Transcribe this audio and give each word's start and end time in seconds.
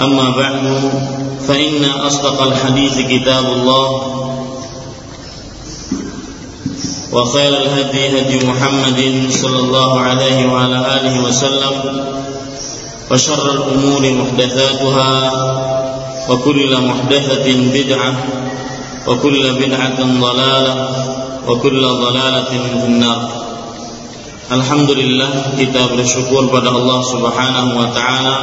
أما 0.00 0.30
بعد 0.30 0.90
فإن 1.48 1.84
أصدق 1.84 2.42
الحديث 2.42 2.98
كتاب 2.98 3.44
الله 3.44 3.88
وخير 7.12 7.52
الهدي 7.62 8.20
هدي 8.20 8.46
محمد 8.46 9.30
صلى 9.30 9.58
الله 9.58 10.00
عليه 10.00 10.46
وعلى 10.46 10.78
آله 11.00 11.24
وسلم 11.24 11.74
وشر 13.10 13.50
الأمور 13.52 14.02
محدثاتها 14.10 15.12
وكل 16.30 16.80
محدثة 16.80 17.46
بدعة 17.74 18.14
وكل 19.06 19.52
بدعة 19.52 19.98
ضلالة 20.20 20.74
وكل 21.48 21.82
ضلالة 21.86 22.50
في 22.50 22.86
النار. 22.86 23.20
Alhamdulillah 24.44 25.56
kita 25.56 25.88
bersyukur 25.88 26.52
pada 26.52 26.68
Allah 26.68 27.00
Subhanahu 27.00 27.80
wa 27.80 27.88
taala. 27.96 28.36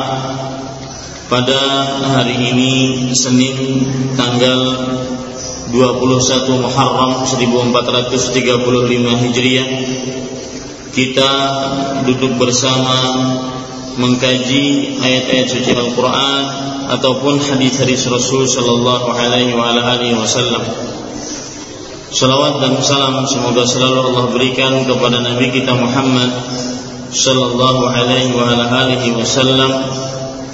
Pada 1.32 1.64
hari 2.12 2.52
ini 2.52 2.74
Senin 3.16 3.88
tanggal 4.20 4.84
21 5.72 6.60
Muharram 6.60 7.24
1435 7.24 9.24
Hijriah 9.24 9.70
kita 10.92 11.32
duduk 12.04 12.36
bersama 12.36 13.00
mengkaji 13.96 15.00
ayat-ayat 15.00 15.48
suci 15.48 15.72
Al-Qur'an 15.72 16.44
ataupun 17.00 17.40
hadis-hadis 17.40 18.12
Rasul 18.12 18.44
sallallahu 18.44 19.16
alaihi 19.16 19.56
wa 19.56 19.72
alihi 19.72 20.20
wasallam. 20.20 20.68
Salawat 22.12 22.60
dan 22.60 22.76
salam 22.84 23.24
semoga 23.24 23.64
selalu 23.64 24.04
Allah 24.04 24.36
berikan 24.36 24.84
kepada 24.84 25.24
Nabi 25.24 25.48
kita 25.48 25.80
Muhammad 25.80 26.28
sallallahu 27.16 27.88
alaihi 27.88 28.36
wa 28.36 28.52
alihi 28.52 29.16
wasallam 29.16 29.72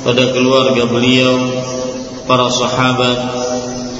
pada 0.07 0.31
keluarga 0.31 0.87
beliau, 0.87 1.35
para 2.23 2.47
sahabat 2.47 3.17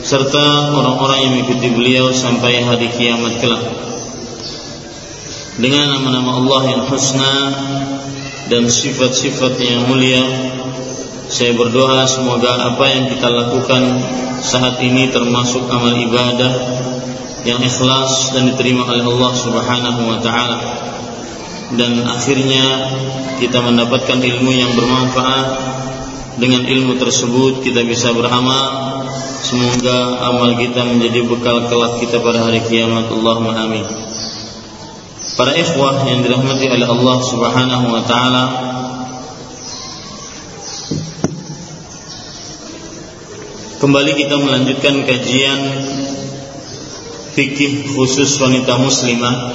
serta 0.08 0.72
orang-orang 0.72 1.20
yang 1.20 1.32
mengikuti 1.36 1.68
beliau 1.68 2.16
sampai 2.16 2.64
hari 2.64 2.88
kiamat 2.96 3.44
kelak. 3.44 3.68
Dengan 5.60 6.00
nama-nama 6.00 6.40
Allah 6.40 6.62
yang 6.72 6.84
husna 6.88 7.36
dan 8.48 8.72
sifat-sifat 8.72 9.60
yang 9.60 9.84
mulia, 9.92 10.24
saya 11.28 11.52
berdoa 11.60 12.08
semoga 12.08 12.56
apa 12.56 12.88
yang 12.88 13.12
kita 13.12 13.28
lakukan 13.28 14.00
saat 14.40 14.80
ini 14.80 15.12
termasuk 15.12 15.68
amal 15.68 15.92
ibadah 15.92 16.56
yang 17.44 17.60
ikhlas 17.60 18.32
dan 18.32 18.48
diterima 18.48 18.88
oleh 18.88 19.04
Allah 19.04 19.32
Subhanahu 19.36 20.02
wa 20.08 20.24
taala. 20.24 20.60
Dan 21.76 22.00
akhirnya 22.08 22.96
kita 23.44 23.60
mendapatkan 23.60 24.24
ilmu 24.24 24.56
yang 24.56 24.72
bermanfaat. 24.72 25.48
Dengan 26.38 26.70
ilmu 26.70 27.02
tersebut 27.02 27.66
kita 27.66 27.82
bisa 27.82 28.14
beramal 28.14 28.98
Semoga 29.48 30.28
amal 30.28 30.60
kita 30.60 30.84
menjadi 30.84 31.24
bekal 31.24 31.72
kelak 31.72 32.04
kita 32.04 32.20
pada 32.20 32.52
hari 32.52 32.60
kiamat. 32.68 33.08
Allahumma 33.08 33.56
amin. 33.56 33.86
Para 35.40 35.56
ikhwah 35.56 36.04
yang 36.04 36.20
dirahmati 36.20 36.68
oleh 36.68 36.84
Allah 36.84 37.18
Subhanahu 37.24 37.86
wa 37.88 38.04
taala, 38.04 38.44
Kembali 43.78 44.18
kita 44.18 44.42
melanjutkan 44.42 45.06
kajian 45.06 45.60
fikih 47.38 47.94
khusus 47.94 48.36
wanita 48.42 48.74
muslimah 48.82 49.54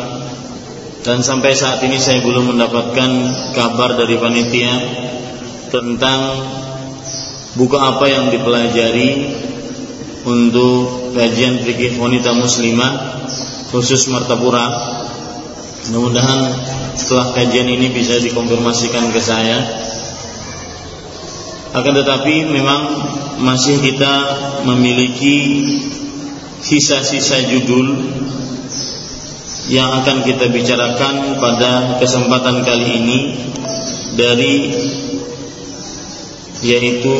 dan 1.03 1.26
sampai 1.26 1.59
saat 1.59 1.82
ini 1.82 1.99
saya 1.99 2.22
belum 2.22 2.54
mendapatkan 2.54 3.10
kabar 3.50 3.99
dari 3.99 4.14
panitia 4.22 4.72
tentang 5.75 6.20
buku 7.57 7.77
apa 7.77 8.05
yang 8.09 8.33
dipelajari 8.33 9.11
untuk 10.25 11.13
kajian 11.13 11.61
fikih 11.61 11.99
wanita 11.99 12.33
muslimah 12.33 13.27
khusus 13.75 14.09
Martapura. 14.09 14.71
Mudah-mudahan 15.91 16.41
setelah 16.95 17.35
kajian 17.35 17.67
ini 17.67 17.91
bisa 17.91 18.17
dikonfirmasikan 18.23 19.11
ke 19.11 19.21
saya. 19.21 19.59
Akan 21.73 21.97
tetapi 21.97 22.53
memang 22.53 22.83
masih 23.41 23.81
kita 23.81 24.15
memiliki 24.69 25.65
sisa-sisa 26.62 27.49
judul 27.49 27.97
yang 29.73 29.91
akan 30.05 30.23
kita 30.23 30.53
bicarakan 30.53 31.41
pada 31.41 31.97
kesempatan 31.99 32.62
kali 32.62 32.87
ini 33.03 33.19
dari 34.15 34.55
yaitu 36.62 37.15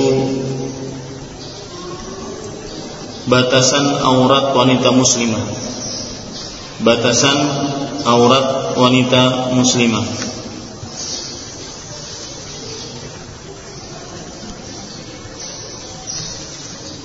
batasan 3.26 3.86
aurat 4.06 4.54
wanita 4.54 4.94
muslimah. 4.94 5.44
Batasan 6.82 7.38
aurat 8.06 8.75
wanita 8.78 9.54
muslimah. 9.54 10.06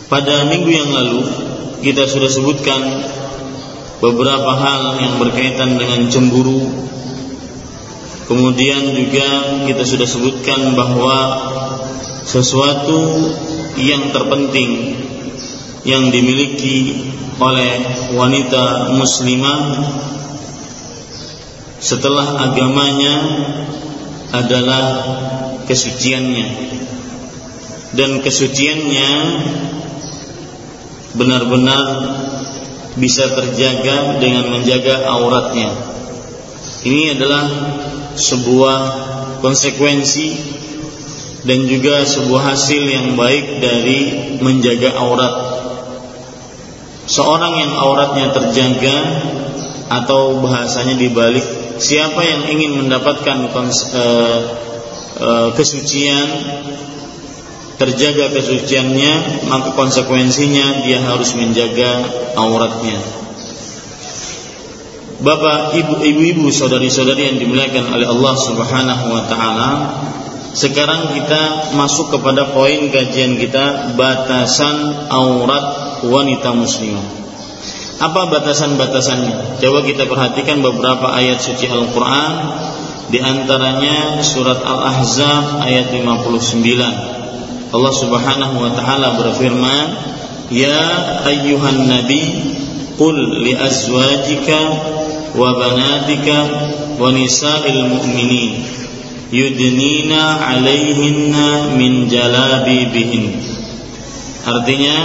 Pada 0.08 0.48
minggu 0.48 0.72
yang 0.72 0.88
lalu 0.96 1.20
kita 1.84 2.08
sudah 2.08 2.32
sebutkan 2.32 2.80
beberapa 4.00 4.56
hal 4.56 5.04
yang 5.04 5.20
berkaitan 5.20 5.76
dengan 5.76 6.08
cemburu. 6.08 6.64
Kemudian 8.28 8.92
juga 8.92 9.28
kita 9.64 9.88
sudah 9.88 10.04
sebutkan 10.04 10.76
bahwa 10.76 11.20
sesuatu 12.28 13.32
yang 13.80 14.12
terpenting 14.12 15.00
yang 15.88 16.12
dimiliki 16.12 17.08
oleh 17.40 17.88
wanita 18.12 18.92
muslimah 19.00 19.88
setelah 21.80 22.52
agamanya 22.52 23.16
adalah 24.36 24.86
kesuciannya 25.64 26.48
dan 27.96 28.20
kesuciannya 28.20 29.12
benar-benar 31.16 31.86
bisa 32.98 33.30
terjaga 33.32 34.20
dengan 34.20 34.52
menjaga 34.52 35.06
auratnya. 35.08 35.72
Ini 36.84 37.16
adalah 37.16 37.46
sebuah 38.18 38.80
konsekuensi 39.40 40.30
dan 41.46 41.64
juga 41.70 42.04
sebuah 42.04 42.54
hasil 42.54 42.84
yang 42.84 43.08
baik 43.16 43.62
dari 43.64 44.00
menjaga 44.42 44.98
aurat. 45.00 45.36
Seorang 47.08 47.54
yang 47.56 47.72
auratnya 47.72 48.36
terjaga 48.36 48.98
atau 49.88 50.44
bahasanya 50.44 51.00
dibalik 51.00 51.46
siapa 51.80 52.20
yang 52.26 52.52
ingin 52.52 52.84
mendapatkan 52.84 53.48
uh, 53.48 54.40
uh, 55.22 55.48
kesucian 55.56 56.28
terjaga 57.78 58.34
kesuciannya 58.34 59.48
maka 59.48 59.72
konsekuensinya 59.78 60.84
dia 60.84 61.00
harus 61.00 61.38
menjaga 61.38 62.04
auratnya 62.36 63.27
Bapak, 65.18 65.74
ibu, 65.74 65.98
ibu-ibu, 65.98 66.46
saudari-saudari 66.54 67.34
yang 67.34 67.38
dimuliakan 67.42 67.90
oleh 67.90 68.06
Allah 68.06 68.36
Subhanahu 68.38 69.06
wa 69.10 69.24
taala, 69.26 69.70
Sekarang 70.58 71.14
kita 71.14 71.70
masuk 71.78 72.18
kepada 72.18 72.50
poin 72.50 72.90
kajian 72.90 73.38
kita 73.38 73.94
batasan 73.94 75.06
aurat 75.06 76.02
wanita 76.02 76.50
muslimah. 76.50 77.06
Apa 78.02 78.26
batasan-batasannya? 78.34 79.62
Coba 79.62 79.86
kita 79.86 80.10
perhatikan 80.10 80.66
beberapa 80.66 81.14
ayat 81.14 81.46
suci 81.46 81.70
Al-Qur'an 81.70 82.34
di 83.14 83.22
antaranya 83.22 84.26
surat 84.26 84.58
Al-Ahzab 84.66 85.62
ayat 85.62 85.94
59. 85.94 87.70
Allah 87.70 87.94
Subhanahu 87.94 88.56
wa 88.58 88.74
taala 88.74 89.14
berfirman, 89.14 89.86
"Ya 90.50 90.82
ayyuhan 91.22 91.86
nabi, 91.86 92.24
qul 92.98 93.46
li 93.46 93.54
azwajika 93.54 94.58
wa 95.38 97.14
nisa'il 97.14 97.86
mu'minin 97.86 98.66
yudnina 99.30 100.42
'alaihinna 100.42 101.78
min 101.78 102.10
jalabibihin." 102.10 103.38
Artinya, 104.48 104.98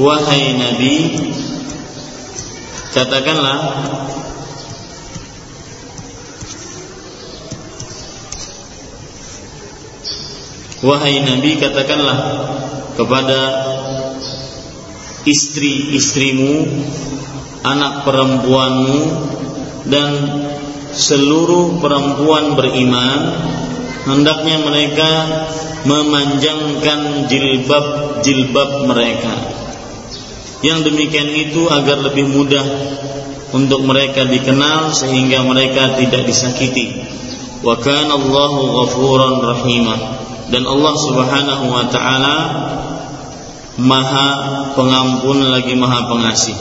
wahai 0.00 0.58
nabi, 0.58 0.94
katakanlah 2.90 3.58
Wahai 10.80 11.20
Nabi 11.20 11.60
katakanlah 11.60 12.18
kepada 12.96 13.40
istri-istrimu 15.28 16.64
Anak 17.60 18.08
perempuanmu 18.08 19.00
Dan 19.88 20.10
seluruh 20.90 21.80
perempuan 21.80 22.58
beriman 22.58 23.20
Hendaknya 24.00 24.64
mereka 24.64 25.10
memanjangkan 25.84 27.28
jilbab-jilbab 27.28 28.70
mereka 28.88 29.34
yang 30.60 30.84
demikian 30.84 31.28
itu 31.32 31.68
agar 31.72 32.04
lebih 32.04 32.28
mudah 32.28 32.64
untuk 33.56 33.80
mereka 33.84 34.28
dikenal 34.28 34.92
sehingga 34.92 35.40
mereka 35.40 35.96
tidak 35.96 36.28
disakiti. 36.28 37.00
Wa 37.64 37.80
kana 37.80 38.16
Allahu 38.16 38.84
ghafuran 38.84 39.40
rahimah. 39.40 40.00
Dan 40.50 40.66
Allah 40.66 40.94
Subhanahu 40.98 41.64
wa 41.70 41.84
taala 41.88 42.36
Maha 43.80 44.28
pengampun 44.76 45.48
lagi 45.48 45.72
Maha 45.72 46.10
pengasih. 46.12 46.56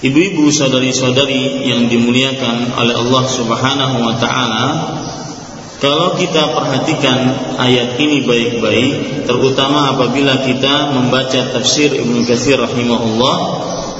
Ibu-ibu 0.00 0.48
saudari-saudari 0.48 1.68
yang 1.68 1.92
dimuliakan 1.92 2.72
oleh 2.72 2.96
Allah 2.96 3.24
Subhanahu 3.28 3.96
wa 4.00 4.16
taala, 4.16 4.66
kalau 5.76 6.16
kita 6.16 6.56
perhatikan 6.56 7.36
ayat 7.60 8.00
ini 8.00 8.24
baik-baik, 8.24 9.24
terutama 9.28 9.92
apabila 9.92 10.40
kita 10.40 10.96
membaca 10.96 11.52
tafsir 11.52 11.92
Ibnu 11.92 12.24
Katsir 12.24 12.56
rahimahullah, 12.56 13.36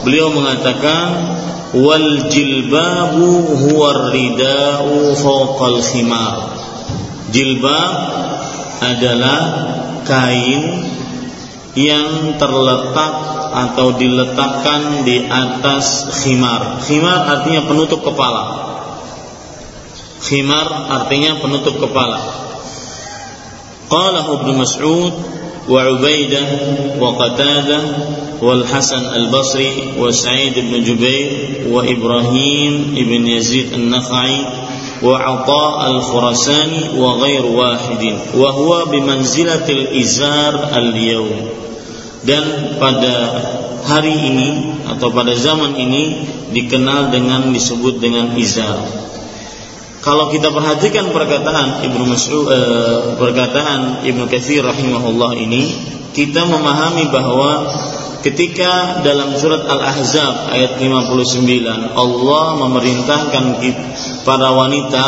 beliau 0.00 0.32
mengatakan 0.32 1.36
wal 1.76 2.32
jilbabu 2.32 3.60
huwa 3.60 4.08
ridau 4.08 5.12
fawqal 5.20 5.84
khimar. 5.84 6.64
Jilbab 7.28 7.92
adalah 8.80 9.40
kain 10.08 10.84
yang 11.80 12.36
terletak 12.36 13.12
atau 13.50 13.96
diletakkan 13.96 15.02
di 15.02 15.26
atas 15.26 16.12
khimar. 16.22 16.84
Khimar 16.84 17.26
artinya 17.26 17.66
penutup 17.66 18.04
kepala. 18.04 18.70
Khimar 20.20 20.66
artinya 20.92 21.40
penutup 21.40 21.80
kepala. 21.80 22.20
Qala 23.90 24.22
Ibnu 24.22 24.52
Mas'ud 24.54 25.14
wa 25.66 25.80
Ubaidah 25.82 26.46
wa 27.02 27.10
Qatadah 27.18 27.82
wal 28.38 28.62
Hasan 28.62 29.02
al-Basri 29.02 29.98
wa 29.98 30.14
Sa'id 30.14 30.54
bin 30.54 30.86
Jubair 30.86 31.66
wa 31.66 31.82
Ibrahim 31.82 32.94
ibn 32.94 33.22
Yazid 33.26 33.74
an-Nakhai 33.74 34.46
wa 35.02 35.16
Ata 35.18 35.66
al-Khurasani 35.90 36.96
wa 36.96 37.18
ghair 37.18 37.44
wahidin 37.44 38.16
wa 38.36 38.52
huwa 38.54 38.88
bimanzilatil 38.88 39.90
izar 39.96 40.70
al-yawm 40.70 41.69
dan 42.26 42.76
pada 42.76 43.14
hari 43.88 44.12
ini 44.12 44.48
atau 44.86 45.08
pada 45.08 45.32
zaman 45.32 45.76
ini 45.76 46.26
dikenal 46.52 47.14
dengan 47.14 47.48
disebut 47.54 47.96
dengan 48.02 48.36
izar 48.36 49.00
kalau 50.00 50.32
kita 50.32 50.48
perhatikan 50.48 51.12
perkataan 51.12 51.84
Ibnu 51.84 52.08
Mas'ud 52.08 52.48
eh, 52.48 53.20
perkataan 53.20 54.00
Ibnu 54.00 54.32
Katsir 54.32 54.64
rahimahullah 54.64 55.36
ini, 55.36 55.76
kita 56.16 56.48
memahami 56.48 57.12
bahwa 57.12 57.68
ketika 58.24 59.04
dalam 59.04 59.36
surat 59.36 59.60
Al-Ahzab 59.68 60.56
ayat 60.56 60.80
59 60.80 61.44
Allah 61.92 62.46
memerintahkan 62.64 63.44
para 64.24 64.48
wanita 64.56 65.04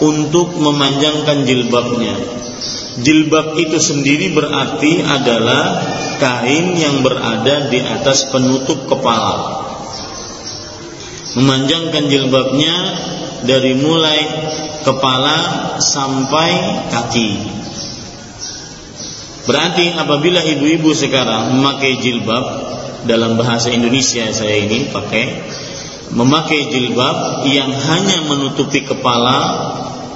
untuk 0.00 0.56
memanjangkan 0.56 1.44
jilbabnya. 1.44 2.16
Jilbab 3.04 3.60
itu 3.60 3.76
sendiri 3.76 4.32
berarti 4.32 5.04
adalah 5.04 5.76
kain 6.20 6.74
yang 6.76 7.00
berada 7.00 7.68
di 7.68 7.80
atas 7.80 8.28
penutup 8.28 8.88
kepala. 8.88 9.62
Memanjangkan 11.32 12.12
jilbabnya 12.12 12.76
dari 13.48 13.72
mulai 13.78 14.20
kepala 14.84 15.38
sampai 15.80 16.50
kaki. 16.92 17.30
Berarti 19.42 19.90
apabila 19.98 20.38
ibu-ibu 20.46 20.94
sekarang 20.94 21.58
memakai 21.58 21.98
jilbab 21.98 22.44
dalam 23.02 23.34
bahasa 23.34 23.74
Indonesia 23.74 24.30
saya 24.30 24.62
ini 24.62 24.94
pakai 24.94 25.42
memakai 26.14 26.70
jilbab 26.70 27.48
yang 27.50 27.74
hanya 27.74 28.22
menutupi 28.30 28.86
kepala 28.86 29.38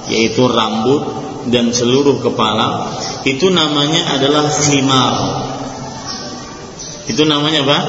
yaitu 0.07 0.47
rambut 0.47 1.03
dan 1.51 1.75
seluruh 1.75 2.23
kepala 2.23 2.95
itu 3.27 3.51
namanya 3.51 4.15
adalah 4.15 4.47
khimar. 4.47 5.15
Itu 7.07 7.23
namanya 7.23 7.63
apa? 7.63 7.79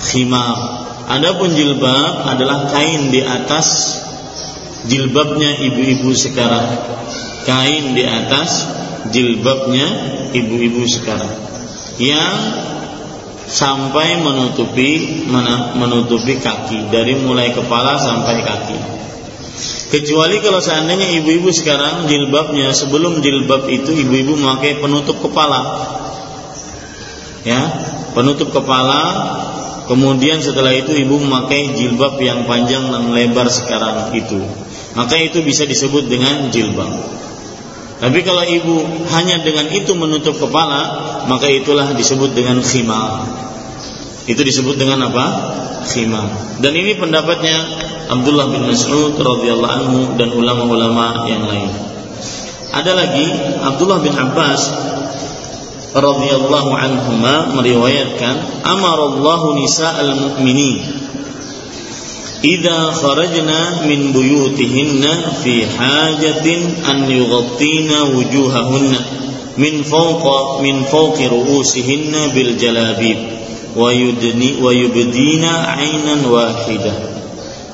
Khimar. 0.00 0.56
Adapun 1.10 1.52
jilbab 1.52 2.24
adalah 2.24 2.72
kain 2.72 3.12
di 3.12 3.20
atas 3.20 3.98
jilbabnya 4.88 5.60
ibu-ibu 5.60 6.10
sekarang. 6.16 6.66
Kain 7.44 7.92
di 7.92 8.04
atas 8.08 8.64
jilbabnya 9.12 9.86
ibu-ibu 10.32 10.82
sekarang. 10.88 11.36
Yang 12.00 12.36
sampai 13.50 14.24
menutupi 14.24 15.26
menutupi 15.76 16.40
kaki. 16.40 16.88
Dari 16.88 17.20
mulai 17.20 17.52
kepala 17.52 18.00
sampai 18.00 18.40
kaki. 18.40 18.78
Kecuali 19.90 20.38
kalau 20.38 20.62
seandainya 20.62 21.18
ibu-ibu 21.20 21.50
sekarang 21.50 22.06
jilbabnya 22.06 22.70
sebelum 22.70 23.18
jilbab 23.20 23.66
itu 23.66 23.90
ibu-ibu 23.90 24.38
memakai 24.38 24.78
penutup 24.78 25.18
kepala 25.18 25.90
ya 27.46 27.60
penutup 28.12 28.52
kepala 28.52 29.02
kemudian 29.86 30.42
setelah 30.44 30.74
itu 30.76 30.92
ibu 30.94 31.18
memakai 31.18 31.74
jilbab 31.74 32.20
yang 32.20 32.44
panjang 32.44 32.88
dan 32.90 33.10
lebar 33.10 33.48
sekarang 33.48 34.12
itu 34.12 34.40
maka 34.94 35.14
itu 35.18 35.42
bisa 35.46 35.66
disebut 35.66 36.10
dengan 36.10 36.50
jilbab. 36.50 36.90
Tapi 38.00 38.24
kalau 38.24 38.42
ibu 38.42 38.80
hanya 39.12 39.44
dengan 39.44 39.68
itu 39.70 39.92
menutup 39.92 40.40
kepala, 40.40 40.82
maka 41.28 41.46
itulah 41.52 41.92
disebut 41.92 42.32
dengan 42.32 42.64
khimar. 42.64 43.28
Itu 44.24 44.40
disebut 44.40 44.80
dengan 44.80 45.04
apa? 45.12 45.26
Khimar. 45.84 46.58
Dan 46.64 46.72
ini 46.74 46.96
pendapatnya 46.96 47.60
Abdullah 48.08 48.50
bin 48.50 48.66
Mas'ud 48.66 49.14
radhiyallahu 49.14 49.74
anhu 49.84 49.98
dan 50.16 50.32
ulama-ulama 50.32 51.28
yang 51.28 51.44
lain. 51.44 51.70
Ada 52.72 52.92
lagi 52.96 53.26
Abdullah 53.60 54.00
bin 54.00 54.14
Abbas 54.16 54.62
radhiyallahu 55.95 56.75
anhuma 56.75 57.55
meriwayatkan 57.55 58.63
amarallahu 58.63 59.55
nisa'al 59.55 60.13
mu'minin 60.15 61.05
إذا 62.45 62.91
خرجنا 62.91 63.89
من 63.89 64.13
بيوتهن 64.13 65.03
في 65.43 65.65
حاجة 65.65 66.45
أن 66.91 67.11
يغطين 67.11 67.91
وجوههن 68.15 68.95
من 69.57 69.83
فوق 69.83 70.25
من 70.61 70.83
فوق 70.83 71.17
رؤوسهن 71.21 72.13
بالجلابيب 72.35 73.17
ويبدين 74.61 75.45
عينا 75.45 76.15
واحدة 76.29 76.93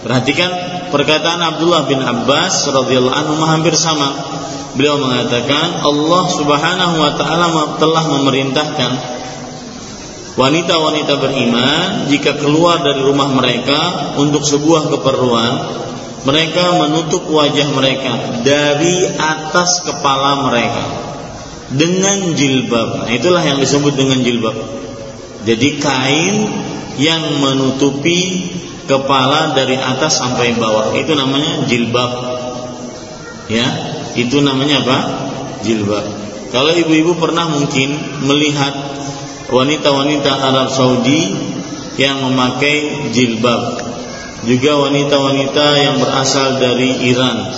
Perhatikan 0.06 0.50
perkataan 0.94 1.42
Abdullah 1.42 1.90
bin 1.90 1.98
Abbas 1.98 2.70
radhiyallahu 2.70 3.10
anhu 3.10 3.42
hampir 3.42 3.74
sama. 3.74 4.14
Beliau 4.78 5.02
mengatakan 5.02 5.82
Allah 5.82 6.24
Subhanahu 6.30 6.94
wa 6.94 7.12
taala 7.18 7.74
telah 7.82 8.04
memerintahkan 8.06 8.92
wanita-wanita 10.38 11.18
beriman 11.18 12.06
jika 12.06 12.38
keluar 12.38 12.86
dari 12.86 13.02
rumah 13.02 13.34
mereka 13.34 14.14
untuk 14.20 14.46
sebuah 14.46 14.94
keperluan 14.94 15.52
mereka 16.22 16.76
menutup 16.86 17.24
wajah 17.26 17.66
mereka 17.72 18.42
dari 18.46 19.10
atas 19.10 19.82
kepala 19.86 20.46
mereka 20.50 20.84
dengan 21.72 22.34
jilbab. 22.34 23.06
Nah, 23.06 23.10
itulah 23.10 23.42
yang 23.42 23.58
disebut 23.58 23.94
dengan 23.94 24.22
jilbab. 24.22 24.54
Jadi 25.46 25.78
kain 25.78 26.36
yang 26.98 27.38
menutupi 27.38 28.50
kepala 28.90 29.54
dari 29.54 29.78
atas 29.78 30.18
sampai 30.18 30.58
bawah 30.58 30.90
itu 30.98 31.14
namanya 31.14 31.64
jilbab. 31.70 32.12
Ya, 33.46 33.66
itu 34.18 34.42
namanya 34.42 34.82
apa? 34.82 34.98
Jilbab. 35.62 36.06
Kalau 36.50 36.74
ibu-ibu 36.74 37.14
pernah 37.14 37.46
mungkin 37.46 37.94
melihat 38.26 38.74
wanita-wanita 39.50 40.30
Arab 40.34 40.68
Saudi 40.74 41.30
yang 41.96 42.22
memakai 42.26 43.08
jilbab 43.14 43.78
juga 44.46 44.78
wanita-wanita 44.78 45.66
yang 45.80 45.96
berasal 45.98 46.60
dari 46.60 47.08
Iran 47.08 47.50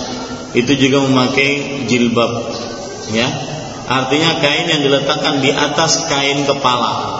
itu 0.57 0.73
juga 0.79 1.05
memakai 1.05 1.85
jilbab 1.85 2.49
ya 3.13 3.27
artinya 3.85 4.41
kain 4.41 4.65
yang 4.69 4.81
diletakkan 4.81 5.43
di 5.43 5.51
atas 5.53 6.07
kain 6.07 6.47
kepala 6.47 7.19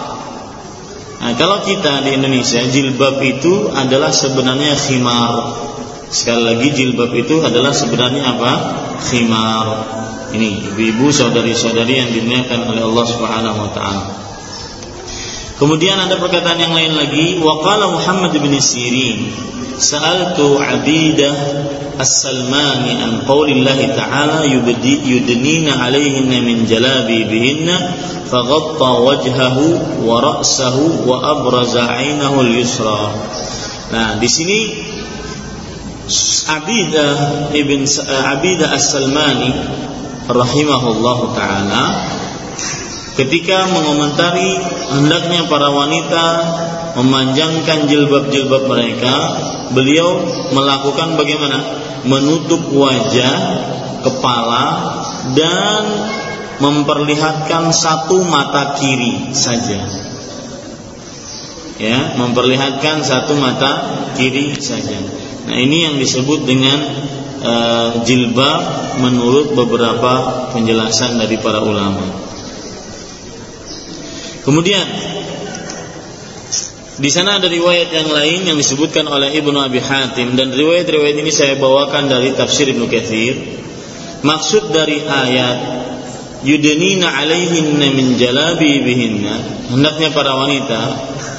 nah 1.20 1.32
kalau 1.36 1.60
kita 1.62 2.00
di 2.02 2.16
Indonesia 2.16 2.64
jilbab 2.64 3.20
itu 3.20 3.68
adalah 3.70 4.08
sebenarnya 4.08 4.72
khimar. 4.74 5.34
Sekali 6.10 6.42
lagi 6.42 6.68
jilbab 6.74 7.12
itu 7.14 7.38
adalah 7.44 7.70
sebenarnya 7.70 8.34
apa? 8.34 8.52
Khimar. 9.04 9.66
Ini 10.32 10.72
ibu-ibu 10.72 11.12
saudari-saudari 11.12 12.00
yang 12.00 12.10
dimuliakan 12.10 12.72
oleh 12.72 12.82
Allah 12.82 13.04
Subhanahu 13.06 13.58
wa 13.68 13.70
taala 13.76 14.20
Kemudian 15.60 16.00
ada 16.00 16.16
perkataan 16.16 16.56
yang 16.56 16.72
lain 16.72 16.96
lagi, 16.96 17.36
waqala 17.36 17.92
Muhammad 17.92 18.32
bin 18.32 18.56
Sirin, 18.56 19.28
sa'altu 19.76 20.56
Abidah 20.56 21.36
As-Salmani 22.00 22.96
an 22.96 23.10
qaulillahi 23.28 23.92
ta'ala 23.92 24.48
yubdi 24.48 25.04
yudnina 25.04 25.84
'alayhinna 25.84 26.40
min 26.40 26.64
jalabi 26.64 27.28
bihinna 27.28 27.92
faghatta 28.24 29.04
wajhahu 29.04 30.00
wa 30.08 30.16
ra'sahu 30.24 31.04
wa 31.04 31.20
abraza 31.28 31.92
'ainahu 31.92 32.40
al-yusra. 32.40 33.12
Nah, 33.92 34.16
di 34.16 34.28
sini 34.32 34.60
Abidah 36.48 37.52
ibn 37.52 37.84
Abidah 38.08 38.74
As-Salmani 38.80 39.52
rahimahullahu 40.24 41.36
taala 41.36 41.84
ketika 43.18 43.66
mengomentari 43.70 44.58
hendaknya 44.94 45.46
para 45.50 45.70
wanita 45.70 46.26
memanjangkan 46.98 47.86
jilbab-jilbab 47.86 48.66
mereka 48.66 49.14
beliau 49.72 50.26
melakukan 50.50 51.14
bagaimana? 51.14 51.58
Menutup 52.00 52.64
wajah, 52.72 53.36
kepala 54.00 54.64
dan 55.36 55.82
memperlihatkan 56.60 57.72
satu 57.72 58.24
mata 58.24 58.76
kiri 58.76 59.32
saja. 59.36 59.80
Ya, 61.80 62.12
memperlihatkan 62.20 63.00
satu 63.00 63.40
mata 63.40 64.04
kiri 64.12 64.52
saja. 64.60 65.00
Nah, 65.48 65.56
ini 65.56 65.88
yang 65.88 65.96
disebut 65.96 66.44
dengan 66.44 66.78
uh, 67.40 67.88
jilbab 68.04 68.60
menurut 69.00 69.56
beberapa 69.56 70.12
penjelasan 70.52 71.16
dari 71.16 71.40
para 71.40 71.64
ulama. 71.64 72.04
Kemudian 74.40 74.86
di 77.00 77.08
sana 77.08 77.40
ada 77.40 77.48
riwayat 77.48 77.88
yang 77.96 78.12
lain 78.12 78.40
yang 78.44 78.56
disebutkan 78.60 79.08
oleh 79.08 79.32
Ibnu 79.32 79.56
Abi 79.56 79.80
Hatim 79.80 80.36
dan 80.36 80.52
riwayat-riwayat 80.52 81.16
ini 81.16 81.32
saya 81.32 81.56
bawakan 81.56 82.12
dari 82.12 82.36
tafsir 82.36 82.68
Ibnu 82.68 82.84
Katsir. 82.92 83.40
Maksud 84.20 84.68
dari 84.68 85.00
ayat 85.00 85.58
yudnina 86.44 87.08
alaihinna 87.08 87.88
min 87.96 88.20
jalabi 88.20 88.84
bihinna 88.84 89.64
hendaknya 89.72 90.12
para 90.12 90.36
wanita 90.36 90.80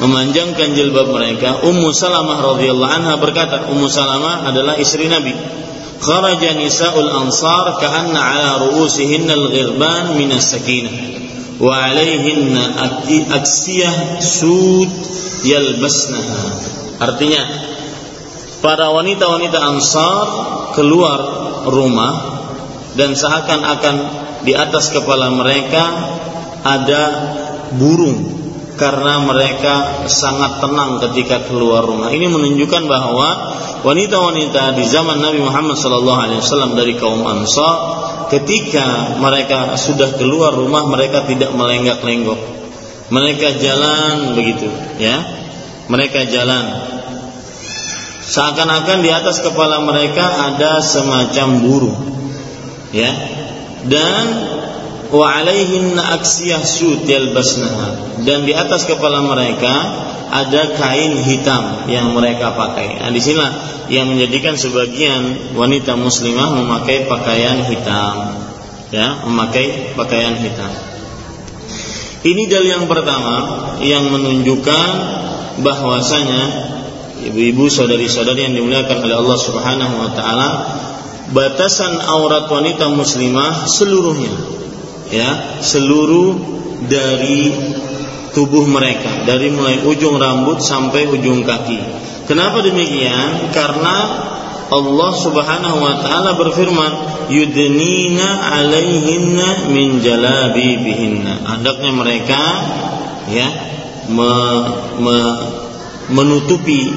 memanjangkan 0.01 0.73
jilbab 0.73 1.13
mereka. 1.13 1.61
Ummu 1.61 1.93
Salamah 1.93 2.41
radhiyallahu 2.41 2.93
anha 2.97 3.21
berkata 3.21 3.69
Ummu 3.69 3.85
Salamah 3.85 4.49
adalah 4.49 4.81
istri 4.81 5.05
Nabi. 5.13 5.37
Kharaja 6.01 6.57
nisa'ul 6.57 7.05
ansar 7.05 7.77
ka'anna 7.77 8.17
ala 8.17 8.49
ru'usihinna 8.65 9.37
al-ghirban 9.37 10.17
min 10.17 10.33
as-sakinah 10.33 11.29
alaihinna 11.69 12.63
aksiyah 13.37 14.17
sud 14.17 14.89
yalbasnaha. 15.45 16.43
Artinya 17.01 17.41
para 18.61 18.93
wanita-wanita 18.93 19.57
Ansar 19.57 20.25
keluar 20.77 21.19
rumah 21.69 22.13
dan 22.97 23.13
seakan-akan 23.13 23.95
di 24.41 24.57
atas 24.57 24.89
kepala 24.93 25.29
mereka 25.33 25.83
ada 26.61 27.03
burung 27.77 28.41
karena 28.77 29.21
mereka 29.21 30.05
sangat 30.09 30.57
tenang 30.57 30.97
ketika 30.97 31.45
keluar 31.45 31.85
rumah. 31.85 32.09
Ini 32.09 32.25
menunjukkan 32.25 32.83
bahwa 32.89 33.29
wanita-wanita 33.85 34.73
di 34.73 34.85
zaman 34.89 35.21
Nabi 35.21 35.37
Muhammad 35.41 35.77
SAW 35.77 36.73
dari 36.73 36.97
kaum 36.97 37.21
Ansar 37.21 37.75
ketika 38.31 39.19
mereka 39.19 39.75
sudah 39.75 40.15
keluar 40.15 40.55
rumah 40.55 40.87
mereka 40.87 41.27
tidak 41.27 41.51
melenggak-lenggok. 41.51 42.39
Mereka 43.11 43.59
jalan 43.59 44.39
begitu 44.39 44.71
ya. 44.95 45.19
Mereka 45.91 46.31
jalan. 46.31 46.87
Seakan-akan 48.23 49.03
di 49.03 49.11
atas 49.11 49.43
kepala 49.43 49.83
mereka 49.83 50.23
ada 50.47 50.79
semacam 50.79 51.47
burung 51.59 51.99
ya. 52.95 53.11
Dan 53.83 54.23
wa 55.11 55.27
alaihin 55.27 55.99
aksiyah 55.99 56.63
sud 56.63 57.03
yalbasnaha 57.03 58.23
dan 58.23 58.47
di 58.47 58.55
atas 58.55 58.87
kepala 58.87 59.19
mereka 59.19 59.73
ada 60.31 60.79
kain 60.79 61.19
hitam 61.19 61.91
yang 61.91 62.15
mereka 62.15 62.55
pakai. 62.55 63.03
Nah, 63.03 63.11
di 63.11 63.19
sinilah 63.19 63.51
yang 63.91 64.07
menjadikan 64.07 64.55
sebagian 64.55 65.51
wanita 65.59 65.99
muslimah 65.99 66.55
memakai 66.55 67.03
pakaian 67.11 67.67
hitam, 67.67 68.39
ya, 68.95 69.27
memakai 69.27 69.91
pakaian 69.99 70.39
hitam. 70.39 70.71
Ini 72.23 72.47
dalil 72.47 72.79
yang 72.79 72.87
pertama 72.87 73.35
yang 73.83 74.07
menunjukkan 74.07 74.89
bahwasanya 75.59 76.41
ibu-ibu 77.27 77.67
saudari-saudari 77.67 78.47
yang 78.47 78.55
dimuliakan 78.55 79.03
oleh 79.03 79.15
Allah 79.19 79.39
Subhanahu 79.41 79.95
wa 79.99 80.09
taala 80.15 80.49
batasan 81.35 81.97
aurat 81.97 82.47
wanita 82.47 82.87
muslimah 82.93 83.67
seluruhnya 83.67 84.31
ya 85.11 85.59
seluruh 85.59 86.39
dari 86.87 87.51
tubuh 88.31 88.63
mereka 88.65 89.27
dari 89.27 89.51
mulai 89.51 89.83
ujung 89.83 90.17
rambut 90.17 90.63
sampai 90.63 91.05
ujung 91.11 91.43
kaki. 91.43 91.79
Kenapa 92.25 92.63
demikian? 92.63 93.51
Karena 93.51 93.95
Allah 94.71 95.11
Subhanahu 95.19 95.77
wa 95.83 95.99
taala 95.99 96.39
berfirman, 96.39 96.91
"Yudnina 97.27 98.55
'alaihinna 98.55 99.67
min 99.67 99.99
jalabibihinna." 99.99 101.43
Hendaknya 101.43 101.91
mereka 101.91 102.41
ya 103.27 103.47
me, 104.07 104.31
me, 105.03 105.17
menutupi 106.15 106.87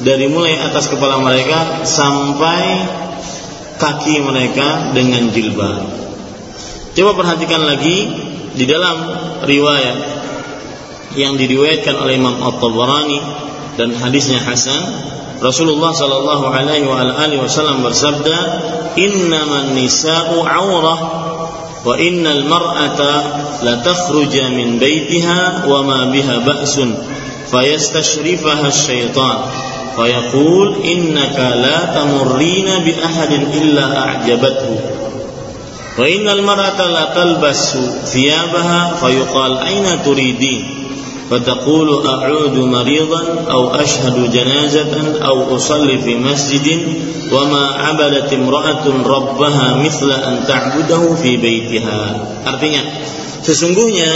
dari 0.00 0.32
mulai 0.32 0.56
atas 0.64 0.88
kepala 0.88 1.20
mereka 1.20 1.84
sampai 1.84 2.88
kaki 3.76 4.24
mereka 4.24 4.96
dengan 4.96 5.28
jilbab. 5.28 6.09
Coba 7.00 7.16
perhatikan 7.16 7.64
lagi 7.64 8.12
di 8.60 8.68
dalam 8.68 9.00
riwayat 9.48 9.98
yang 11.16 11.40
diriwayatkan 11.40 11.96
oleh 11.96 12.20
Imam 12.20 12.36
At-Tabarani 12.44 13.18
dan 13.80 13.96
hadisnya 13.96 14.44
hasan. 14.44 14.84
Rasulullah 15.40 15.96
sallallahu 15.96 16.52
alaihi 16.52 17.40
wasallam 17.40 17.80
bersabda, 17.80 18.36
"Innaman 19.00 19.80
nisa'u 19.80 20.44
'aurah 20.44 21.00
wa 21.88 21.96
innal 21.96 22.44
mar'ata 22.44 23.12
la 23.64 23.80
takhruja 23.80 24.52
min 24.52 24.76
baitiha 24.76 25.64
wa 25.64 25.80
ma 25.80 26.12
biha 26.12 26.44
ba'sun 26.44 27.00
fayastashrifaha 27.48 28.68
asy-syaitan 28.68 29.48
fayaqul 29.96 30.84
innaka 30.84 31.56
la 31.64 31.96
tamurrina 31.96 32.84
bi 32.84 32.92
ahadin 32.92 33.48
illa 33.56 33.88
a'jabathu 33.88 35.00
wa 35.99 36.05
innal 36.07 36.43
mar'ata 36.43 36.91
la 36.91 37.15
talbasu 37.15 38.03
thiyabaha 38.03 38.99
fayuqal 38.99 39.59
aina 39.63 40.03
turidin 40.03 40.75
فتقول 41.29 42.07
أعود 42.07 42.53
مريضا 42.57 43.21
أو 43.51 43.75
أشهد 43.75 44.31
جنازة 44.31 44.93
أو 45.25 45.55
أصلي 45.55 45.97
في 45.97 46.15
مسجد 46.15 46.67
وما 47.33 47.65
عبدت 47.65 48.33
امرأة 48.33 48.85
ربها 49.05 49.67
مثل 49.85 50.11
أن 50.11 50.43
تعبده 50.47 51.15
في 51.15 51.37
بيتها 51.37 52.01
artinya 52.45 52.81
sesungguhnya 53.41 54.11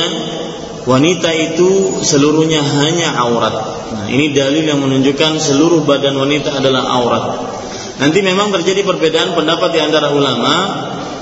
wanita 0.85 1.33
itu 1.33 1.97
seluruhnya 2.05 2.61
hanya 2.61 3.17
aurat 3.17 3.57
nah 3.89 4.05
ini 4.05 4.29
dalil 4.29 4.61
yang 4.61 4.77
menunjukkan 4.77 5.41
seluruh 5.41 5.81
badan 5.89 6.13
wanita 6.13 6.61
adalah 6.61 6.85
aurat 6.93 7.25
Nanti 7.99 8.23
memang 8.23 8.55
terjadi 8.55 8.87
perbedaan 8.87 9.35
pendapat 9.35 9.75
di 9.75 9.79
antara 9.83 10.15
ulama 10.15 10.55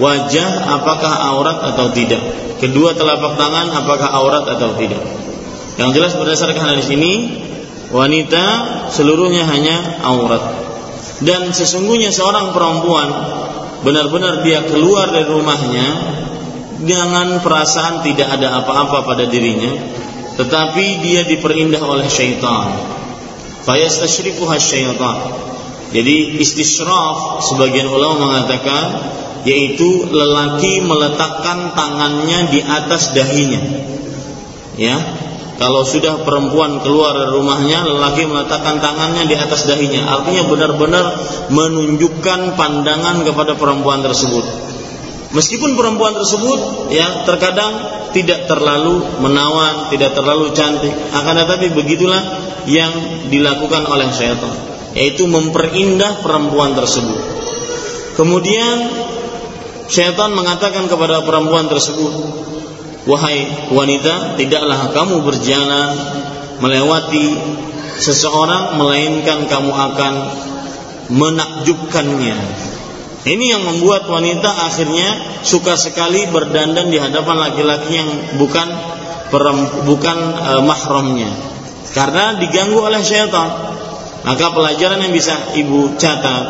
wajah 0.02 0.50
apakah 0.66 1.14
aurat 1.30 1.58
atau 1.74 1.94
tidak. 1.94 2.22
Kedua 2.58 2.98
telapak 2.98 3.38
tangan 3.38 3.70
apakah 3.70 4.10
aurat 4.10 4.42
atau 4.50 4.74
tidak. 4.74 5.02
Yang 5.78 5.90
jelas 5.98 6.12
berdasarkan 6.18 6.74
hadis 6.74 6.90
ini 6.90 7.42
wanita 7.94 8.44
seluruhnya 8.90 9.46
hanya 9.46 10.02
aurat. 10.02 10.42
Dan 11.22 11.54
sesungguhnya 11.54 12.10
seorang 12.10 12.50
perempuan 12.50 13.08
benar-benar 13.86 14.42
dia 14.42 14.66
keluar 14.66 15.14
dari 15.14 15.30
rumahnya 15.30 15.86
dengan 16.82 17.38
perasaan 17.38 18.02
tidak 18.02 18.26
ada 18.26 18.58
apa-apa 18.58 19.06
pada 19.06 19.30
dirinya, 19.30 19.70
tetapi 20.34 20.98
dia 21.06 21.22
diperindah 21.30 21.78
oleh 21.78 22.10
syaitan. 22.10 22.74
Fayastashrifuha 23.62 24.58
syaitan 24.58 25.18
jadi 25.92 26.40
istisraf 26.40 27.44
sebagian 27.52 27.84
ulama 27.92 28.32
mengatakan 28.32 28.84
yaitu 29.42 30.06
lelaki 30.06 30.82
meletakkan 30.82 31.74
tangannya 31.74 32.50
di 32.50 32.60
atas 32.62 33.14
dahinya. 33.14 33.60
Ya. 34.78 34.96
Kalau 35.60 35.86
sudah 35.86 36.26
perempuan 36.26 36.82
keluar 36.82 37.14
dari 37.14 37.38
rumahnya, 37.38 37.86
lelaki 37.86 38.26
meletakkan 38.26 38.82
tangannya 38.82 39.30
di 39.30 39.36
atas 39.38 39.62
dahinya. 39.70 40.10
Artinya 40.10 40.50
benar-benar 40.50 41.04
menunjukkan 41.54 42.58
pandangan 42.58 43.22
kepada 43.22 43.54
perempuan 43.54 44.02
tersebut. 44.02 44.42
Meskipun 45.32 45.78
perempuan 45.78 46.18
tersebut 46.18 46.90
ya 46.90 47.22
terkadang 47.22 47.72
tidak 48.10 48.50
terlalu 48.50 49.06
menawan, 49.22 49.88
tidak 49.94 50.18
terlalu 50.18 50.50
cantik, 50.50 50.92
akan 51.14 51.34
tetapi 51.46 51.72
begitulah 51.78 52.22
yang 52.66 52.92
dilakukan 53.30 53.86
oleh 53.86 54.10
syaitan 54.12 54.72
yaitu 54.92 55.24
memperindah 55.24 56.20
perempuan 56.20 56.76
tersebut. 56.76 57.20
Kemudian 58.12 58.76
syaitan 59.92 60.32
mengatakan 60.32 60.88
kepada 60.88 61.20
perempuan 61.20 61.68
tersebut, 61.68 62.12
"Wahai 63.04 63.68
wanita, 63.68 64.40
tidaklah 64.40 64.88
kamu 64.96 65.20
berjalan 65.20 65.92
melewati 66.64 67.36
seseorang 68.00 68.80
melainkan 68.80 69.44
kamu 69.44 69.68
akan 69.68 70.14
menakjubkannya." 71.12 72.36
Ini 73.22 73.44
yang 73.54 73.62
membuat 73.62 74.10
wanita 74.10 74.50
akhirnya 74.66 75.38
suka 75.46 75.78
sekali 75.78 76.26
berdandan 76.26 76.90
di 76.90 76.98
hadapan 76.98 77.38
laki-laki 77.38 77.94
yang 77.94 78.10
bukan 78.34 78.66
bukan 79.86 80.18
e, 80.42 80.52
mahramnya 80.66 81.30
karena 81.94 82.34
diganggu 82.42 82.82
oleh 82.82 82.98
syaitan. 82.98 83.78
Maka 84.22 84.54
pelajaran 84.54 85.02
yang 85.02 85.14
bisa 85.14 85.34
ibu 85.58 85.98
catat 85.98 86.44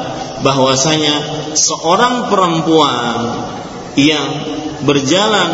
bahwasanya 0.44 1.14
seorang 1.56 2.28
perempuan 2.28 3.18
yang 3.96 4.28
berjalan 4.84 5.50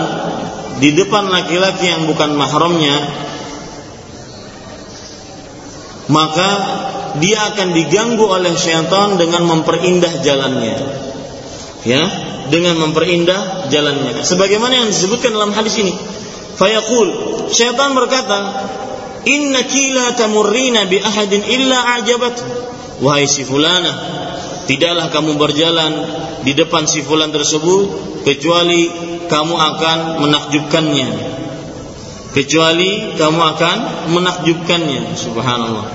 di 0.83 0.95
depan 0.95 1.31
laki-laki 1.31 1.91
yang 1.91 2.07
bukan 2.07 2.39
mahramnya 2.39 2.97
maka 6.09 6.51
dia 7.21 7.53
akan 7.53 7.77
diganggu 7.77 8.25
oleh 8.25 8.57
syaitan 8.57 9.21
dengan 9.21 9.45
memperindah 9.45 10.25
jalannya. 10.25 10.77
Ya 11.85 12.05
dengan 12.49 12.81
memperindah 12.81 13.69
jalannya. 13.69 14.25
Sebagaimana 14.25 14.85
yang 14.85 14.89
disebutkan 14.89 15.37
dalam 15.37 15.53
hadis 15.53 15.77
ini. 15.79 15.93
Fayaqul 16.59 17.09
syaitan 17.55 17.95
berkata 17.95 18.39
innaki 19.29 19.93
la 19.93 20.17
tamurrina 20.17 20.89
bi 20.89 20.97
ahadin 20.97 21.45
illa 21.45 22.01
ajabat. 22.01 22.37
Wahai 23.05 23.29
si 23.29 23.45
fulana 23.45 23.93
tidaklah 24.69 25.09
kamu 25.09 25.41
berjalan 25.41 25.93
di 26.45 26.53
depan 26.53 26.85
si 26.85 27.01
fulan 27.01 27.33
tersebut 27.33 27.89
kecuali 28.29 28.93
kamu 29.27 29.55
akan 29.57 29.99
menakjubkannya. 30.25 31.09
Kecuali 32.37 33.17
kamu 33.17 33.41
akan 33.57 33.77
menakjubkannya 34.13 35.17
subhanallah. 35.17 35.87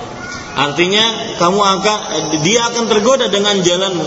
Artinya 0.54 1.38
kamu 1.38 1.62
akan 1.62 1.98
dia 2.41 2.65
akan 2.69 2.86
tergoda 2.89 3.30
dengan 3.30 3.62
jalanmu. 3.62 4.06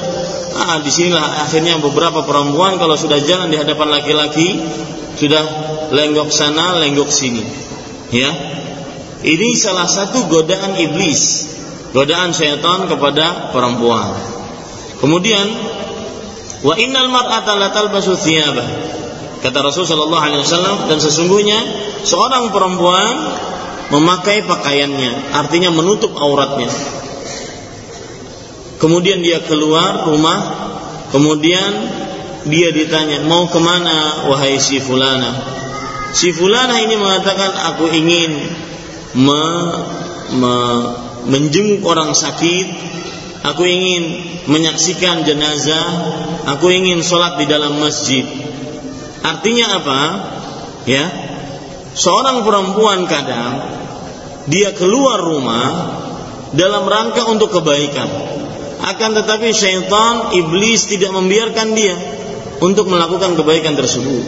Ah 0.59 0.79
di 0.83 0.91
sinilah 0.91 1.47
akhirnya 1.47 1.79
beberapa 1.79 2.27
perempuan 2.27 2.79
kalau 2.79 2.99
sudah 2.99 3.19
jalan 3.23 3.51
di 3.51 3.59
hadapan 3.59 3.89
laki-laki 3.93 4.59
sudah 5.17 5.43
lenggok 5.95 6.31
sana 6.35 6.79
lenggok 6.83 7.11
sini. 7.11 7.43
Ya 8.15 8.31
ini 9.24 9.57
salah 9.57 9.88
satu 9.88 10.29
godaan 10.29 10.76
iblis, 10.76 11.48
godaan 11.96 12.37
syaitan 12.37 12.85
kepada 12.90 13.52
perempuan. 13.55 14.12
Kemudian, 15.00 15.46
wa 16.61 16.74
innal 16.76 17.09
mar'ata 17.09 17.57
la 17.57 17.72
talbasu. 17.72 18.16
Kata 19.37 19.59
Rasul 19.62 19.85
sallallahu 19.85 20.24
alaihi 20.26 20.42
wasallam 20.42 20.88
dan 20.90 20.98
sesungguhnya 20.98 21.59
seorang 22.02 22.50
perempuan 22.50 23.14
memakai 23.94 24.42
pakaiannya, 24.42 25.37
artinya 25.37 25.70
menutup 25.70 26.16
auratnya. 26.18 26.72
Kemudian 28.76 29.24
dia 29.24 29.40
keluar 29.44 30.05
rumah, 30.05 30.40
kemudian 31.14 31.72
dia 32.46 32.68
ditanya, 32.74 33.24
mau 33.24 33.48
ke 33.48 33.57
mana 33.62 34.26
wahai 34.29 34.61
si 34.61 34.83
fulana? 34.83 35.33
Si 36.12 36.33
fulana 36.33 36.81
ini 36.83 36.96
mengatakan, 36.98 37.52
aku 37.72 37.88
ingin 37.92 38.31
me, 39.16 39.44
me, 40.37 40.55
menjenguk 41.26 41.83
orang 41.83 42.12
sakit, 42.12 42.66
aku 43.42 43.62
ingin 43.66 44.05
menyaksikan 44.46 45.26
jenazah, 45.26 45.88
aku 46.46 46.70
ingin 46.70 47.02
sholat 47.02 47.40
di 47.40 47.46
dalam 47.50 47.81
masjid. 47.83 48.22
Artinya 49.24 49.66
apa? 49.83 50.02
Ya, 50.87 51.05
seorang 51.98 52.46
perempuan 52.46 53.11
kadang 53.11 53.59
dia 54.46 54.70
keluar 54.70 55.18
rumah 55.18 55.66
dalam 56.55 56.87
rangka 56.87 57.26
untuk 57.26 57.50
kebaikan. 57.50 58.07
Akan 58.87 59.18
tetapi 59.18 59.50
syaitan, 59.50 60.31
iblis 60.37 60.87
tidak 60.87 61.11
membiarkan 61.11 61.74
dia 61.74 61.96
untuk 62.62 62.87
melakukan 62.87 63.35
kebaikan 63.35 63.74
tersebut. 63.74 64.22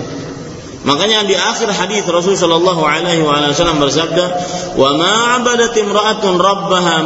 Makanya 0.79 1.27
di 1.27 1.35
akhir 1.35 1.75
hadis 1.75 2.07
Rasul 2.07 2.39
sallallahu 2.39 2.87
alaihi 2.87 3.27
wasallam 3.27 3.83
bersabda, 3.83 4.25
"Wa 4.79 4.95
ma 4.95 5.43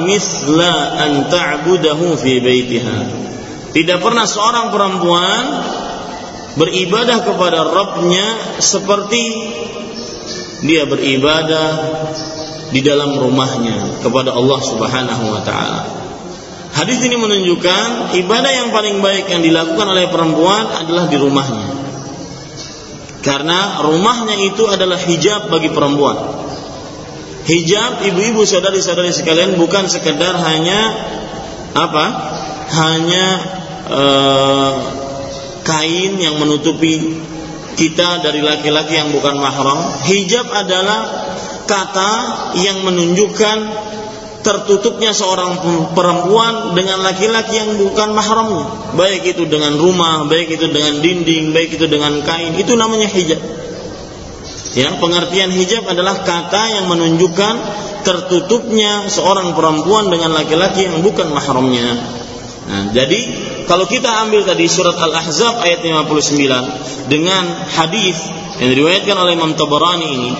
mithla 0.04 0.72
an 1.00 1.12
fi 2.20 2.32
baitiha." 2.36 2.98
Tidak 3.72 3.98
pernah 4.04 4.28
seorang 4.28 4.68
perempuan 4.68 5.42
beribadah 6.60 7.24
kepada 7.24 7.64
Rabbnya 7.64 8.60
seperti 8.60 9.24
dia 10.68 10.84
beribadah 10.84 11.68
di 12.72 12.80
dalam 12.84 13.16
rumahnya 13.16 14.04
kepada 14.04 14.36
Allah 14.36 14.60
Subhanahu 14.60 15.24
wa 15.32 15.40
taala. 15.48 15.80
Hadis 16.72 17.04
ini 17.04 17.20
menunjukkan 17.20 18.16
ibadah 18.16 18.52
yang 18.52 18.68
paling 18.72 19.00
baik 19.04 19.28
yang 19.28 19.44
dilakukan 19.44 19.92
oleh 19.92 20.08
perempuan 20.08 20.72
adalah 20.72 21.08
di 21.08 21.16
rumahnya. 21.20 21.81
Karena 23.22 23.78
rumahnya 23.86 24.34
itu 24.42 24.66
adalah 24.66 24.98
hijab 24.98 25.46
bagi 25.46 25.70
perempuan. 25.70 26.42
Hijab 27.46 28.06
ibu-ibu 28.06 28.42
saudari-saudari 28.42 29.14
sekalian 29.14 29.58
bukan 29.58 29.86
sekedar 29.86 30.34
hanya 30.42 30.80
apa? 31.74 32.06
Hanya 32.72 33.26
uh, 33.90 34.72
kain 35.62 36.18
yang 36.18 36.38
menutupi 36.42 37.18
kita 37.78 38.22
dari 38.26 38.42
laki-laki 38.42 38.98
yang 38.98 39.14
bukan 39.14 39.38
mahram. 39.38 39.78
Hijab 40.06 40.50
adalah 40.50 41.00
kata 41.66 42.12
yang 42.58 42.82
menunjukkan 42.82 43.58
tertutupnya 44.42 45.14
seorang 45.14 45.58
perempuan 45.94 46.74
dengan 46.74 47.00
laki-laki 47.02 47.62
yang 47.62 47.78
bukan 47.78 48.10
mahramnya. 48.14 48.94
Baik 48.98 49.38
itu 49.38 49.46
dengan 49.46 49.78
rumah 49.78 50.26
baik 50.26 50.58
itu 50.58 50.66
dengan 50.68 50.98
dinding 50.98 51.54
baik 51.54 51.78
itu 51.78 51.86
dengan 51.86 52.20
kain. 52.26 52.58
Itu 52.58 52.74
namanya 52.74 53.06
hijab. 53.06 53.40
Ya 54.72 54.88
pengertian 54.98 55.54
hijab 55.54 55.86
adalah 55.86 56.26
kata 56.26 56.62
yang 56.80 56.86
menunjukkan 56.90 57.54
tertutupnya 58.02 59.06
seorang 59.06 59.54
perempuan 59.54 60.10
dengan 60.10 60.34
laki-laki 60.34 60.90
yang 60.90 61.00
bukan 61.06 61.30
mahramnya. 61.30 62.20
Nah, 62.62 62.84
jadi 62.94 63.20
kalau 63.66 63.86
kita 63.86 64.10
ambil 64.26 64.42
tadi 64.46 64.66
surat 64.66 64.94
Al-Ahzab 64.98 65.62
ayat 65.62 65.82
59 65.86 67.10
dengan 67.10 67.44
hadis 67.74 68.16
yang 68.58 68.70
diriwayatkan 68.74 69.16
oleh 69.18 69.34
Imam 69.34 69.54
Tabarani 69.54 70.08
ini 70.08 70.32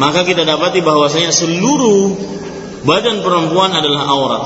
maka 0.00 0.24
kita 0.24 0.48
dapati 0.48 0.80
bahwasanya 0.80 1.28
seluruh 1.28 2.16
badan 2.84 3.20
perempuan 3.24 3.72
adalah 3.72 4.02
aurat. 4.08 4.44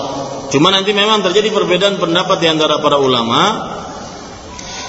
Cuma 0.51 0.71
nanti 0.71 0.95
memang 0.95 1.23
terjadi 1.23 1.51
perbedaan 1.51 1.99
pendapat 1.99 2.39
di 2.39 2.47
antara 2.51 2.79
para 2.79 2.99
ulama 2.99 3.75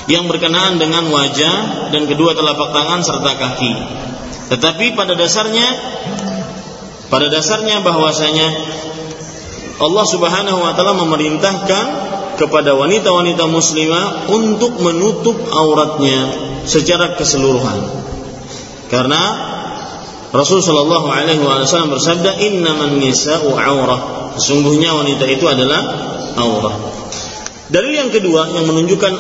yang 0.06 0.30
berkenaan 0.30 0.78
dengan 0.78 1.10
wajah 1.10 1.90
dan 1.90 2.06
kedua 2.06 2.38
telapak 2.38 2.70
tangan 2.70 3.02
serta 3.02 3.32
kaki. 3.34 3.72
Tetapi 4.54 4.94
pada 4.94 5.18
dasarnya 5.18 5.68
pada 7.10 7.30
dasarnya 7.30 7.82
bahwasanya 7.82 8.48
Allah 9.82 10.06
Subhanahu 10.06 10.60
wa 10.62 10.72
taala 10.78 10.94
memerintahkan 10.96 11.86
kepada 12.38 12.76
wanita-wanita 12.76 13.48
muslimah 13.48 14.30
untuk 14.32 14.78
menutup 14.80 15.36
auratnya 15.50 16.30
secara 16.68 17.16
keseluruhan. 17.18 17.80
Karena 18.92 19.22
Rasul 20.36 20.60
Shallallahu 20.60 21.08
Alaihi 21.08 21.40
Wasallam 21.40 21.96
bersabda, 21.96 22.44
Innaman 22.44 23.00
nisa'u 23.00 23.56
aurah. 23.56 24.36
Sesungguhnya 24.36 24.92
wanita 24.92 25.24
itu 25.32 25.48
adalah 25.48 25.82
aurah. 26.36 26.76
Dalil 27.72 27.94
yang 27.96 28.12
kedua 28.12 28.52
yang 28.52 28.68
menunjukkan 28.68 29.14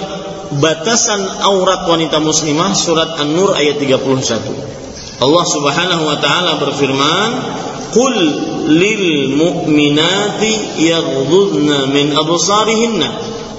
batasan 0.59 1.23
aurat 1.41 1.87
wanita 1.87 2.19
muslimah 2.19 2.75
surat 2.75 3.15
An-Nur 3.17 3.55
ayat 3.55 3.79
31. 3.79 5.23
Allah 5.23 5.45
Subhanahu 5.47 6.03
wa 6.03 6.17
taala 6.19 6.59
berfirman, 6.59 7.29
"Qul 7.95 8.15
lil 8.75 9.31
mu'minati 9.39 10.83
yaghdudna 10.83 11.87
min 11.89 12.11
absarihinna 12.11 13.07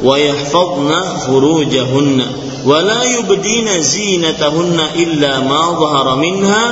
wa 0.04 0.14
yahfazna 0.20 1.24
furujahunna 1.24 2.26
wa 2.68 2.76
la 2.84 3.00
yubdina 3.08 3.80
zinatahunna 3.80 4.92
illa 5.00 5.40
ma 5.40 5.64
dhahara 5.72 6.20
minha 6.20 6.64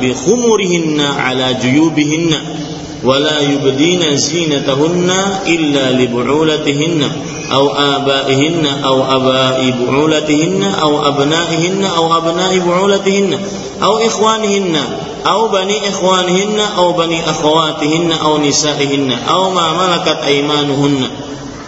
bi 0.00 0.14
khumurihinna 0.14 1.16
ala 1.28 1.52
juyubihinna 1.52 2.38
ولا 3.04 3.40
يبدين 3.40 4.16
زينتهن 4.16 5.10
إلا 5.46 5.90
لبعولتهن 5.90 7.10
أو 7.52 7.68
آبائهن 7.68 8.66
أو 8.84 9.16
أباء 9.16 9.74
بعولتهن 9.80 10.62
أو 10.82 11.08
أبنائهن 11.08 11.84
أو 11.96 12.16
أبناء 12.16 12.58
بعولتهن 12.58 13.38
أو 13.82 13.98
إخوانهن 14.06 14.76
أو 15.26 15.48
بني 15.48 15.88
إخوانهن 15.88 16.60
أو 16.76 16.92
بني 16.92 17.30
أخواتهن 17.30 18.12
أو 18.12 18.38
نسائهن 18.38 19.12
أو 19.30 19.50
ما 19.50 19.72
ملكت 19.72 20.18
أيمانهن 20.26 21.08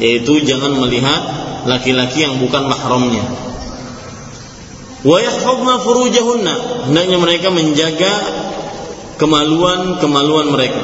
yaitu 0.00 0.40
jangan 0.44 0.76
melihat 0.78 1.20
laki-laki 1.66 2.24
yang 2.24 2.38
bukan 2.40 2.68
mahramnya. 2.68 3.24
Wa 5.02 5.18
yahfazna 5.18 5.82
furujahunna, 5.82 6.54
hendaknya 6.88 7.18
mereka 7.18 7.48
menjaga 7.50 8.12
kemaluan-kemaluan 9.18 10.54
mereka 10.54 10.82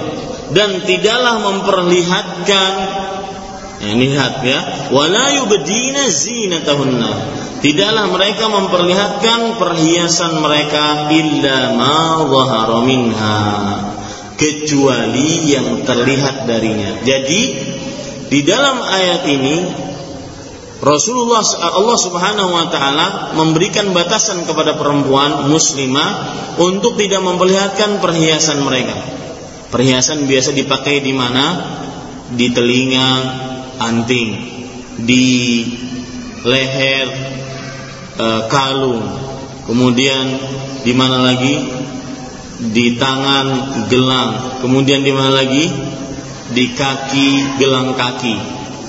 dan 0.51 0.83
tidaklah 0.83 1.39
memperlihatkan 1.39 2.73
ya, 3.79 3.93
lihat 3.95 4.35
ya, 4.43 4.61
wala 4.91 5.31
yubdina 5.39 6.09
zinatahunna. 6.09 7.13
Tidaklah 7.59 8.07
mereka 8.15 8.47
memperlihatkan 8.47 9.59
perhiasan 9.59 10.39
mereka 10.39 11.11
illa 11.11 11.75
ma 11.75 12.23
dhahara 12.23 12.87
minha 12.87 13.43
kecuali 14.39 15.51
yang 15.51 15.83
terlihat 15.83 16.47
darinya. 16.47 17.03
Jadi 17.03 17.43
di 18.29 18.41
dalam 18.45 18.85
ayat 18.85 19.23
ini 19.25 19.57
Rasulullah 20.79 21.43
Allah 21.59 21.99
Subhanahu 21.99 22.51
wa 22.55 22.67
taala 22.71 23.07
memberikan 23.35 23.91
batasan 23.91 24.47
kepada 24.47 24.79
perempuan 24.79 25.51
muslimah 25.51 26.11
untuk 26.55 26.95
tidak 26.95 27.19
memperlihatkan 27.19 27.99
perhiasan 27.99 28.63
mereka. 28.63 28.95
Perhiasan 29.75 30.31
biasa 30.31 30.55
dipakai 30.55 31.03
di 31.03 31.11
mana? 31.11 31.77
Di 32.31 32.55
telinga, 32.55 33.11
anting, 33.83 34.29
di 35.03 35.27
leher, 36.47 37.07
e, 38.15 38.27
kalung. 38.47 39.03
Kemudian 39.67 40.25
di 40.87 40.93
mana 40.95 41.27
lagi? 41.27 41.59
Di 42.71 42.97
tangan, 42.97 43.47
gelang. 43.91 44.63
Kemudian 44.63 45.03
di 45.03 45.13
mana 45.13 45.37
lagi? 45.43 45.65
Di 46.53 46.73
kaki 46.73 47.61
gelang 47.61 47.95
kaki 47.97 48.37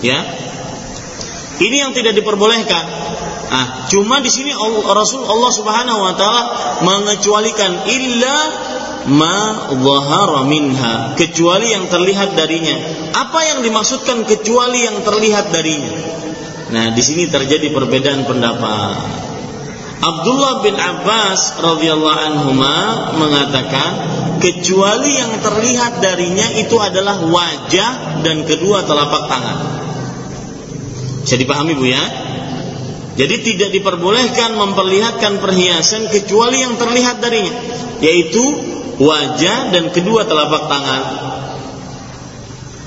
ya. 0.04 0.20
Ini 1.60 1.76
yang 1.76 1.92
tidak 1.92 2.16
diperbolehkan. 2.16 2.86
Ah 3.50 3.90
cuma 3.92 4.22
di 4.24 4.32
sini 4.32 4.54
Rasul 4.86 5.26
Allah 5.26 5.52
Subhanahu 5.52 6.00
wa 6.00 6.14
taala 6.16 6.44
mengecualikan 6.86 7.84
illa 7.90 8.38
ma 9.12 9.68
dhahara 9.74 10.48
minha. 10.48 11.20
Kecuali 11.20 11.76
yang 11.76 11.92
terlihat 11.92 12.38
darinya. 12.38 12.76
Apa 13.12 13.40
yang 13.44 13.60
dimaksudkan 13.66 14.24
kecuali 14.24 14.88
yang 14.88 15.04
terlihat 15.04 15.52
darinya? 15.52 15.92
Nah 16.70 16.94
di 16.94 17.02
sini 17.02 17.28
terjadi 17.28 17.74
perbedaan 17.74 18.24
pendapat 18.24 19.29
Abdullah 20.00 20.64
bin 20.64 20.80
Abbas 20.80 21.60
radhiyallahu 21.60 22.20
anhu 22.24 22.56
mengatakan 23.20 23.92
kecuali 24.40 25.12
yang 25.20 25.44
terlihat 25.44 26.00
darinya 26.00 26.48
itu 26.56 26.80
adalah 26.80 27.20
wajah 27.20 28.24
dan 28.24 28.48
kedua 28.48 28.88
telapak 28.88 29.28
tangan. 29.28 29.58
Bisa 31.28 31.36
dipahami 31.36 31.76
Bu 31.76 31.84
ya? 31.84 32.04
Jadi 33.20 33.36
tidak 33.44 33.76
diperbolehkan 33.76 34.56
memperlihatkan 34.56 35.44
perhiasan 35.44 36.08
kecuali 36.08 36.64
yang 36.64 36.80
terlihat 36.80 37.20
darinya, 37.20 37.52
yaitu 38.00 38.40
wajah 39.04 39.76
dan 39.76 39.92
kedua 39.92 40.24
telapak 40.24 40.72
tangan. 40.72 41.04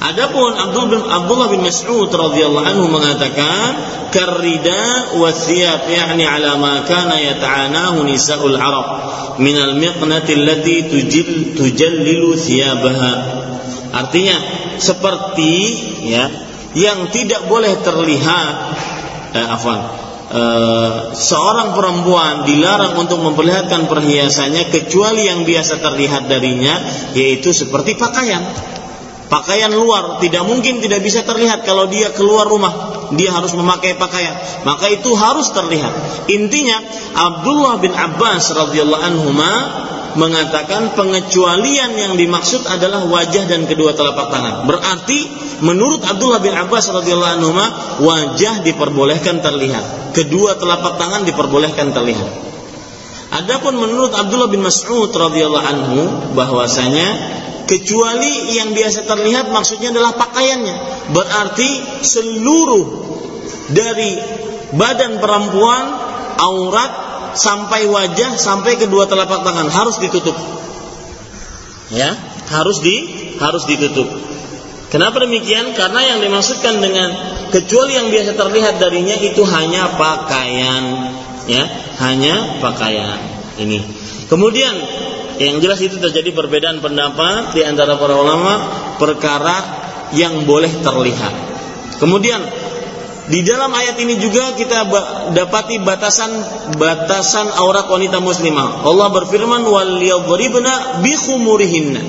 Adapun 0.02 0.58
Abdul 0.58 0.90
bin 0.90 1.00
Abdullah 1.06 1.46
bin 1.46 1.62
Mas'ud 1.62 2.10
radhiyallahu 2.10 2.66
anhu 2.66 2.90
mengatakan 2.90 3.78
karrida 4.10 5.14
wa 5.14 5.30
thiyab 5.30 5.86
yani 5.86 6.26
ala 6.26 6.58
ma 6.58 6.82
kana 6.82 7.22
yata'anahu 7.22 8.02
nisa'ul 8.02 8.58
Arab 8.58 8.86
min 9.38 9.54
al-miqnati 9.54 10.34
allati 10.42 10.90
tujil 10.90 11.54
tujallilu 11.54 12.34
thiyabaha. 12.34 13.14
Artinya 13.94 14.36
seperti 14.82 15.54
ya 16.10 16.26
yang 16.74 17.06
tidak 17.14 17.46
boleh 17.46 17.70
terlihat 17.86 18.54
eh, 19.38 19.54
afwan 19.54 19.86
eh, 20.34 20.90
seorang 21.14 21.78
perempuan 21.78 22.42
dilarang 22.42 22.98
untuk 22.98 23.22
memperlihatkan 23.22 23.86
perhiasannya 23.86 24.66
kecuali 24.66 25.30
yang 25.30 25.46
biasa 25.46 25.78
terlihat 25.78 26.26
darinya 26.26 26.74
yaitu 27.14 27.54
seperti 27.54 27.94
pakaian 27.94 28.42
pakaian 29.32 29.72
luar 29.72 30.20
tidak 30.20 30.44
mungkin 30.44 30.84
tidak 30.84 31.00
bisa 31.00 31.24
terlihat 31.24 31.64
kalau 31.64 31.88
dia 31.88 32.12
keluar 32.12 32.44
rumah. 32.44 32.92
Dia 33.16 33.32
harus 33.32 33.52
memakai 33.56 33.96
pakaian. 33.96 34.36
Maka 34.68 34.92
itu 34.92 35.08
harus 35.16 35.48
terlihat. 35.52 35.92
Intinya 36.28 36.80
Abdullah 37.16 37.80
bin 37.80 37.92
Abbas 37.92 38.52
radhiyallahu 38.52 39.04
anhu 39.04 39.32
mengatakan 40.12 40.92
pengecualian 40.92 41.96
yang 41.96 42.12
dimaksud 42.20 42.68
adalah 42.68 43.08
wajah 43.08 43.48
dan 43.48 43.64
kedua 43.64 43.96
telapak 43.96 44.28
tangan. 44.28 44.68
Berarti 44.68 45.28
menurut 45.64 46.04
Abdullah 46.04 46.40
bin 46.40 46.52
Abbas 46.52 46.88
radhiyallahu 46.92 47.34
anhu 47.40 47.52
wajah 48.04 48.64
diperbolehkan 48.64 49.40
terlihat. 49.40 50.12
Kedua 50.12 50.56
telapak 50.60 51.00
tangan 51.00 51.24
diperbolehkan 51.24 51.92
terlihat 51.96 52.51
Adapun 53.32 53.80
menurut 53.80 54.12
Abdullah 54.12 54.52
bin 54.52 54.60
Mas'ud 54.60 55.08
radhiyallahu 55.08 55.64
anhu 55.64 56.00
bahwasanya 56.36 57.40
kecuali 57.64 58.52
yang 58.52 58.76
biasa 58.76 59.08
terlihat 59.08 59.48
maksudnya 59.48 59.88
adalah 59.88 60.12
pakaiannya. 60.20 60.76
Berarti 61.16 61.70
seluruh 62.04 62.84
dari 63.72 64.20
badan 64.76 65.16
perempuan 65.16 65.84
aurat 66.36 66.92
sampai 67.32 67.88
wajah 67.88 68.36
sampai 68.36 68.76
kedua 68.76 69.08
telapak 69.08 69.40
tangan 69.40 69.72
harus 69.72 69.96
ditutup. 69.96 70.36
Ya 71.88 72.12
harus 72.52 72.84
di 72.84 72.96
harus 73.40 73.64
ditutup. 73.64 74.12
Kenapa 74.92 75.24
demikian? 75.24 75.72
Karena 75.72 76.04
yang 76.04 76.18
dimaksudkan 76.20 76.84
dengan 76.84 77.08
kecuali 77.48 77.96
yang 77.96 78.12
biasa 78.12 78.36
terlihat 78.36 78.76
darinya 78.76 79.16
itu 79.16 79.40
hanya 79.48 79.96
pakaian 79.96 81.16
ya 81.46 81.64
hanya 82.02 82.62
pakaian 82.62 83.18
ini 83.58 83.82
kemudian 84.30 84.74
yang 85.40 85.58
jelas 85.58 85.80
itu 85.80 85.96
terjadi 85.96 86.30
perbedaan 86.30 86.78
pendapat 86.78 87.56
di 87.56 87.66
antara 87.66 87.96
para 87.96 88.14
ulama 88.14 88.54
perkara 89.00 89.56
yang 90.12 90.44
boleh 90.44 90.70
terlihat. 90.84 91.34
Kemudian 91.98 92.40
di 93.30 93.40
dalam 93.46 93.70
ayat 93.72 93.96
ini 94.02 94.18
juga 94.18 94.52
kita 94.58 94.86
dapati 95.32 95.80
batasan 95.80 96.30
batasan 96.76 97.48
aurat 97.54 97.88
wanita 97.88 98.20
muslimah. 98.20 98.84
Allah 98.84 99.08
berfirman 99.14 99.62
wal 99.64 99.98
yadribna 100.02 101.00
bi 101.00 101.14
khumurihinna. 101.16 102.02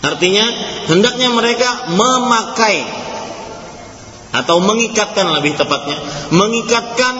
Artinya 0.00 0.44
hendaknya 0.88 1.28
mereka 1.28 1.92
memakai 1.92 2.88
atau 4.32 4.62
mengikatkan 4.64 5.26
lebih 5.38 5.60
tepatnya, 5.60 5.98
mengikatkan 6.32 7.14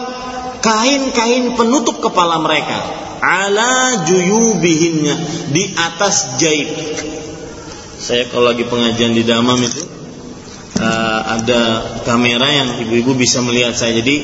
kain-kain 0.61 1.57
penutup 1.57 1.99
kepala 1.99 2.37
mereka 2.39 2.79
ala 3.21 4.05
juyubihinnya 4.05 5.15
di 5.53 5.63
atas 5.77 6.41
jaib. 6.41 6.69
Saya 8.01 8.25
kalau 8.33 8.49
lagi 8.49 8.65
pengajian 8.65 9.13
di 9.13 9.21
Damam 9.21 9.61
itu 9.61 9.85
uh, 10.81 11.19
ada 11.37 11.61
kamera 12.01 12.49
yang 12.49 12.69
ibu-ibu 12.81 13.13
bisa 13.13 13.45
melihat 13.45 13.77
saya. 13.77 14.01
Jadi 14.01 14.15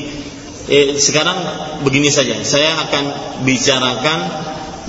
eh, 0.66 0.88
sekarang 0.98 1.38
begini 1.86 2.10
saja, 2.10 2.34
saya 2.42 2.74
akan 2.74 3.04
bicarakan 3.46 4.18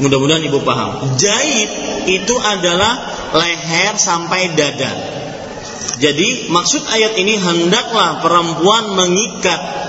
mudah-mudahan 0.02 0.42
ibu 0.42 0.66
paham. 0.66 1.14
Jaib 1.22 1.70
itu 2.10 2.36
adalah 2.42 2.98
leher 3.38 3.94
sampai 3.94 4.58
dada. 4.58 4.90
Jadi 6.00 6.50
maksud 6.50 6.88
ayat 6.88 7.20
ini 7.20 7.36
hendaklah 7.36 8.24
perempuan 8.24 8.96
mengikat 8.96 9.89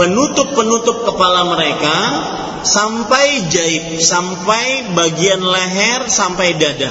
penutup-penutup 0.00 1.04
kepala 1.04 1.44
mereka 1.52 1.96
sampai 2.64 3.52
jaib, 3.52 4.00
sampai 4.00 4.96
bagian 4.96 5.44
leher 5.44 6.08
sampai 6.08 6.56
dada. 6.56 6.88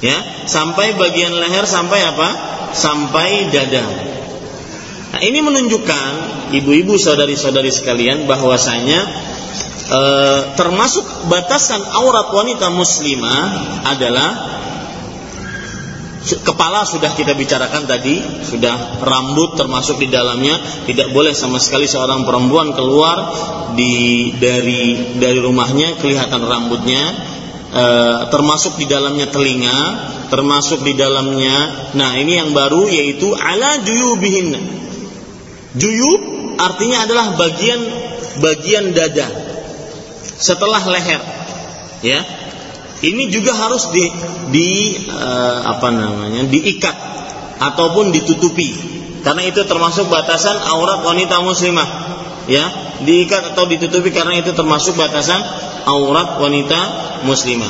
Ya, 0.00 0.16
sampai 0.48 0.96
bagian 0.96 1.36
leher 1.36 1.68
sampai 1.68 2.00
apa? 2.08 2.28
Sampai 2.72 3.52
dada. 3.52 3.84
Nah, 5.12 5.20
ini 5.20 5.44
menunjukkan 5.44 6.10
ibu-ibu 6.56 6.96
saudari-saudari 6.96 7.72
sekalian 7.72 8.28
bahwasanya 8.28 9.00
e, 9.88 10.00
termasuk 10.56 11.04
batasan 11.32 11.80
aurat 11.84 12.32
wanita 12.32 12.68
muslimah 12.68 13.44
adalah 13.88 14.28
kepala 16.26 16.82
sudah 16.82 17.14
kita 17.14 17.38
bicarakan 17.38 17.86
tadi, 17.86 18.18
sudah 18.42 18.98
rambut 18.98 19.54
termasuk 19.54 20.02
di 20.02 20.10
dalamnya, 20.10 20.58
tidak 20.88 21.14
boleh 21.14 21.30
sama 21.30 21.62
sekali 21.62 21.86
seorang 21.86 22.26
perempuan 22.26 22.74
keluar 22.74 23.30
di 23.78 24.34
dari 24.34 25.14
dari 25.22 25.38
rumahnya 25.38 26.02
kelihatan 26.02 26.42
rambutnya, 26.42 27.04
e, 27.70 27.84
termasuk 28.34 28.74
di 28.74 28.90
dalamnya 28.90 29.30
telinga, 29.30 29.78
termasuk 30.26 30.82
di 30.82 30.98
dalamnya. 30.98 31.90
Nah, 31.94 32.18
ini 32.18 32.42
yang 32.42 32.50
baru 32.50 32.90
yaitu 32.90 33.30
ala 33.38 33.78
juyubihin. 33.86 34.58
Juyub 35.76 36.22
artinya 36.58 37.04
adalah 37.04 37.36
bagian 37.36 37.80
bagian 38.40 38.92
dada 38.92 39.28
setelah 40.36 40.84
leher 40.84 41.20
ya 42.04 42.20
ini 43.04 43.28
juga 43.28 43.52
harus 43.52 43.92
di 43.92 44.08
di 44.48 44.68
uh, 45.12 45.58
apa 45.68 45.88
namanya 45.92 46.48
diikat 46.48 46.96
ataupun 47.60 48.12
ditutupi. 48.12 48.96
Karena 49.20 49.42
itu 49.42 49.66
termasuk 49.66 50.06
batasan 50.06 50.54
aurat 50.70 51.02
wanita 51.02 51.42
muslimah 51.42 51.88
ya. 52.46 52.64
Diikat 52.96 53.52
atau 53.52 53.68
ditutupi 53.68 54.08
karena 54.08 54.40
itu 54.40 54.56
termasuk 54.56 54.96
batasan 54.96 55.42
aurat 55.84 56.40
wanita 56.40 56.80
muslimah. 57.28 57.68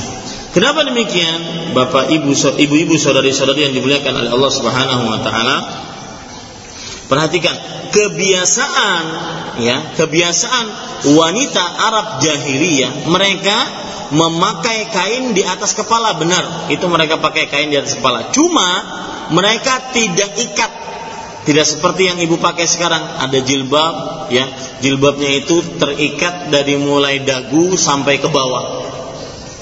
Kenapa 0.55 0.87
demikian? 0.87 1.73
Bapak 1.75 2.09
Ibu 2.09 2.33
ibu-ibu 2.33 2.95
saudari-saudari 2.97 3.69
yang 3.69 3.75
dimuliakan 3.77 4.25
oleh 4.25 4.31
Allah 4.33 4.53
Subhanahu 4.55 5.05
wa 5.05 5.19
taala 5.21 5.57
perhatikan 7.07 7.55
kebiasaan 7.91 9.05
ya 9.63 9.97
kebiasaan 9.97 10.67
wanita 11.17 11.65
Arab 11.65 12.07
jahiliyah 12.21 13.09
mereka 13.09 13.57
memakai 14.11 14.87
kain 14.91 15.35
di 15.35 15.43
atas 15.43 15.75
kepala 15.75 16.15
benar. 16.15 16.71
Itu 16.71 16.87
mereka 16.87 17.19
pakai 17.19 17.51
kain 17.51 17.75
di 17.75 17.79
atas 17.79 17.99
kepala. 17.99 18.31
Cuma 18.31 18.69
mereka 19.35 19.91
tidak 19.91 20.31
ikat. 20.39 20.73
Tidak 21.43 21.67
seperti 21.67 22.11
yang 22.11 22.19
ibu 22.23 22.39
pakai 22.39 22.71
sekarang. 22.71 23.03
Ada 23.03 23.39
jilbab 23.43 23.95
ya. 24.31 24.47
Jilbabnya 24.79 25.43
itu 25.43 25.59
terikat 25.79 26.55
dari 26.55 26.79
mulai 26.79 27.23
dagu 27.27 27.75
sampai 27.75 28.23
ke 28.23 28.31
bawah 28.31 28.87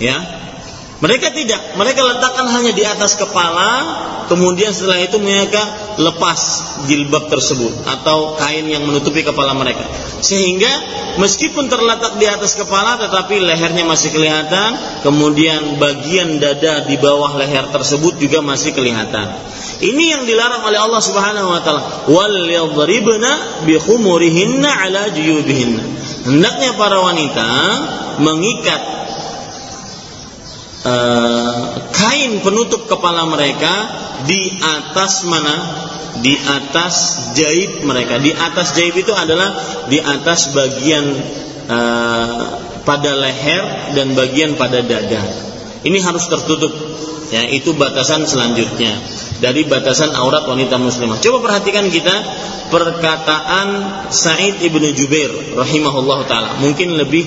ya 0.03 0.44
mereka 1.05 1.29
tidak, 1.37 1.77
mereka 1.77 2.01
letakkan 2.01 2.49
hanya 2.49 2.73
di 2.73 2.81
atas 2.81 3.21
kepala, 3.21 3.69
kemudian 4.33 4.73
setelah 4.73 5.05
itu 5.05 5.21
mereka 5.21 5.61
lepas 6.01 6.41
jilbab 6.89 7.29
tersebut 7.29 7.85
atau 7.85 8.41
kain 8.41 8.65
yang 8.65 8.89
menutupi 8.89 9.21
kepala 9.21 9.53
mereka. 9.53 9.85
Sehingga 10.25 10.73
meskipun 11.21 11.69
terletak 11.69 12.17
di 12.17 12.25
atas 12.25 12.57
kepala 12.57 12.97
tetapi 12.97 13.37
lehernya 13.37 13.85
masih 13.85 14.17
kelihatan, 14.17 15.05
kemudian 15.05 15.77
bagian 15.77 16.41
dada 16.41 16.89
di 16.89 16.97
bawah 16.97 17.37
leher 17.37 17.69
tersebut 17.69 18.17
juga 18.17 18.41
masih 18.41 18.73
kelihatan. 18.73 19.29
Ini 19.85 20.05
yang 20.17 20.23
dilarang 20.25 20.65
oleh 20.65 20.81
Allah 20.81 21.03
Subhanahu 21.05 21.53
wa 21.53 21.61
taala. 21.61 22.09
Wal 22.09 22.49
yadribna 22.49 23.61
bi 23.69 23.77
khumurihinna 23.77 24.89
ala 24.89 25.13
juyubihinna. 25.13 25.85
Hendaknya 26.33 26.73
para 26.81 26.97
wanita 27.05 27.49
mengikat 28.25 29.04
uh, 30.85 31.53
kain 31.91 32.39
penutup 32.45 32.87
kepala 32.87 33.27
mereka 33.27 33.75
di 34.29 34.61
atas 34.61 35.25
mana? 35.27 35.57
Di 36.23 36.39
atas 36.39 36.95
jaib 37.35 37.83
mereka. 37.83 38.23
Di 38.23 38.31
atas 38.31 38.79
jaib 38.79 38.95
itu 38.95 39.11
adalah 39.11 39.51
di 39.91 39.99
atas 39.99 40.55
bagian 40.55 41.05
uh, 41.67 42.41
pada 42.87 43.11
leher 43.19 43.97
dan 43.99 44.15
bagian 44.15 44.55
pada 44.55 44.85
dada. 44.85 45.25
Ini 45.85 45.99
harus 46.01 46.25
tertutup. 46.27 46.73
Ya, 47.33 47.45
itu 47.51 47.75
batasan 47.75 48.29
selanjutnya 48.29 48.95
dari 49.43 49.67
batasan 49.67 50.13
aurat 50.15 50.47
wanita 50.47 50.79
muslimah. 50.79 51.19
Coba 51.19 51.51
perhatikan 51.51 51.89
kita 51.91 52.15
perkataan 52.71 53.69
Said 54.13 54.61
ibnu 54.63 54.87
Jubair 54.95 55.57
rahimahullah 55.57 56.19
taala. 56.31 56.51
Mungkin 56.63 56.95
lebih 56.95 57.25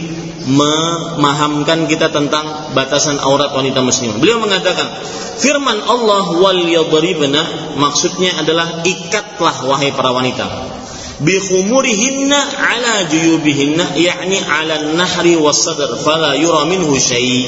memahamkan 0.48 1.92
kita 1.92 2.08
tentang 2.08 2.72
batasan 2.72 3.20
aurat 3.20 3.52
wanita 3.52 3.84
muslimah. 3.84 4.16
Beliau 4.18 4.40
mengatakan, 4.40 4.88
firman 5.44 5.84
Allah 5.84 6.26
wal 6.40 6.62
yadribna 6.64 7.76
maksudnya 7.76 8.40
adalah 8.40 8.82
ikatlah 8.88 9.68
wahai 9.68 9.92
para 9.92 10.16
wanita. 10.16 10.48
Bi 11.18 11.36
khumurihinna 11.36 12.40
ala 12.56 13.10
juyubihinna 13.10 13.98
yakni 13.98 14.38
ala 14.40 14.96
nahri 14.96 15.36
was 15.36 15.66
sadr 15.66 16.00
fala 16.00 16.38
yura 16.40 16.64
minhu 16.70 16.96
syai. 16.96 17.44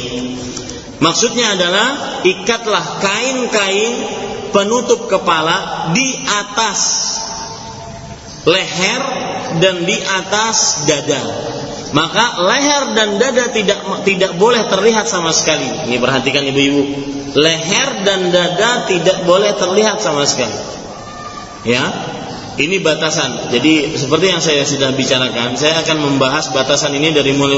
Maksudnya 1.00 1.56
adalah 1.56 1.88
ikatlah 2.28 2.86
kain-kain 3.00 3.94
penutup 4.52 5.08
kepala 5.08 5.90
di 5.96 6.08
atas 6.28 6.80
leher 8.44 9.02
dan 9.64 9.88
di 9.88 9.98
atas 10.00 10.84
dada 10.88 11.24
maka 11.90 12.38
leher 12.46 12.94
dan 12.94 13.18
dada 13.18 13.50
tidak 13.50 13.82
tidak 14.06 14.38
boleh 14.38 14.62
terlihat 14.70 15.10
sama 15.10 15.34
sekali. 15.34 15.90
Ini 15.90 15.98
perhatikan 15.98 16.46
ibu-ibu. 16.46 16.84
Leher 17.34 18.06
dan 18.06 18.30
dada 18.30 18.86
tidak 18.86 19.26
boleh 19.26 19.58
terlihat 19.58 19.98
sama 19.98 20.26
sekali. 20.30 20.54
Ya. 21.66 21.90
Ini 22.60 22.84
batasan. 22.84 23.56
Jadi 23.56 23.96
seperti 23.96 24.36
yang 24.36 24.44
saya 24.44 24.68
sudah 24.68 24.92
bicarakan, 24.92 25.56
saya 25.56 25.80
akan 25.80 26.04
membahas 26.04 26.52
batasan 26.52 26.92
ini 26.92 27.16
dari 27.16 27.32
mulai 27.32 27.56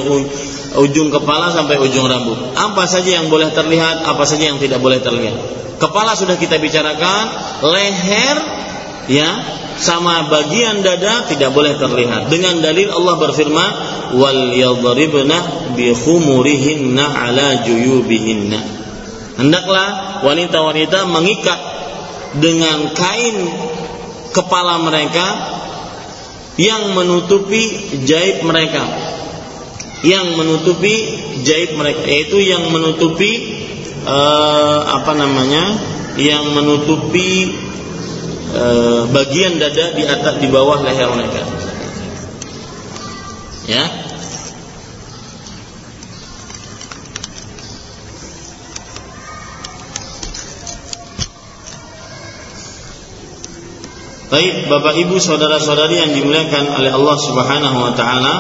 ujung 0.77 1.09
kepala 1.09 1.49
sampai 1.49 1.81
ujung 1.81 2.05
rambut. 2.05 2.53
Apa 2.53 2.85
saja 2.85 3.17
yang 3.17 3.25
boleh 3.25 3.49
terlihat, 3.49 4.05
apa 4.05 4.21
saja 4.29 4.53
yang 4.53 4.61
tidak 4.61 4.77
boleh 4.77 5.01
terlihat. 5.01 5.33
Kepala 5.81 6.13
sudah 6.13 6.37
kita 6.37 6.61
bicarakan, 6.61 7.23
leher 7.65 8.37
ya 9.09 9.29
sama 9.81 10.29
bagian 10.29 10.85
dada 10.85 11.25
tidak 11.25 11.49
boleh 11.49 11.73
terlihat. 11.81 12.29
Dengan 12.29 12.61
dalil 12.61 12.93
Allah 12.93 13.17
berfirman, 13.17 13.71
"Wal 14.21 14.53
yadribna 14.53 15.73
bi 15.73 15.97
khumurihinna 15.97 17.01
ala 17.01 17.65
juyubihinna." 17.65 18.59
Hendaklah 19.41 20.21
wanita-wanita 20.21 21.09
mengikat 21.09 21.59
dengan 22.37 22.93
kain 22.93 23.49
kepala 24.31 24.79
mereka 24.83 25.27
yang 26.59 26.91
menutupi 26.95 27.95
jaib 28.03 28.43
mereka. 28.43 28.83
Yang 30.01 30.33
menutupi 30.33 30.95
jaib 31.45 31.77
mereka, 31.77 32.01
yaitu 32.09 32.41
yang 32.41 32.73
menutupi 32.73 33.31
uh, 34.03 34.97
apa 34.97 35.13
namanya? 35.13 35.77
Yang 36.17 36.45
menutupi 36.51 37.31
e, 38.51 38.65
bagian 39.09 39.57
dada 39.57 39.95
di 39.95 40.03
atas 40.03 40.35
di 40.43 40.47
bawah 40.51 40.83
leher 40.83 41.09
mereka. 41.15 41.41
Ya. 43.67 44.10
Baik 54.31 54.71
Bapak 54.71 54.95
Ibu 54.95 55.19
saudara-saudari 55.19 55.99
yang 55.99 56.15
dimuliakan 56.15 56.79
oleh 56.79 56.87
Allah 56.95 57.17
Subhanahu 57.19 57.77
wa 57.83 57.91
taala. 57.91 58.35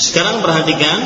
Sekarang 0.00 0.40
perhatikan 0.40 0.98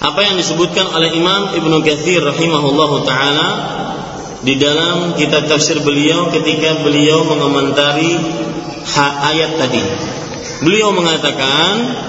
apa 0.00 0.20
yang 0.24 0.40
disebutkan 0.40 0.88
oleh 0.88 1.12
Imam 1.12 1.52
Ibnu 1.52 1.84
Katsir 1.84 2.24
rahimahullahu 2.24 3.04
taala 3.04 3.48
di 4.44 4.60
dalam 4.60 5.16
kitab 5.16 5.48
tafsir 5.48 5.80
beliau 5.80 6.28
ketika 6.28 6.84
beliau 6.84 7.24
mengomentari 7.24 8.12
hak 8.84 9.14
ayat 9.32 9.56
tadi. 9.56 9.82
Beliau 10.60 10.92
mengatakan 10.92 12.04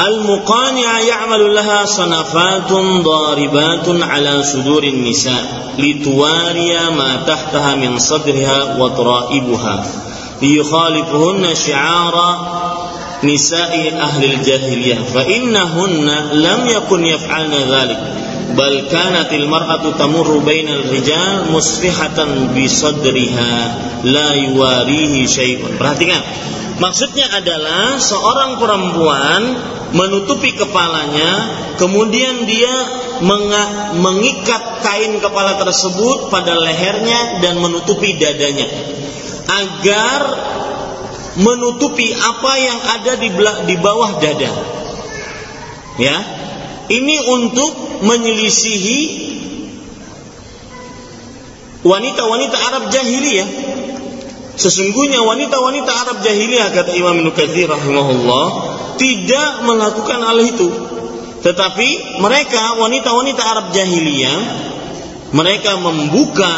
Al-muqani'a 0.00 1.04
ya'malu 1.04 1.52
laha 1.52 1.84
sanafatun 1.84 3.04
daribatun 3.04 4.00
ala 4.00 4.40
sudurin 4.40 5.04
nisa 5.04 5.36
lituwariya 5.76 6.88
ma 6.96 7.20
tahtaha 7.28 7.76
min 7.76 8.00
sadriha 8.00 8.80
wa 8.80 8.96
tara'ibuha 8.96 9.76
liyukhalifuhunna 10.40 11.52
syi'ara 11.52 12.30
nisa'i 13.22 13.92
ahli 13.92 14.40
jahiliyah 14.40 15.00
fa 15.04 15.22
innahunna 15.24 16.36
lam 16.40 16.60
yakun 16.68 17.04
yaf'alna 17.04 17.58
dhalik 17.68 18.00
bal 18.56 18.76
kanat 18.90 19.30
al 19.30 19.46
mar'atu 19.46 19.94
tamurru 19.94 20.42
bainal 20.42 20.88
rijal 20.90 21.52
musrihatan 21.52 22.50
bi 22.56 22.66
sadriha 22.66 23.52
la 24.08 24.34
yuwarihi 24.34 25.28
syai'un. 25.28 25.76
Perhatikan 25.76 26.22
maksudnya 26.80 27.28
adalah 27.30 28.00
seorang 28.00 28.58
perempuan 28.58 29.42
menutupi 29.92 30.54
kepalanya 30.54 31.30
kemudian 31.76 32.46
dia 32.46 32.74
mengikat 34.00 34.62
kain 34.80 35.20
kepala 35.20 35.60
tersebut 35.60 36.32
pada 36.32 36.56
lehernya 36.56 37.42
dan 37.44 37.60
menutupi 37.60 38.16
dadanya 38.16 38.66
agar 39.50 40.20
menutupi 41.38 42.10
apa 42.10 42.52
yang 42.58 42.78
ada 42.98 43.12
di 43.20 43.28
di 43.70 43.76
bawah 43.78 44.18
dada. 44.18 44.50
Ya. 46.00 46.16
Ini 46.90 47.16
untuk 47.22 48.02
menyelisihi 48.02 49.00
wanita-wanita 51.86 52.56
Arab 52.58 52.84
jahiliyah. 52.90 53.48
Sesungguhnya 54.58 55.22
wanita-wanita 55.22 55.90
Arab 55.94 56.16
jahiliyah 56.26 56.74
kata 56.74 56.98
Imam 56.98 57.22
Ibnu 57.22 57.30
Katsir 57.30 57.70
rahimahullah 57.70 58.46
tidak 58.98 59.62
melakukan 59.62 60.20
hal 60.20 60.38
itu. 60.42 60.68
Tetapi 61.40 62.20
mereka 62.20 62.74
wanita-wanita 62.76 63.42
Arab 63.46 63.66
jahiliyah 63.70 64.68
mereka 65.30 65.78
membuka 65.78 66.52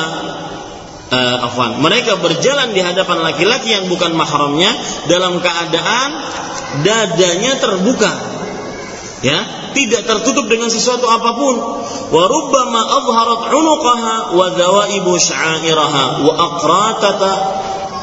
uh, 1.13 1.47
afwan, 1.47 1.79
mereka 1.85 2.17
berjalan 2.19 2.73
di 2.73 2.81
hadapan 2.81 3.21
laki-laki 3.21 3.77
yang 3.77 3.87
bukan 3.87 4.17
mahramnya 4.17 4.73
dalam 5.07 5.39
keadaan 5.39 6.11
dadanya 6.81 7.61
terbuka. 7.61 8.33
Ya, 9.23 9.71
tidak 9.71 10.03
tertutup 10.03 10.51
dengan 10.51 10.67
sesuatu 10.67 11.07
apa 11.07 11.31
pun. 11.39 11.55
Wa 12.11 12.25
rubbama 12.27 12.81
adharat 12.81 13.55
'unuqaha 13.55 14.17
wa 14.35 14.47
dhawaibu 14.51 15.15
sya'iraha 15.15 16.27
wa 16.27 16.33
aqratata 16.35 17.31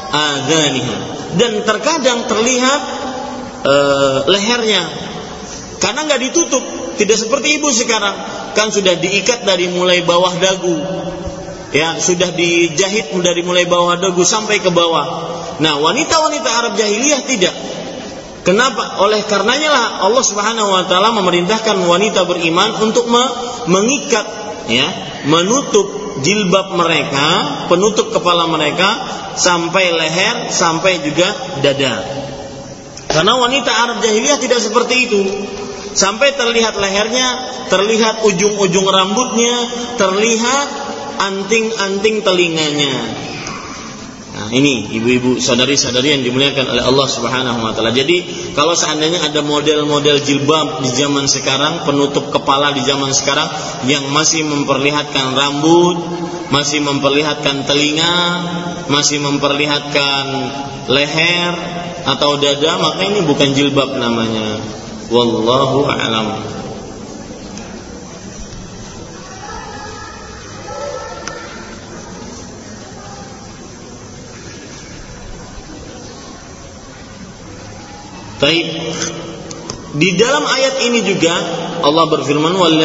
adhaniha. 0.08 0.96
Dan 1.36 1.62
terkadang 1.62 2.26
terlihat 2.26 2.80
e, 3.62 3.74
lehernya 4.32 4.82
karena 5.78 6.10
nggak 6.10 6.20
ditutup 6.26 6.64
tidak 6.98 7.16
seperti 7.16 7.62
ibu 7.62 7.70
sekarang 7.70 8.12
kan 8.52 8.68
sudah 8.74 8.98
diikat 8.98 9.46
dari 9.46 9.70
mulai 9.70 10.02
bawah 10.02 10.34
dagu 10.42 10.74
ya 11.70 11.98
sudah 11.98 12.34
dijahit 12.34 13.14
dari 13.14 13.42
mulai 13.46 13.66
bawah 13.66 13.98
dagu 13.98 14.22
sampai 14.26 14.58
ke 14.58 14.70
bawah. 14.70 15.06
Nah 15.62 15.78
wanita-wanita 15.78 16.48
Arab 16.50 16.72
jahiliyah 16.78 17.22
tidak. 17.26 17.54
Kenapa? 18.40 18.98
Oleh 19.04 19.20
karenanya 19.28 19.68
lah 19.68 19.86
Allah 20.08 20.24
Subhanahu 20.24 20.72
wa 20.72 20.84
taala 20.88 21.12
memerintahkan 21.12 21.76
wanita 21.84 22.24
beriman 22.24 22.80
untuk 22.80 23.06
me 23.06 23.24
mengikat 23.68 24.26
ya 24.66 24.88
menutup 25.28 26.18
jilbab 26.24 26.72
mereka 26.74 27.26
penutup 27.68 28.10
kepala 28.10 28.48
mereka 28.48 28.88
sampai 29.36 29.92
leher 29.92 30.48
sampai 30.50 31.04
juga 31.04 31.28
dada. 31.60 32.00
Karena 33.10 33.34
wanita 33.36 33.70
Arab 33.70 33.98
jahiliyah 34.02 34.38
tidak 34.38 34.62
seperti 34.62 34.94
itu. 35.10 35.20
Sampai 35.90 36.38
terlihat 36.38 36.78
lehernya, 36.78 37.28
terlihat 37.66 38.22
ujung-ujung 38.22 38.86
rambutnya, 38.86 39.54
terlihat 39.98 40.89
anting-anting 41.18 42.22
telinganya. 42.22 42.94
Nah, 44.30 44.48
ini 44.54 44.94
ibu-ibu 44.94 45.42
sadari-sadari 45.42 46.14
yang 46.14 46.22
dimuliakan 46.22 46.70
oleh 46.70 46.80
Allah 46.86 47.08
Subhanahu 47.10 47.60
wa 47.60 47.74
taala. 47.74 47.90
Jadi, 47.90 48.24
kalau 48.54 48.78
seandainya 48.78 49.26
ada 49.26 49.42
model-model 49.42 50.22
jilbab 50.22 50.86
di 50.86 50.90
zaman 50.92 51.26
sekarang, 51.26 51.82
penutup 51.82 52.30
kepala 52.30 52.70
di 52.70 52.80
zaman 52.86 53.10
sekarang 53.10 53.50
yang 53.90 54.06
masih 54.14 54.46
memperlihatkan 54.46 55.34
rambut, 55.34 55.98
masih 56.54 56.80
memperlihatkan 56.80 57.66
telinga, 57.66 58.18
masih 58.86 59.18
memperlihatkan 59.18 60.24
leher, 60.88 61.52
atau 62.06 62.40
dada 62.40 62.80
maka 62.80 63.02
ini 63.04 63.20
bukan 63.24 63.52
jilbab 63.52 63.96
namanya 64.00 64.60
wallahu 65.12 65.84
a'lam 65.84 66.59
Baik. 78.40 78.66
Di 79.90 80.10
dalam 80.16 80.46
ayat 80.46 80.86
ini 80.86 81.02
juga 81.02 81.34
Allah 81.82 82.06
berfirman 82.08 82.54
wal 82.54 82.78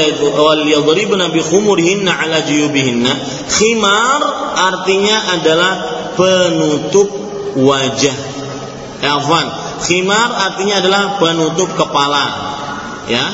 bi 1.31 1.41
khumurihinna 1.41 2.11
ala 2.11 2.43
juyubihinna. 2.43 3.13
Khimar 3.49 4.21
artinya 4.57 5.37
adalah 5.37 5.73
penutup 6.17 7.07
wajah 7.55 8.35
Afwan, 9.05 9.47
khimar 9.83 10.29
artinya 10.33 10.81
adalah 10.81 11.03
penutup 11.21 11.69
kepala. 11.77 12.25
Ya, 13.11 13.25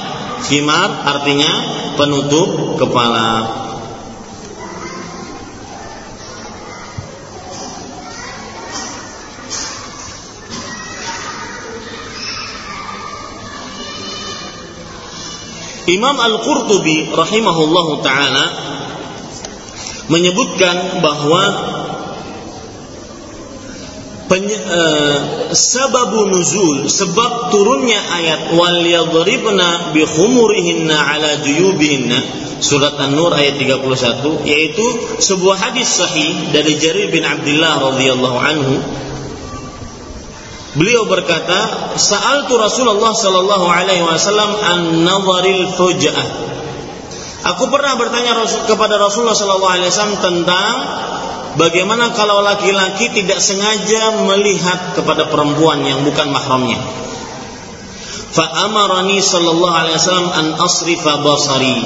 khimar 0.43 0.89
artinya 1.07 1.51
penutup 1.95 2.75
kepala. 2.81 3.62
Imam 15.91 16.15
Al-Qurtubi 16.15 17.12
rahimahullahu 17.12 17.99
taala 17.99 18.45
menyebutkan 20.08 21.04
bahwa 21.04 21.43
penye, 24.32 24.56
uh, 24.56 25.17
sababu 25.51 26.32
nuzul 26.32 26.88
sebab 26.88 27.51
turunnya 27.51 27.99
ayat 27.99 28.56
wal 28.56 28.80
yadribna 28.80 29.91
bi 29.91 30.08
khumurihinna 30.08 30.95
ala 30.95 31.43
juyubihinna 31.43 32.19
surat 32.63 32.95
An-Nur 32.95 33.36
ayat 33.36 33.60
31 33.60 34.47
yaitu 34.47 34.86
sebuah 35.19 35.58
hadis 35.60 35.91
sahih 35.91 36.56
dari 36.56 36.80
Jarir 36.80 37.12
bin 37.12 37.25
Abdullah 37.27 37.91
radhiyallahu 37.91 38.38
anhu 38.39 38.73
Beliau 40.71 41.03
berkata, 41.03 41.91
"Sa'altu 41.99 42.55
Rasulullah 42.55 43.12
sallallahu 43.12 43.67
alaihi 43.67 44.07
wasallam 44.07 44.55
an 44.55 44.79
nadharil 45.03 45.67
fuja'ah." 45.75 46.27
Aku 47.41 47.67
pernah 47.73 47.97
bertanya 47.97 48.38
kepada 48.69 49.01
Rasulullah 49.01 49.36
sallallahu 49.36 49.73
alaihi 49.75 49.89
wasallam 49.91 50.19
tentang 50.21 50.73
Bagaimana 51.51 52.15
kalau 52.15 52.39
laki-laki 52.39 53.11
tidak 53.11 53.43
sengaja 53.43 54.24
melihat 54.24 54.95
kepada 54.95 55.28
perempuan 55.28 55.84
yang 55.84 56.07
bukan 56.07 56.32
mahramnya? 56.32 56.80
Fa 58.32 58.72
amarani 58.72 59.19
sallallahu 59.19 59.76
alaihi 59.76 59.99
wasallam 59.99 60.32
an 60.32 60.45
asrifa 60.55 61.19
basari. 61.19 61.84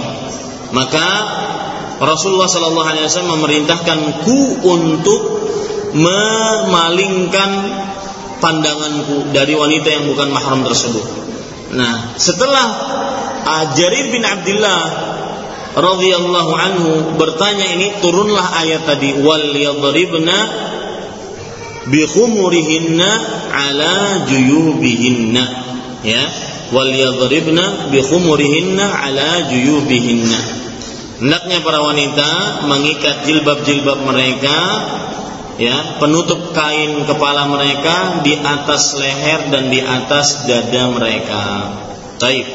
Maka 0.69 1.09
Rasulullah 1.97 2.45
sallallahu 2.45 2.89
alaihi 2.93 3.09
wasallam 3.09 3.41
memerintahkanku 3.41 4.37
untuk 4.61 5.21
memalingkan 5.97 7.49
pandanganku 8.45 9.33
dari 9.33 9.57
wanita 9.57 9.89
yang 9.89 10.05
bukan 10.05 10.29
mahram 10.29 10.61
tersebut. 10.61 11.01
Nah, 11.73 12.13
setelah 12.13 12.65
Jarir 13.73 14.13
bin 14.13 14.21
Abdullah 14.21 14.81
radhiyallahu 15.73 16.51
anhu 16.53 16.91
bertanya 17.17 17.65
ini 17.73 17.97
turunlah 18.05 18.45
ayat 18.61 18.85
tadi 18.85 19.17
wal 19.17 19.49
yadribna 19.49 20.37
bi 21.89 22.05
khumurihinna 22.05 23.09
ala 23.49 24.25
juyubihinna 24.29 25.43
ya 26.05 26.23
wal 26.71 26.89
yadribna 26.89 27.91
bi 27.91 27.99
khumurihinna 27.99 28.85
ala 28.87 29.51
juyubihinna 29.51 30.39
hendaknya 31.19 31.59
para 31.61 31.83
wanita 31.83 32.29
mengikat 32.71 33.27
jilbab-jilbab 33.27 33.99
mereka 34.07 34.57
ya 35.55 35.99
penutup 36.03 36.51
kain 36.51 37.07
kepala 37.07 37.47
mereka 37.47 38.21
di 38.23 38.35
atas 38.35 38.99
leher 38.99 39.47
dan 39.51 39.71
di 39.71 39.79
atas 39.79 40.47
dada 40.47 40.91
mereka. 40.91 41.43
Baik. 42.19 42.45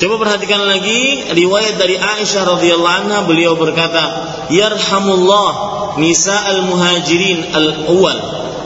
Coba 0.00 0.16
perhatikan 0.16 0.64
lagi 0.64 1.28
riwayat 1.36 1.76
dari 1.76 2.00
Aisyah 2.00 2.56
radhiyallahu 2.56 2.98
anha 3.04 3.28
beliau 3.28 3.52
berkata, 3.60 4.02
"Yarhamullah 4.48 5.52
nisa 6.00 6.32
al-muhajirin 6.32 7.52
al-awwal 7.52 8.16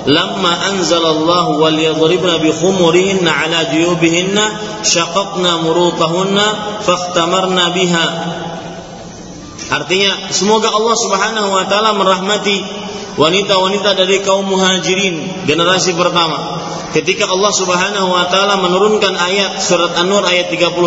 lamma 0.07 0.53
anzalallahu 0.71 1.59
wal 1.59 1.75
yadribna 1.75 2.39
bi 2.39 2.55
khumurihinna 2.55 3.27
ala 3.27 3.67
juyubihinna 3.67 4.45
syaqaqna 4.87 5.67
murutahunna 5.67 6.79
fakhtamarna 6.87 7.75
biha." 7.75 8.07
Artinya, 9.75 10.31
semoga 10.31 10.71
Allah 10.71 10.95
Subhanahu 10.95 11.49
wa 11.51 11.65
taala 11.67 11.99
merahmati 11.99 12.63
wanita-wanita 13.19 13.99
dari 13.99 14.23
kaum 14.23 14.47
muhajirin 14.47 15.47
generasi 15.51 15.99
pertama. 15.99 16.63
Ketika 16.95 17.27
Allah 17.27 17.51
Subhanahu 17.51 18.07
wa 18.07 18.31
taala 18.31 18.55
menurunkan 18.63 19.19
ayat 19.19 19.59
surat 19.59 19.99
An-Nur 19.99 20.23
ayat 20.23 20.47
31 20.55 20.79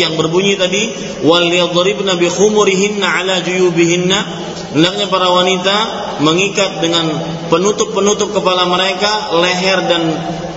yang 0.00 0.16
berbunyi 0.16 0.56
tadi 0.56 0.96
wal 1.28 1.44
yadribna 1.44 2.16
bi 2.16 2.32
khumurihinna 2.32 3.04
ala 3.04 3.44
juyubihinna. 3.44 4.18
Hendaknya 4.72 5.12
para 5.12 5.28
wanita 5.28 5.76
mengikat 6.24 6.80
dengan 6.80 7.12
penutup-penutup 7.52 8.32
kepala 8.32 8.64
mereka 8.64 9.36
leher 9.36 9.84
dan 9.84 10.02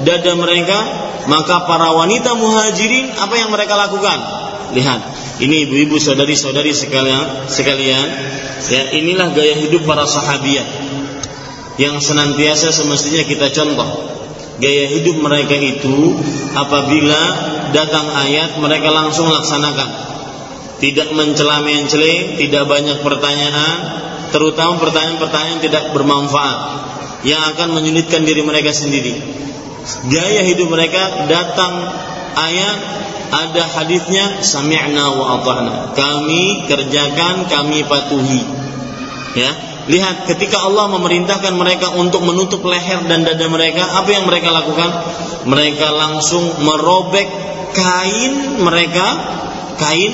dada 0.07 0.31
mereka 0.39 0.79
maka 1.27 1.67
para 1.67 1.91
wanita 1.91 2.37
muhajirin 2.39 3.11
apa 3.19 3.35
yang 3.35 3.51
mereka 3.51 3.75
lakukan 3.75 4.45
lihat 4.75 5.01
ini 5.39 5.65
ibu-ibu 5.65 5.95
saudari-saudari 5.95 6.75
sekalian 6.75 7.47
sekalian 7.47 8.07
ya 8.67 8.91
inilah 8.91 9.31
gaya 9.31 9.55
hidup 9.55 9.87
para 9.87 10.03
sahabiat 10.03 10.85
yang 11.75 11.99
senantiasa 11.99 12.71
semestinya 12.71 13.23
kita 13.27 13.51
contoh. 13.51 14.15
Gaya 14.55 14.87
hidup 14.87 15.19
mereka 15.19 15.59
itu 15.59 16.15
apabila 16.55 17.21
datang 17.75 18.07
ayat 18.15 18.55
mereka 18.55 18.87
langsung 18.87 19.27
laksanakan. 19.27 20.15
Tidak 20.79 21.11
mencela 21.11 21.63
mencele, 21.63 22.39
tidak 22.39 22.67
banyak 22.67 23.03
pertanyaan, 23.03 23.77
terutama 24.31 24.79
pertanyaan-pertanyaan 24.79 25.59
tidak 25.63 25.91
bermanfaat 25.91 26.59
yang 27.27 27.41
akan 27.51 27.75
menyulitkan 27.75 28.23
diri 28.23 28.43
mereka 28.43 28.71
sendiri. 28.71 29.19
Gaya 30.07 30.41
hidup 30.47 30.71
mereka 30.71 31.27
datang 31.27 31.91
ayat 32.35 32.77
ada 33.31 33.63
hadisnya 33.65 34.43
sami'na 34.45 35.11
wa 35.15 35.41
ata'na. 35.41 35.97
Kami 35.97 36.69
kerjakan, 36.69 37.49
kami 37.49 37.83
patuhi. 37.87 38.43
Ya, 39.35 39.51
Lihat 39.85 40.25
ketika 40.25 40.65
Allah 40.65 40.89
memerintahkan 40.97 41.53
mereka 41.53 41.93
untuk 41.93 42.25
menutup 42.25 42.65
leher 42.65 43.05
dan 43.05 43.21
dada 43.21 43.45
mereka, 43.45 43.85
apa 43.85 44.09
yang 44.09 44.25
mereka 44.25 44.49
lakukan? 44.49 44.89
Mereka 45.45 45.93
langsung 45.93 46.41
merobek 46.65 47.29
kain 47.75 48.65
mereka, 48.65 49.05
kain, 49.77 50.13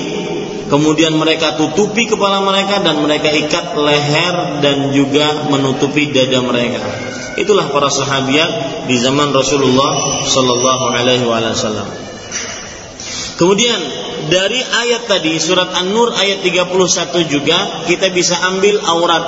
kemudian 0.68 1.16
mereka 1.16 1.56
tutupi 1.56 2.04
kepala 2.04 2.44
mereka 2.44 2.84
dan 2.84 3.00
mereka 3.00 3.32
ikat 3.32 3.72
leher 3.80 4.60
dan 4.60 4.92
juga 4.92 5.48
menutupi 5.48 6.12
dada 6.12 6.44
mereka. 6.44 6.84
Itulah 7.40 7.72
para 7.72 7.88
sahabat 7.88 8.50
di 8.92 8.96
zaman 9.00 9.32
Rasulullah 9.32 10.20
sallallahu 10.28 10.84
alaihi 10.92 11.24
wasallam. 11.24 12.11
Kemudian 13.36 13.80
dari 14.28 14.60
ayat 14.60 15.08
tadi 15.08 15.40
surat 15.40 15.72
An-Nur 15.72 16.12
ayat 16.14 16.44
31 16.44 17.32
juga 17.32 17.58
kita 17.88 18.12
bisa 18.12 18.38
ambil 18.52 18.78
aurat. 18.84 19.24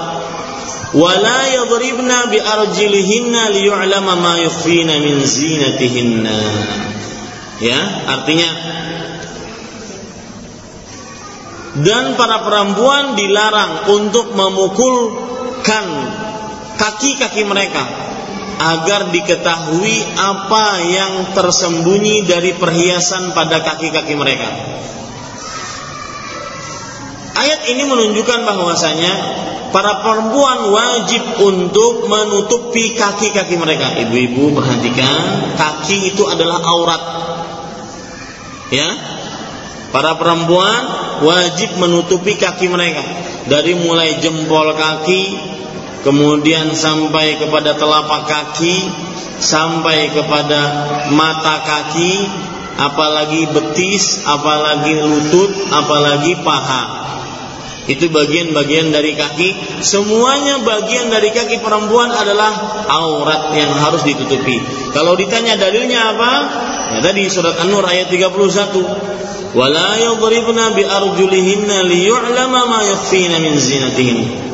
Wala 0.94 1.50
yadribna 1.50 2.30
bi 2.30 2.38
arjilihinna 2.38 3.50
liyu'lama 3.50 4.14
ma 4.14 4.34
yukhfina 4.38 5.02
min 5.02 5.18
zinatihinna. 5.24 6.38
Ya 7.58 7.80
artinya 8.06 8.50
dan 11.74 12.14
para 12.14 12.46
perempuan 12.46 13.18
dilarang 13.18 13.90
untuk 13.90 14.30
memukulkan 14.30 15.86
kaki-kaki 16.78 17.42
mereka 17.42 17.82
agar 18.58 19.10
diketahui 19.10 19.96
apa 20.18 20.66
yang 20.86 21.12
tersembunyi 21.34 22.26
dari 22.26 22.54
perhiasan 22.54 23.34
pada 23.34 23.62
kaki-kaki 23.62 24.14
mereka. 24.14 24.48
Ayat 27.34 27.66
ini 27.66 27.82
menunjukkan 27.82 28.40
bahwasanya 28.46 29.12
para 29.74 30.06
perempuan 30.06 30.70
wajib 30.70 31.22
untuk 31.42 32.06
menutupi 32.06 32.94
kaki-kaki 32.94 33.58
mereka. 33.58 33.98
Ibu-ibu 34.06 34.54
perhatikan, 34.54 35.50
kaki 35.58 36.14
itu 36.14 36.22
adalah 36.30 36.62
aurat. 36.62 37.02
Ya. 38.70 38.90
Para 39.90 40.14
perempuan 40.18 40.82
wajib 41.26 41.74
menutupi 41.78 42.38
kaki 42.38 42.66
mereka 42.70 43.02
dari 43.46 43.78
mulai 43.78 44.18
jempol 44.18 44.74
kaki 44.74 45.22
kemudian 46.04 46.76
sampai 46.76 47.40
kepada 47.40 47.74
telapak 47.74 48.28
kaki 48.28 48.86
sampai 49.40 50.12
kepada 50.14 50.60
mata 51.10 51.64
kaki 51.64 52.28
apalagi 52.78 53.50
betis 53.50 54.22
apalagi 54.22 55.00
lutut 55.00 55.50
apalagi 55.72 56.38
paha 56.44 57.04
itu 57.84 58.08
bagian-bagian 58.08 58.96
dari 58.96 59.12
kaki. 59.12 59.80
Semuanya 59.84 60.64
bagian 60.64 61.12
dari 61.12 61.28
kaki 61.36 61.60
perempuan 61.60 62.08
adalah 62.16 62.80
aurat 62.88 63.52
yang 63.52 63.76
harus 63.76 64.00
ditutupi. 64.08 64.56
Kalau 64.96 65.12
ditanya 65.20 65.60
dalilnya 65.60 66.16
apa? 66.16 66.32
Ya 66.96 66.98
tadi 67.04 67.28
surat 67.28 67.60
An-Nur 67.60 67.84
ayat 67.84 68.08
31. 68.08 69.52
Wala 69.52 70.00
yadribna 70.00 70.72
bi 70.72 70.82
arjulihinna 70.82 71.84
liyu'lama 71.84 72.60
ma 72.64 72.80
yakhfina 72.88 73.36
min 73.36 73.60
zinatihin. 73.60 74.53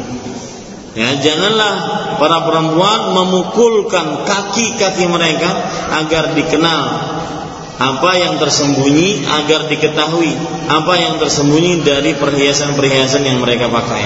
Ya, 0.91 1.15
janganlah 1.23 1.75
para 2.19 2.43
perempuan 2.43 3.15
memukulkan 3.15 4.27
kaki-kaki 4.27 5.07
mereka 5.07 5.51
agar 6.03 6.35
dikenal 6.35 6.83
apa 7.81 8.11
yang 8.19 8.37
tersembunyi 8.37 9.25
agar 9.25 9.71
diketahui 9.71 10.35
apa 10.67 10.95
yang 10.99 11.15
tersembunyi 11.23 11.87
dari 11.87 12.19
perhiasan-perhiasan 12.19 13.23
yang 13.23 13.39
mereka 13.39 13.71
pakai. 13.71 14.05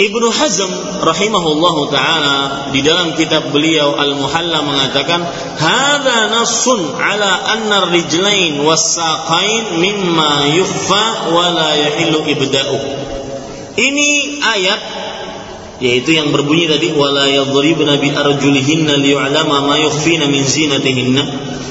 Ibnu 0.00 0.32
Hazm 0.32 1.04
rahimahullah 1.04 1.76
taala 1.92 2.36
di 2.72 2.80
dalam 2.80 3.12
kitab 3.12 3.52
beliau 3.52 4.00
Al-Muhalla 4.00 4.64
mengatakan 4.64 5.20
hadza 5.60 6.32
nassun 6.32 6.96
ala 6.96 7.60
anna 7.60 7.84
ar-rijlain 7.84 8.64
was-saqain 8.64 9.76
mimma 9.76 10.56
yukhfa 10.56 11.36
wa 11.36 11.52
la 11.52 11.70
yahillu 11.76 12.24
ibda'u. 12.24 12.80
Ini 13.76 14.10
ayat 14.40 14.80
yaitu 15.80 16.12
yang 16.12 16.28
berbunyi 16.28 16.68
tadi 16.68 16.92
wala 16.92 17.24
yadribna 17.24 17.96
bi 17.96 18.12
arjulihinna 18.12 19.00
liya'lama 19.00 19.64
ma 19.64 19.74
yukhfina 19.80 20.28
min 20.28 20.44
zinatihinna. 20.44 21.24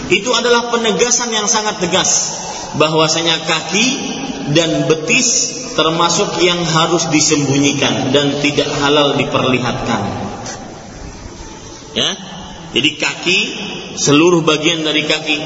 Itu 0.09 0.33
adalah 0.33 0.73
penegasan 0.73 1.29
yang 1.29 1.45
sangat 1.45 1.77
tegas 1.77 2.41
bahwasanya 2.81 3.45
kaki 3.45 3.87
dan 4.57 4.89
betis 4.89 5.61
termasuk 5.77 6.41
yang 6.41 6.57
harus 6.65 7.05
disembunyikan 7.13 8.09
dan 8.09 8.41
tidak 8.41 8.67
halal 8.81 9.13
diperlihatkan. 9.13 10.01
Ya 11.93 12.09
jadi 12.69 13.01
kaki 13.01 13.39
seluruh 13.97 14.45
bagian 14.45 14.85
dari 14.85 15.05
kaki 15.05 15.37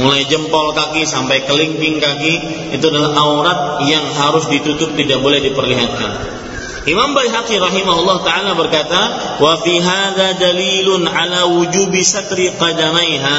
mulai 0.00 0.24
jempol 0.24 0.72
kaki 0.72 1.04
sampai 1.04 1.44
kelingking 1.44 2.00
kaki 2.00 2.34
itu 2.72 2.84
adalah 2.88 3.12
aurat 3.20 3.60
yang 3.84 4.04
harus 4.16 4.48
ditutup 4.48 4.96
tidak 4.96 5.20
boleh 5.20 5.44
diperlihatkan 5.44 6.40
Imam 6.90 7.14
Baihaqi 7.14 7.62
rahimahullah 7.62 8.18
taala 8.26 8.58
berkata, 8.58 9.02
"Wa 9.38 9.62
fi 9.62 9.78
hadza 9.78 10.42
dalilun 10.42 11.06
ala 11.06 11.46
wujubi 11.46 12.02
satri 12.02 12.50
qadamaiha." 12.50 13.38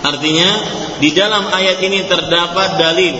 Artinya, 0.00 0.50
di 0.96 1.12
dalam 1.12 1.52
ayat 1.52 1.84
ini 1.84 2.08
terdapat 2.08 2.80
dalil 2.80 3.14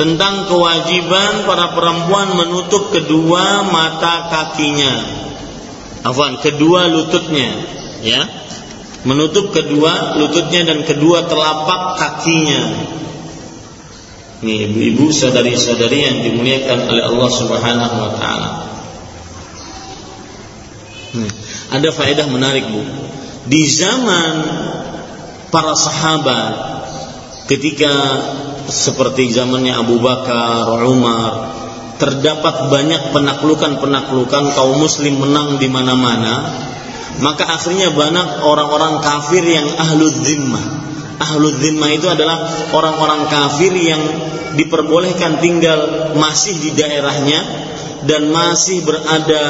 tentang 0.00 0.48
kewajiban 0.48 1.44
para 1.44 1.76
perempuan 1.76 2.40
menutup 2.40 2.88
kedua 2.88 3.68
mata 3.68 4.32
kakinya. 4.32 4.94
Afwan, 6.08 6.40
kedua 6.40 6.88
lututnya, 6.88 7.52
ya. 8.00 8.24
Menutup 9.04 9.52
kedua 9.52 10.16
lututnya 10.16 10.64
dan 10.64 10.88
kedua 10.88 11.28
telapak 11.28 12.00
kakinya 12.00 12.62
ini 14.44 14.68
ibu-ibu 14.68 15.08
saudari-saudari 15.08 15.98
yang 16.04 16.18
dimuliakan 16.20 16.92
oleh 16.92 17.04
Allah 17.08 17.30
Subhanahu 17.32 17.96
wa 17.96 18.12
taala. 18.20 18.50
Ada 21.72 21.88
faedah 21.88 22.28
menarik 22.28 22.68
Bu. 22.68 22.84
Di 23.48 23.64
zaman 23.72 24.34
para 25.48 25.72
sahabat 25.72 26.52
ketika 27.48 27.92
seperti 28.68 29.32
zamannya 29.32 29.72
Abu 29.76 29.96
Bakar, 30.00 30.68
Umar, 30.84 31.32
terdapat 31.96 32.68
banyak 32.68 33.16
penaklukan-penaklukan 33.16 34.44
kaum 34.52 34.76
muslim 34.76 35.24
menang 35.24 35.56
di 35.56 35.68
mana-mana, 35.72 36.52
maka 37.20 37.48
akhirnya 37.48 37.92
banyak 37.94 38.44
orang-orang 38.44 39.00
kafir 39.00 39.44
yang 39.44 39.68
ahlu 39.78 40.08
zimmah. 40.10 40.93
Ahlu 41.14 41.46
zimmah 41.62 41.94
itu 41.94 42.10
adalah 42.10 42.42
orang-orang 42.74 43.30
kafir 43.30 43.70
yang 43.70 44.02
diperbolehkan 44.58 45.38
tinggal 45.38 46.10
masih 46.18 46.58
di 46.58 46.74
daerahnya 46.74 47.40
dan 48.06 48.30
masih 48.30 48.82
berada 48.82 49.42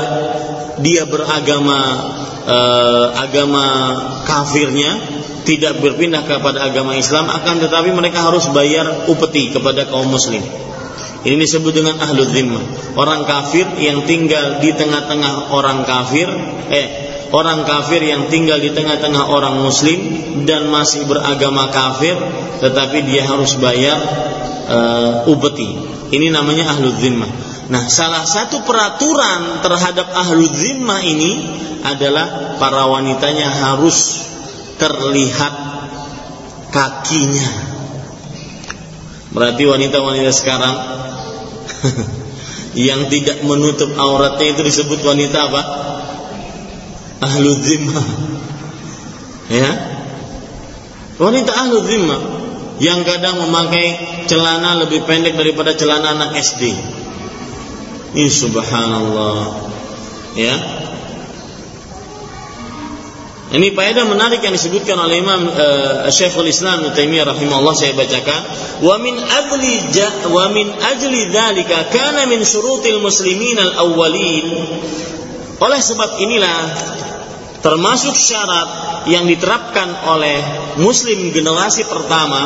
dia 0.80 1.08
beragama 1.08 1.80
eh, 2.44 3.06
agama 3.16 3.66
kafirnya 4.28 5.00
tidak 5.44 5.80
berpindah 5.80 6.24
kepada 6.24 6.64
agama 6.64 6.96
Islam 6.96 7.28
akan 7.28 7.60
tetapi 7.68 7.92
mereka 7.92 8.24
harus 8.24 8.48
bayar 8.52 9.08
upeti 9.08 9.52
kepada 9.52 9.84
kaum 9.88 10.08
muslim. 10.08 10.40
Ini 11.24 11.40
disebut 11.40 11.72
dengan 11.72 11.96
ahlu 12.00 12.20
zimmah. 12.28 12.64
Orang 13.00 13.24
kafir 13.24 13.64
yang 13.80 14.04
tinggal 14.04 14.60
di 14.60 14.76
tengah-tengah 14.76 15.48
orang 15.56 15.88
kafir, 15.88 16.28
eh 16.68 17.03
orang 17.35 17.66
kafir 17.66 17.99
yang 18.07 18.30
tinggal 18.30 18.62
di 18.62 18.70
tengah-tengah 18.70 19.26
orang 19.26 19.59
muslim 19.59 19.99
dan 20.47 20.70
masih 20.70 21.03
beragama 21.11 21.74
kafir 21.74 22.14
tetapi 22.62 23.03
dia 23.03 23.26
harus 23.26 23.59
bayar 23.59 23.99
uh, 24.70 25.12
upeti. 25.26 25.74
Ini 26.14 26.30
namanya 26.30 26.70
ahlu 26.70 26.95
zimmah. 26.95 27.28
Nah, 27.74 27.91
salah 27.91 28.22
satu 28.22 28.62
peraturan 28.62 29.64
terhadap 29.66 30.14
ahlu 30.14 30.47
zimmah 30.47 31.03
ini 31.03 31.32
adalah 31.82 32.57
para 32.62 32.87
wanitanya 32.87 33.51
harus 33.51 34.30
terlihat 34.78 35.55
kakinya. 36.70 37.51
Berarti 39.35 39.62
wanita-wanita 39.66 40.30
sekarang 40.30 40.74
yang 42.89 43.11
tidak 43.11 43.43
menutup 43.43 43.91
auratnya 43.99 44.55
itu 44.55 44.62
disebut 44.62 45.03
wanita 45.03 45.39
apa? 45.51 45.62
Ahlu 47.22 47.48
zimmah. 47.58 48.06
Ya. 49.50 49.70
Wanita 51.14 51.52
ahlu 51.54 51.84
zimmah 51.86 52.22
yang 52.82 53.06
kadang 53.06 53.38
memakai 53.38 53.94
celana 54.26 54.82
lebih 54.82 55.06
pendek 55.06 55.38
daripada 55.38 55.78
celana 55.78 56.18
anak 56.18 56.34
SD. 56.42 56.74
Ini 58.14 58.26
subhanallah. 58.30 59.70
Ya, 60.34 60.54
ini 63.54 63.70
faedah 63.70 64.02
menarik 64.10 64.42
yang 64.42 64.50
disebutkan 64.50 64.98
oleh 64.98 65.22
Imam 65.22 65.46
uh, 65.46 66.10
Syekhul 66.10 66.50
Islam 66.50 66.82
Ibnu 66.82 66.90
Taimiyah 66.90 67.22
rahimahullah 67.22 67.76
saya 67.78 67.94
bacakan, 67.94 68.40
"Wa 68.82 68.98
min 68.98 69.14
ajli 69.14 69.94
wa 70.26 70.50
min 70.50 70.74
ajli 70.74 71.30
dzalika 71.30 71.86
kana 71.94 72.26
min 72.26 72.42
syurutil 72.42 72.98
muslimin 72.98 73.54
al-awwalin." 73.62 74.48
Oleh 75.61 75.80
sebab 75.80 76.18
inilah 76.18 76.61
termasuk 77.64 78.12
syarat 78.12 78.68
yang 79.09 79.24
diterapkan 79.24 79.88
oleh 80.05 80.36
muslim 80.80 81.32
generasi 81.32 81.88
pertama 81.88 82.40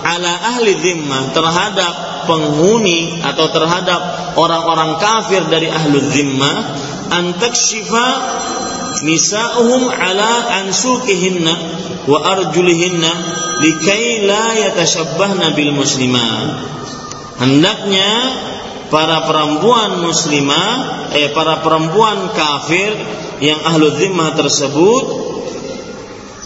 ala 0.00 0.32
ahli 0.56 0.76
zimmah 0.80 1.32
terhadap 1.36 1.92
penghuni 2.24 3.20
atau 3.20 3.52
terhadap 3.52 4.00
orang-orang 4.40 4.96
kafir 4.96 5.44
dari 5.52 5.68
ahlu 5.68 6.00
zimmah 6.08 6.72
antakshifa 7.12 8.06
nisa'uhum 9.04 9.92
ala 9.92 10.62
ansukihinna 10.64 11.54
wa 12.08 12.18
arjulihinna 12.18 13.12
likai 13.60 14.24
la 14.24 14.56
yatashabbahna 14.56 15.52
bil 15.52 15.76
muslimat. 15.76 16.48
Hendaknya 17.36 18.08
para 18.92 19.24
perempuan 19.24 20.04
muslimah 20.04 21.08
eh 21.16 21.32
para 21.32 21.64
perempuan 21.64 22.36
kafir 22.36 22.92
yang 23.40 23.56
ahlu 23.64 23.96
zimmah 23.96 24.36
tersebut 24.36 25.04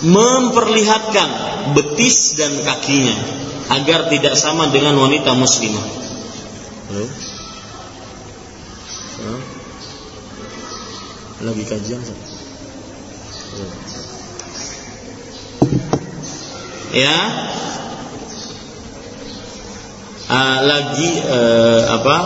memperlihatkan 0.06 1.28
betis 1.74 2.38
dan 2.38 2.54
kakinya 2.62 3.18
agar 3.74 4.06
tidak 4.06 4.38
sama 4.38 4.70
dengan 4.70 4.94
wanita 4.94 5.34
muslimah. 5.34 5.86
Halo? 6.86 7.06
Lagi 11.36 11.64
kajian 11.66 12.00
ya 16.96 17.18
uh, 20.30 20.58
lagi 20.64 21.10
uh, 21.22 21.80
apa 22.00 22.16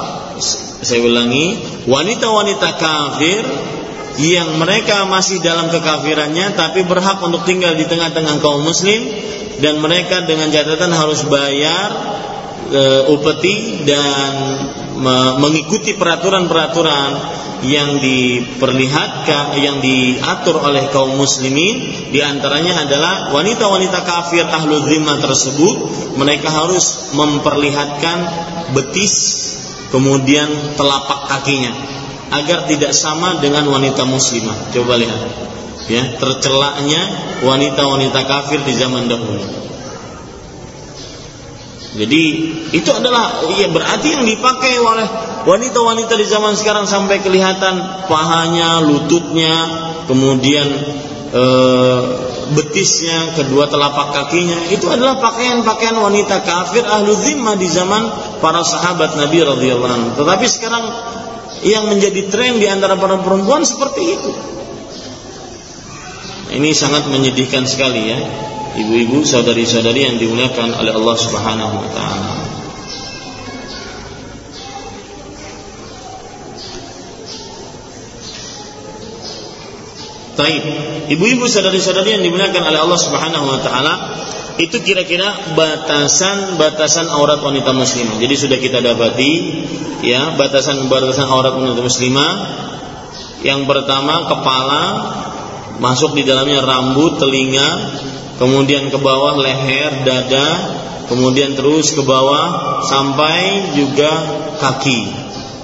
saya 0.80 1.04
ulangi 1.04 1.60
wanita-wanita 1.84 2.68
kafir 2.80 3.44
yang 4.20 4.56
mereka 4.60 5.08
masih 5.08 5.40
dalam 5.40 5.68
kekafirannya 5.72 6.56
tapi 6.56 6.84
berhak 6.84 7.20
untuk 7.24 7.44
tinggal 7.44 7.76
di 7.76 7.84
tengah-tengah 7.88 8.40
kaum 8.42 8.64
muslim 8.64 9.06
dan 9.60 9.78
mereka 9.78 10.24
dengan 10.24 10.48
catatan 10.48 10.92
harus 10.92 11.24
bayar 11.28 11.88
e, 12.68 12.82
upeti 13.12 13.84
dan 13.84 14.32
mengikuti 15.40 15.96
peraturan-peraturan 15.96 17.40
yang 17.60 18.00
diperlihatkan 18.00 19.52
yang 19.60 19.84
diatur 19.84 20.64
oleh 20.64 20.88
kaum 20.88 21.12
muslimin 21.16 22.08
di 22.08 22.20
antaranya 22.24 22.88
adalah 22.88 23.28
wanita-wanita 23.36 24.00
kafir 24.00 24.48
ahlu 24.48 24.80
zimmah 24.88 25.20
tersebut 25.20 25.76
mereka 26.16 26.48
harus 26.48 27.12
memperlihatkan 27.12 28.18
betis 28.72 29.14
kemudian 29.92 30.48
telapak 30.80 31.28
kakinya 31.28 31.72
agar 32.30 32.64
tidak 32.70 32.94
sama 32.94 33.42
dengan 33.42 33.66
wanita 33.66 34.06
muslimah. 34.06 34.70
Coba 34.70 34.94
lihat 34.96 35.50
ya 35.90 36.16
tercelaknya 36.22 37.02
wanita-wanita 37.42 38.20
kafir 38.24 38.62
di 38.62 38.72
zaman 38.78 39.10
dahulu 39.10 39.69
jadi 41.90 42.22
itu 42.70 42.90
adalah 42.94 43.42
ya 43.58 43.66
berarti 43.66 44.14
yang 44.14 44.22
dipakai 44.22 44.78
oleh 44.78 45.06
wanita-wanita 45.42 46.14
di 46.14 46.26
zaman 46.26 46.54
sekarang 46.54 46.86
sampai 46.86 47.18
kelihatan 47.18 48.06
pahanya, 48.06 48.78
lututnya, 48.78 49.54
kemudian 50.06 50.70
e, 51.34 51.44
betisnya, 52.54 53.34
kedua 53.34 53.66
telapak 53.66 54.14
kakinya. 54.14 54.70
Itu 54.70 54.86
adalah 54.86 55.18
pakaian-pakaian 55.18 55.98
wanita 55.98 56.46
kafir 56.46 56.86
ahlu 56.86 57.10
zimmah 57.10 57.58
di 57.58 57.66
zaman 57.66 58.06
para 58.38 58.62
sahabat 58.62 59.18
Nabi 59.18 59.42
radhiyallahu 59.42 59.90
anhu. 59.90 60.10
Tetapi 60.14 60.46
sekarang 60.46 60.84
yang 61.66 61.90
menjadi 61.90 62.30
tren 62.30 62.62
di 62.62 62.70
antara 62.70 62.94
para 62.94 63.18
perempuan 63.18 63.66
seperti 63.66 64.02
itu. 64.14 64.30
Ini 66.54 66.70
sangat 66.70 67.10
menyedihkan 67.10 67.66
sekali 67.66 68.14
ya 68.14 68.18
ibu-ibu, 68.78 69.26
saudari-saudari 69.26 70.06
yang 70.06 70.16
dimuliakan 70.20 70.76
oleh 70.76 70.92
Allah 70.94 71.16
Subhanahu 71.18 71.74
wa 71.74 71.88
taala. 71.90 72.32
Taib. 80.40 80.64
Ibu-ibu 81.10 81.44
saudari-saudari 81.50 82.16
yang 82.16 82.24
dimuliakan 82.24 82.62
oleh 82.70 82.80
Allah 82.80 83.00
Subhanahu 83.00 83.44
wa 83.44 83.58
taala, 83.60 83.94
itu 84.60 84.76
kira-kira 84.84 85.56
batasan-batasan 85.56 87.08
aurat 87.08 87.40
wanita 87.40 87.72
muslimah. 87.72 88.20
Jadi 88.20 88.34
sudah 88.36 88.58
kita 88.60 88.84
dapati 88.84 89.32
ya, 90.04 90.36
batasan-batasan 90.36 91.26
aurat 91.28 91.56
wanita 91.56 91.80
muslimah. 91.80 92.32
Yang 93.40 93.64
pertama 93.64 94.28
kepala 94.28 94.82
masuk 95.80 96.12
di 96.14 96.22
dalamnya 96.28 96.60
rambut, 96.60 97.16
telinga, 97.16 97.68
kemudian 98.36 98.92
ke 98.92 98.98
bawah 99.00 99.40
leher, 99.40 100.04
dada, 100.04 100.48
kemudian 101.08 101.56
terus 101.56 101.96
ke 101.96 102.04
bawah 102.04 102.80
sampai 102.84 103.72
juga 103.74 104.12
kaki. 104.60 105.00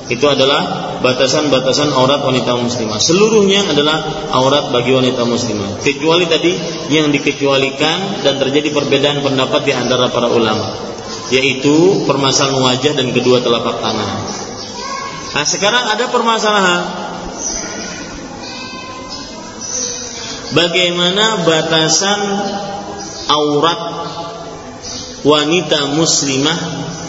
Itu 0.06 0.26
adalah 0.30 0.96
batasan-batasan 1.02 1.90
aurat 1.90 2.22
wanita 2.22 2.54
muslimah. 2.56 2.98
Seluruhnya 3.02 3.66
adalah 3.66 4.28
aurat 4.32 4.70
bagi 4.70 4.94
wanita 4.94 5.26
muslimah. 5.26 5.82
Kecuali 5.82 6.30
tadi 6.30 6.52
yang 6.90 7.10
dikecualikan 7.10 8.22
dan 8.22 8.38
terjadi 8.38 8.70
perbedaan 8.70 9.20
pendapat 9.20 9.66
di 9.66 9.72
antara 9.74 10.08
para 10.08 10.30
ulama, 10.30 10.78
yaitu 11.34 12.06
permasalahan 12.06 12.62
wajah 12.62 12.92
dan 12.94 13.10
kedua 13.10 13.42
telapak 13.42 13.82
tangan. 13.82 14.18
Nah, 15.36 15.44
sekarang 15.44 15.84
ada 15.90 16.08
permasalahan 16.08 17.05
bagaimana 20.52 21.42
batasan 21.42 22.20
aurat 23.26 23.80
wanita 25.26 25.96
muslimah 25.98 26.58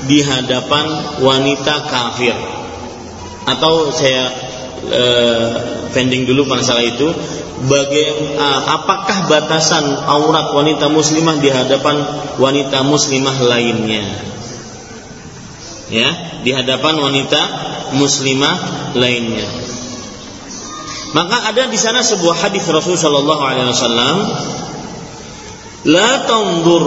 di 0.10 0.24
hadapan 0.26 0.86
wanita 1.22 1.76
kafir? 1.86 2.38
Atau 3.48 3.94
saya 3.94 4.32
uh, 4.92 5.52
pending 5.92 6.26
dulu 6.26 6.48
masalah 6.50 6.84
itu. 6.84 7.10
Bagaimana 7.58 8.38
uh, 8.38 8.62
apakah 8.82 9.26
batasan 9.26 9.86
aurat 10.06 10.54
wanita 10.54 10.94
muslimah 10.94 11.42
di 11.42 11.50
hadapan 11.50 12.06
wanita 12.38 12.86
muslimah 12.86 13.38
lainnya? 13.42 14.06
Ya, 15.88 16.10
di 16.44 16.52
hadapan 16.52 17.00
wanita 17.00 17.42
muslimah 17.96 18.56
lainnya. 18.94 19.48
Maka 21.16 21.38
ada 21.54 21.72
di 21.72 21.80
sana 21.80 22.04
sebuah 22.04 22.36
hadis 22.48 22.68
Rasul 22.68 23.00
sallallahu 23.00 23.40
alaihi 23.40 23.72
wasallam, 23.72 24.16
"La 25.88 26.28
tandur 26.28 26.84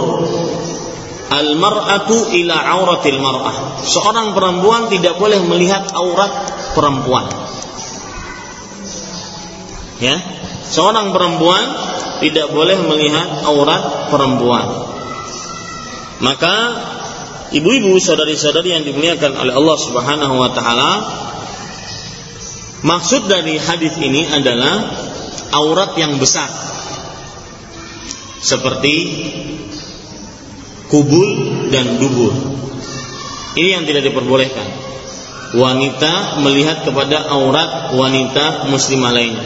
al-mar'atu 1.31 2.29
ila 2.29 2.55
auratil 2.77 3.17
mar'ah." 3.17 3.81
Seorang 3.81 4.37
perempuan 4.37 4.93
tidak 4.93 5.17
boleh 5.17 5.41
melihat 5.41 5.89
aurat 5.97 6.53
perempuan. 6.77 7.25
Ya, 10.01 10.17
seorang 10.69 11.13
perempuan 11.13 11.65
tidak 12.21 12.53
boleh 12.53 12.77
melihat 12.85 13.45
aurat 13.49 14.09
perempuan. 14.13 14.65
Maka 16.21 16.55
ibu-ibu, 17.49 17.97
saudari-saudari 17.97 18.77
yang 18.77 18.85
dimuliakan 18.85 19.33
oleh 19.33 19.53
Allah 19.57 19.77
Subhanahu 19.81 20.37
wa 20.37 20.49
taala, 20.53 20.91
maksud 22.81 23.29
dari 23.29 23.57
hadis 23.57 23.97
ini 23.97 24.25
adalah 24.29 24.89
aurat 25.53 25.97
yang 25.97 26.17
besar. 26.17 26.49
Seperti 28.41 28.95
kubul 30.89 31.29
dan 31.69 32.01
dubur. 32.01 32.33
Ini 33.55 33.79
yang 33.79 33.83
tidak 33.85 34.11
diperbolehkan. 34.11 34.67
Wanita 35.51 36.39
melihat 36.41 36.87
kepada 36.87 37.27
aurat 37.27 37.91
wanita 37.93 38.71
muslimah 38.71 39.11
lainnya. 39.11 39.45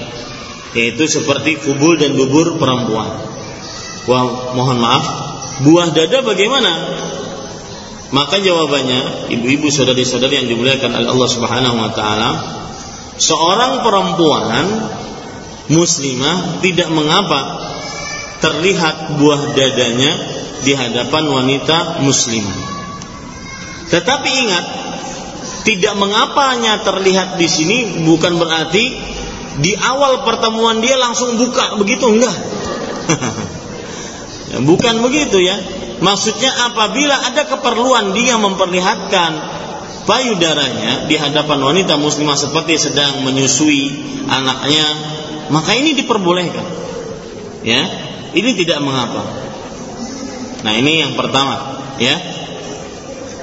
Yaitu 0.77 1.09
seperti 1.09 1.59
kubul 1.59 1.97
dan 1.97 2.13
dubur 2.13 2.61
perempuan. 2.61 3.19
Wah, 4.05 4.53
mohon 4.53 4.77
maaf, 4.77 5.05
buah 5.65 5.89
dada 5.89 6.21
bagaimana? 6.21 6.71
Maka 8.13 8.37
jawabannya, 8.37 9.33
ibu-ibu 9.33 9.73
saudari-saudari 9.73 10.45
yang 10.45 10.47
dimuliakan 10.47 10.93
oleh 10.93 11.09
Allah 11.09 11.29
Subhanahu 11.31 11.77
wa 11.81 11.91
taala, 11.91 12.29
seorang 13.17 13.81
perempuan 13.81 14.65
muslimah 15.71 16.61
tidak 16.61 16.89
mengapa 16.93 17.41
terlihat 18.43 19.17
buah 19.17 19.55
dadanya 19.57 20.13
di 20.61 20.73
hadapan 20.77 21.23
wanita 21.29 22.03
muslimah. 22.05 22.59
Tetapi 23.89 24.29
ingat, 24.29 24.65
tidak 25.65 25.93
mengapanya 25.97 26.81
terlihat 26.85 27.37
di 27.41 27.47
sini 27.49 27.77
bukan 28.05 28.37
berarti 28.37 28.85
di 29.61 29.71
awal 29.77 30.27
pertemuan 30.27 30.83
dia 30.83 30.99
langsung 30.99 31.37
buka 31.39 31.79
begitu 31.79 32.05
enggak. 32.11 32.37
Ya, 34.45 34.61
bukan 34.61 35.01
begitu 35.01 35.41
ya. 35.41 35.57
Maksudnya 36.05 36.53
apabila 36.69 37.17
ada 37.17 37.49
keperluan 37.49 38.13
dia 38.13 38.37
memperlihatkan 38.37 39.54
payudaranya 40.05 41.09
di 41.09 41.17
hadapan 41.17 41.59
wanita 41.61 41.97
muslimah 41.97 42.37
seperti 42.37 42.77
sedang 42.77 43.25
menyusui 43.25 43.91
anaknya, 44.29 44.85
maka 45.49 45.73
ini 45.73 45.97
diperbolehkan. 45.97 46.65
Ya, 47.65 47.81
ini 48.37 48.51
tidak 48.53 48.81
mengapa. 48.85 49.25
Nah, 50.61 50.73
ini 50.77 51.01
yang 51.01 51.13
pertama, 51.17 51.81
ya. 51.97 52.17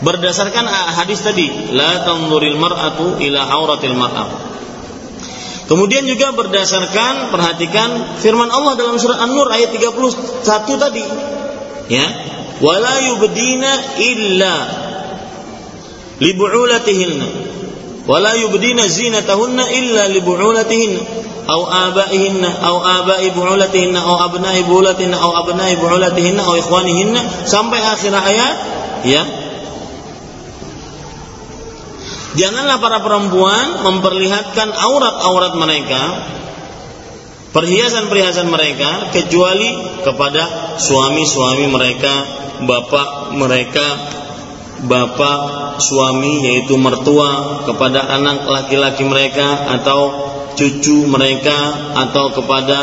Berdasarkan 0.02 0.66
hadis 0.66 1.22
tadi, 1.22 1.46
la 1.74 2.02
tanzuril 2.02 2.58
mar'atu 2.58 3.22
ila 3.22 3.40
auratil 3.46 3.94
mar'ah. 3.94 4.30
Kemudian 5.70 6.04
juga 6.10 6.34
berdasarkan 6.34 7.30
perhatikan 7.30 8.18
firman 8.18 8.50
Allah 8.50 8.74
dalam 8.74 8.98
surat 8.98 9.22
An-Nur 9.22 9.46
ayat 9.46 9.70
31 9.70 10.42
tadi. 10.74 11.04
Ya. 11.86 12.06
Wala 12.58 12.98
yubdina 13.10 13.98
illa 13.98 14.81
libu'ulatihinna. 16.21 17.27
Wala 18.07 18.35
yubdina 18.39 18.87
zinatahunna 18.87 19.71
illa 19.71 20.03
libu'ulatihinna 20.11 21.27
أو 21.47 21.63
آبائهن 21.63 22.43
أو 22.43 22.75
آباء 22.83 23.29
بعولتهن 23.29 23.95
أو 23.95 24.25
أبناء 24.25 24.61
بعولتهن 24.61 25.13
أو 25.13 25.31
أبناء 25.39 25.75
بعولتهن 25.75 26.39
أو 26.39 26.59
إخوانهن 26.59 27.15
sampai 27.47 27.79
akhir 27.79 28.11
ayat 28.11 28.55
ya 29.07 29.23
Janganlah 32.37 32.77
para 32.77 33.01
perempuan 33.01 33.81
memperlihatkan 33.81 34.69
aurat-aurat 34.69 35.57
mereka, 35.57 36.21
perhiasan-perhiasan 37.49 38.45
mereka 38.45 39.09
kecuali 39.09 39.73
kepada 40.05 40.77
suami-suami 40.77 41.65
mereka, 41.65 42.13
bapak 42.61 43.33
mereka, 43.33 43.87
bapak 44.82 45.38
suami 45.78 46.42
yaitu 46.42 46.74
mertua 46.74 47.62
kepada 47.62 48.02
anak 48.02 48.50
laki-laki 48.50 49.06
mereka 49.06 49.70
atau 49.78 50.30
cucu 50.58 51.06
mereka 51.06 51.58
atau 52.02 52.34
kepada 52.34 52.78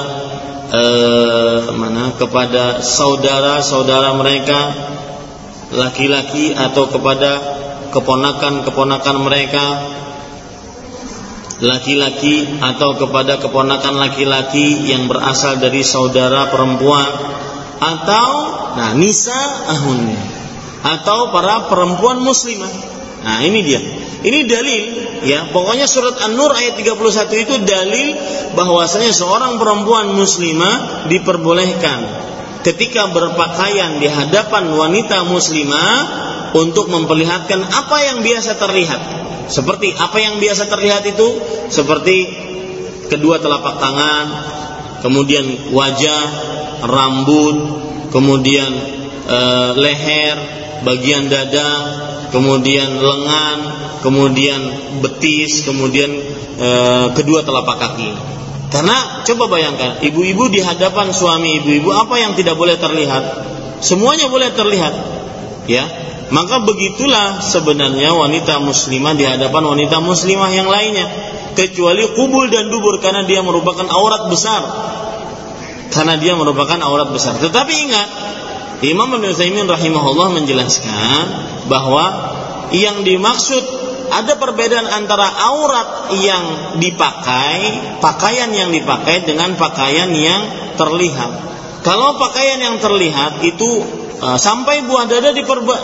eh, 0.71 1.59
mana 1.75 2.15
kepada 2.15 2.79
saudara-saudara 2.79 4.15
mereka 4.15 4.59
laki-laki 5.75 6.55
atau 6.55 6.87
kepada 6.87 7.31
keponakan-keponakan 7.91 9.17
mereka 9.19 9.65
laki-laki 11.59 12.47
atau 12.63 12.95
kepada 12.95 13.43
keponakan 13.43 13.99
laki-laki 13.99 14.87
yang 14.87 15.11
berasal 15.11 15.59
dari 15.59 15.83
saudara 15.83 16.47
perempuan 16.47 17.11
atau 17.83 18.29
nah 18.79 18.95
nisa 18.95 19.67
ahunnya 19.67 20.38
atau 20.83 21.31
para 21.35 21.67
perempuan 21.67 22.23
muslimah. 22.23 22.71
Nah, 23.23 23.43
ini 23.43 23.59
dia. 23.63 23.81
Ini 24.19 24.39
dalil 24.47 24.83
ya. 25.23 25.47
Pokoknya 25.51 25.87
surat 25.87 26.19
An-Nur 26.19 26.51
ayat 26.51 26.75
31 26.75 26.99
itu 27.39 27.55
dalil 27.63 28.07
bahwasanya 28.55 29.15
seorang 29.15 29.55
perempuan 29.55 30.11
muslimah 30.11 31.07
diperbolehkan 31.07 32.27
ketika 32.67 33.07
berpakaian 33.15 34.03
di 34.03 34.11
hadapan 34.11 34.75
wanita 34.75 35.23
muslimah 35.23 35.95
untuk 36.51 36.91
memperlihatkan 36.91 37.63
apa 37.63 37.97
yang 38.03 38.19
biasa 38.19 38.59
terlihat. 38.59 39.01
Seperti 39.49 39.95
apa 39.95 40.17
yang 40.19 40.37
biasa 40.37 40.69
terlihat 40.69 41.03
itu 41.09 41.27
seperti 41.71 42.17
kedua 43.09 43.41
telapak 43.41 43.81
tangan, 43.81 44.25
kemudian 45.01 45.73
wajah, 45.73 46.25
rambut, 46.85 47.57
kemudian 48.13 48.98
e, 49.29 49.39
leher, 49.77 50.37
bagian 50.81 51.29
dada, 51.29 51.71
kemudian 52.33 52.97
lengan, 52.97 53.57
kemudian 54.01 54.61
betis, 55.05 55.63
kemudian 55.69 56.09
e, 56.57 56.69
kedua 57.13 57.45
telapak 57.45 57.77
kaki. 57.77 58.11
Karena 58.69 59.25
coba 59.25 59.49
bayangkan, 59.49 60.01
ibu-ibu 60.05 60.49
di 60.49 60.61
hadapan 60.61 61.09
suami 61.09 61.61
ibu-ibu 61.61 61.89
apa 61.93 62.21
yang 62.21 62.33
tidak 62.37 62.57
boleh 62.57 62.77
terlihat? 62.77 63.23
Semuanya 63.81 64.29
boleh 64.29 64.53
terlihat. 64.53 64.93
Ya, 65.65 65.85
maka 66.29 66.61
begitulah 66.61 67.41
sebenarnya 67.41 68.13
wanita 68.13 68.61
muslimah 68.61 69.17
di 69.17 69.25
hadapan 69.25 69.65
wanita 69.65 69.97
muslimah 70.01 70.49
yang 70.53 70.69
lainnya 70.69 71.09
kecuali 71.57 72.05
kubul 72.13 72.45
dan 72.53 72.69
dubur 72.69 73.01
karena 73.01 73.25
dia 73.25 73.41
merupakan 73.41 73.85
aurat 73.89 74.29
besar 74.29 74.61
karena 75.89 76.21
dia 76.21 76.37
merupakan 76.37 76.77
aurat 76.85 77.09
besar 77.09 77.41
tetapi 77.41 77.73
ingat 77.89 78.07
Imam 78.79 79.11
Ibnu 79.11 79.27
Utsaimin 79.27 79.67
rahimahullah 79.67 80.39
menjelaskan 80.39 81.23
bahwa 81.67 82.05
yang 82.71 83.03
dimaksud 83.03 83.63
ada 84.09 84.39
perbedaan 84.41 84.89
antara 84.89 85.29
aurat 85.29 86.15
yang 86.17 86.77
dipakai, 86.81 87.59
pakaian 88.01 88.49
yang 88.49 88.73
dipakai 88.73 89.27
dengan 89.27 89.53
pakaian 89.59 90.09
yang 90.15 90.73
terlihat. 90.79 91.31
Kalau 91.85 92.17
pakaian 92.17 92.59
yang 92.59 92.77
terlihat 92.81 93.45
itu 93.45 93.99
Ah, 94.19 94.35
sampai 94.35 94.83
buah 94.83 95.07
dada 95.07 95.31
diperba 95.31 95.75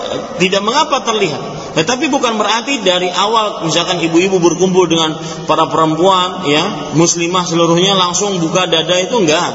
tidak 0.44 0.60
mengapa 0.60 1.08
terlihat. 1.08 1.72
Tetapi 1.80 2.12
bukan 2.12 2.36
berarti 2.36 2.84
dari 2.84 3.08
awal 3.08 3.64
misalkan 3.64 4.04
ibu-ibu 4.04 4.44
berkumpul 4.44 4.92
dengan 4.92 5.16
para 5.48 5.72
perempuan 5.72 6.44
ya 6.44 6.92
muslimah 7.00 7.48
seluruhnya 7.48 7.96
langsung 7.96 8.36
buka 8.44 8.68
dada 8.68 8.96
itu 9.00 9.16
enggak. 9.24 9.52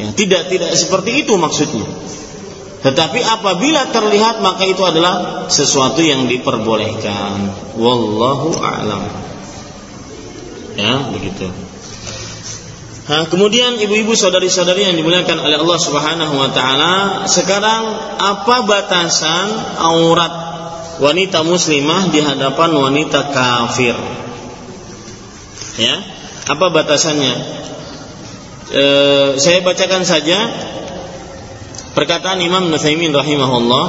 Ya, 0.00 0.08
tidak 0.16 0.42
tidak 0.48 0.72
seperti 0.80 1.28
itu 1.28 1.36
maksudnya. 1.36 1.84
Tetapi 2.84 3.20
apabila 3.24 3.88
terlihat 3.88 4.44
maka 4.44 4.68
itu 4.68 4.84
adalah 4.84 5.48
sesuatu 5.48 6.04
yang 6.04 6.28
diperbolehkan. 6.28 7.48
Wallahu 7.80 8.60
a'lam. 8.60 9.02
Ya, 10.76 11.08
begitu. 11.08 11.48
Nah, 13.04 13.24
kemudian 13.28 13.80
ibu-ibu 13.80 14.12
saudari-saudari 14.12 14.84
yang 14.84 14.96
dimuliakan 14.96 15.44
oleh 15.44 15.60
Allah 15.60 15.80
Subhanahu 15.80 16.34
wa 16.40 16.50
taala, 16.52 16.94
sekarang 17.24 17.82
apa 18.20 18.56
batasan 18.68 19.48
aurat 19.80 20.34
wanita 21.00 21.40
muslimah 21.40 22.12
di 22.12 22.20
hadapan 22.20 22.70
wanita 22.72 23.32
kafir? 23.32 23.96
Ya, 25.80 26.00
apa 26.48 26.66
batasannya? 26.68 27.34
E, 28.72 28.84
saya 29.36 29.60
bacakan 29.60 30.04
saja 30.08 30.48
perkataan 31.94 32.42
Imam 32.42 32.68
Nuthaimin 32.70 33.14
rahimahullah 33.14 33.84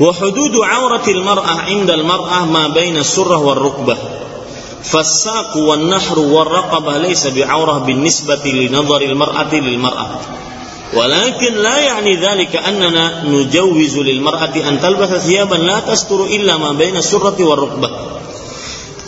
Wa 0.00 0.16
hududu 0.16 0.64
auratil 0.64 1.20
mar'ah 1.20 1.68
'inda 1.68 1.92
al-mar'ah 1.92 2.48
ma 2.48 2.72
baina 2.72 3.04
surrah 3.04 3.36
war. 3.36 3.60
فالساق 4.80 5.56
والنحر 5.56 6.18
والرقبة 6.18 6.98
ليس 6.98 7.26
بعورة 7.26 7.78
بالنسبة 7.78 8.44
لنظر 8.44 9.02
المرأة 9.02 9.54
للمرأة 9.54 10.06
ولكن 10.94 11.54
لا 11.54 11.78
يعني 11.78 12.16
ذلك 12.16 12.56
أننا 12.56 13.24
نجوز 13.24 13.98
للمرأة 13.98 14.68
أن 14.68 14.80
تلبس 14.80 15.08
ثيابا 15.08 15.54
لا 15.54 15.80
تستر 15.80 16.24
إلا 16.24 16.56
ما 16.56 16.72
بين 16.72 16.96
السرة 16.96 17.44
والركبة 17.44 17.90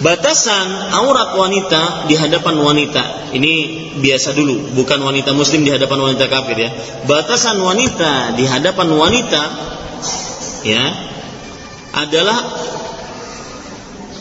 Batasan 0.03 0.91
aurat 0.99 1.39
wanita 1.39 2.11
di 2.11 2.19
hadapan 2.19 2.59
wanita 2.59 3.31
ini 3.39 3.55
biasa 4.03 4.35
dulu, 4.35 4.75
bukan 4.75 4.99
wanita 4.99 5.31
muslim 5.31 5.63
di 5.63 5.71
hadapan 5.71 6.11
wanita 6.11 6.27
kafir 6.27 6.59
ya. 6.59 6.71
Batasan 7.07 7.63
wanita 7.63 8.35
di 8.35 8.43
hadapan 8.43 8.99
wanita 8.99 9.43
ya 10.67 10.85
adalah 11.95 12.35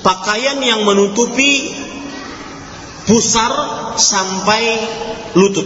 pakaian 0.06 0.62
yang 0.62 0.86
menutupi 0.86 1.74
pusar 3.10 3.50
sampai 3.98 4.86
lutut. 5.34 5.66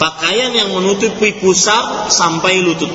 Pakaian 0.00 0.56
yang 0.56 0.72
menutupi 0.72 1.36
pusar 1.36 2.08
sampai 2.08 2.64
lutut. 2.64 2.88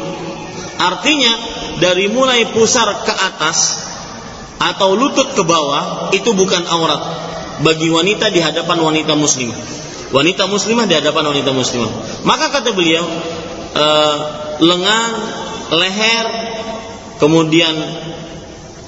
Artinya 0.81 1.33
dari 1.77 2.09
mulai 2.09 2.49
pusar 2.57 3.05
ke 3.05 3.13
atas 3.13 3.84
atau 4.59 4.95
lutut 4.95 5.35
ke 5.35 5.43
bawah 5.43 6.09
itu 6.15 6.31
bukan 6.31 6.63
aurat 6.67 7.01
bagi 7.63 7.87
wanita 7.91 8.31
di 8.31 8.39
hadapan 8.39 8.77
wanita 8.79 9.15
muslimah. 9.15 9.59
Wanita 10.11 10.47
muslimah 10.47 10.85
di 10.87 10.95
hadapan 10.95 11.33
wanita 11.33 11.51
muslimah. 11.51 12.23
Maka 12.23 12.51
kata 12.51 12.71
beliau, 12.71 13.03
e, 13.75 13.85
lengan, 14.63 15.11
leher, 15.75 16.25
kemudian 17.19 17.75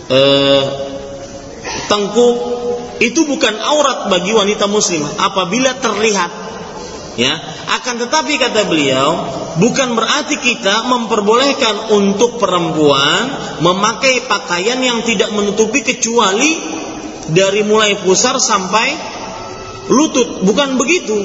e, 0.08 0.22
tengkuk 1.92 2.38
itu 2.98 3.28
bukan 3.28 3.56
aurat 3.62 4.10
bagi 4.10 4.32
wanita 4.34 4.66
muslimah 4.66 5.20
apabila 5.22 5.78
terlihat 5.78 6.32
ya. 7.18 7.34
Akan 7.76 8.00
tetapi 8.00 8.38
kata 8.40 8.70
beliau 8.70 9.28
bukan 9.60 9.98
berarti 9.98 10.40
kita 10.40 10.88
memperbolehkan 10.88 11.92
untuk 11.98 12.38
perempuan 12.38 13.58
memakai 13.60 14.24
pakaian 14.30 14.80
yang 14.80 15.02
tidak 15.04 15.34
menutupi 15.34 15.84
kecuali 15.84 16.56
dari 17.34 17.66
mulai 17.66 18.00
pusar 18.06 18.40
sampai 18.40 18.88
lutut. 19.92 20.46
Bukan 20.46 20.78
begitu. 20.80 21.18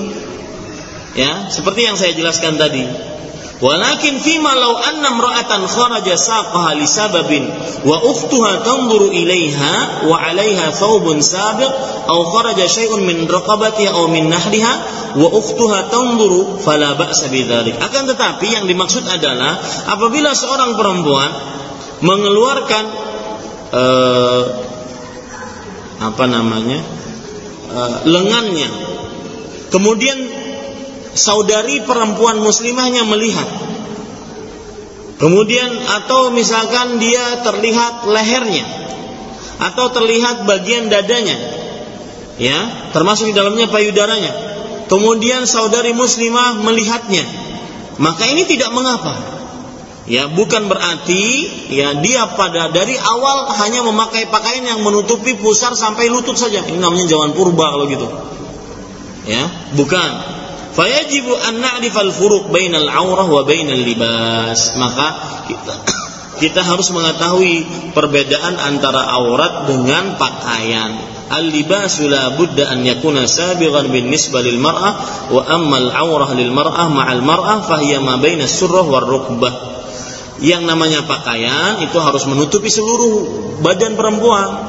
Ya 1.12 1.52
seperti 1.52 1.84
yang 1.84 2.00
saya 2.00 2.16
jelaskan 2.16 2.56
tadi 2.56 2.88
Walakin 3.62 4.18
fima 4.18 4.58
law 4.58 4.74
anna 4.74 5.14
imra'atan 5.14 5.70
kharaja 5.70 6.18
saqaha 6.18 6.74
li 6.74 6.82
sababin 6.82 7.46
wa 7.86 7.94
ukhtuha 8.02 8.66
tanzuru 8.66 9.14
ilaiha 9.14 10.02
wa 10.10 10.18
'alayha 10.18 10.74
thawbun 10.74 11.22
sabiq 11.22 11.70
aw 12.10 12.18
kharaja 12.34 12.66
shay'un 12.66 13.06
min 13.06 13.22
raqabatiha 13.30 13.94
aw 13.94 14.10
min 14.10 14.26
nahriha 14.26 14.74
wa 15.14 15.28
ukhtuha 15.30 15.94
tanzuru 15.94 16.58
fala 16.58 16.98
ba'sa 16.98 17.30
bidzalik. 17.30 17.78
Akan 17.78 18.10
tetapi 18.10 18.50
yang 18.50 18.66
dimaksud 18.66 19.06
adalah 19.06 19.54
apabila 19.94 20.34
seorang 20.34 20.74
perempuan 20.74 21.30
mengeluarkan 22.02 22.84
uh, 23.70 24.42
apa 26.02 26.24
namanya? 26.26 26.82
Uh, 27.72 28.04
lengannya 28.10 28.68
kemudian 29.70 30.41
saudari 31.14 31.84
perempuan 31.84 32.40
muslimahnya 32.40 33.04
melihat. 33.08 33.48
Kemudian 35.20 35.70
atau 36.02 36.34
misalkan 36.34 36.98
dia 36.98 37.46
terlihat 37.46 38.10
lehernya 38.10 38.66
atau 39.62 39.86
terlihat 39.94 40.42
bagian 40.48 40.90
dadanya. 40.90 41.38
Ya, 42.40 42.90
termasuk 42.90 43.30
di 43.30 43.34
dalamnya 43.36 43.70
payudaranya. 43.70 44.32
Kemudian 44.90 45.46
saudari 45.46 45.94
muslimah 45.94 46.58
melihatnya. 46.58 47.22
Maka 48.02 48.26
ini 48.26 48.42
tidak 48.48 48.74
mengapa. 48.74 49.14
Ya, 50.10 50.26
bukan 50.26 50.66
berarti 50.66 51.22
ya 51.70 51.94
dia 52.02 52.26
pada 52.34 52.74
dari 52.74 52.98
awal 52.98 53.46
hanya 53.62 53.86
memakai 53.86 54.26
pakaian 54.26 54.66
yang 54.66 54.80
menutupi 54.82 55.38
pusar 55.38 55.78
sampai 55.78 56.10
lutut 56.10 56.34
saja. 56.34 56.66
Ini 56.66 56.82
namanya 56.82 57.06
zaman 57.06 57.38
purba 57.38 57.70
kalau 57.70 57.86
gitu. 57.86 58.10
Ya, 59.22 59.46
bukan 59.78 60.41
fayajibu 60.72 61.32
an 61.36 61.60
na'rifal 61.60 62.12
furuq 62.12 62.48
bainal 62.48 62.88
aurah 62.88 63.28
wa 63.28 63.42
bainal 63.44 63.80
libas 63.80 64.72
maka 64.80 65.08
kita 65.48 65.74
kita 66.42 66.60
harus 66.66 66.90
mengetahui 66.90 67.54
perbedaan 67.94 68.58
antara 68.58 69.06
aurat 69.14 69.70
dengan 69.70 70.18
pakaian. 70.18 70.98
Al-libasu 71.32 72.10
la 72.10 72.34
budda 72.34 72.66
an 72.66 72.82
yakuna 72.82 73.30
sabighan 73.30 73.88
bin 73.94 74.10
nisbah 74.10 74.42
lil 74.42 74.58
mar'ah 74.58 74.94
wa 75.30 75.42
amma 75.46 75.78
al-aurah 75.86 76.34
lil 76.34 76.50
mar'ah 76.50 76.90
ma'al 76.90 77.22
mar'ah 77.22 77.62
fahiya 77.62 78.02
ma 78.02 78.18
baina 78.18 78.50
surrah 78.50 78.84
war 78.84 79.06
rukbah. 79.06 79.54
Yang 80.42 80.66
namanya 80.66 81.06
pakaian 81.06 81.78
itu 81.86 81.96
harus 82.02 82.26
menutupi 82.26 82.66
seluruh 82.66 83.22
badan 83.62 83.94
perempuan. 83.94 84.66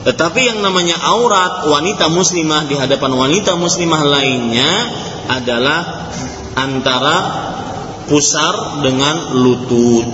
Tetapi 0.00 0.40
yang 0.40 0.58
namanya 0.64 0.96
aurat 0.96 1.68
wanita 1.68 2.08
muslimah 2.08 2.64
di 2.64 2.76
hadapan 2.76 3.12
wanita 3.12 3.52
muslimah 3.60 4.00
lainnya 4.00 4.72
adalah 5.28 6.08
antara 6.56 7.16
pusar 8.08 8.80
dengan 8.80 9.36
lutut. 9.36 10.08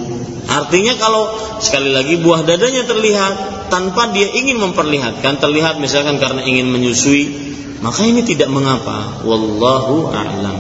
Artinya 0.47 0.95
kalau 0.99 1.31
sekali 1.59 1.91
lagi 1.91 2.19
buah 2.19 2.47
dadanya 2.47 2.87
terlihat 2.87 3.35
tanpa 3.71 4.11
dia 4.15 4.31
ingin 4.31 4.59
memperlihatkan, 4.63 5.43
terlihat 5.43 5.79
misalkan 5.83 6.23
karena 6.23 6.43
ingin 6.47 6.71
menyusui, 6.71 7.25
maka 7.83 8.07
ini 8.07 8.23
tidak 8.23 8.51
mengapa. 8.51 9.23
Wallahu 9.27 10.11
a'lam. 10.11 10.59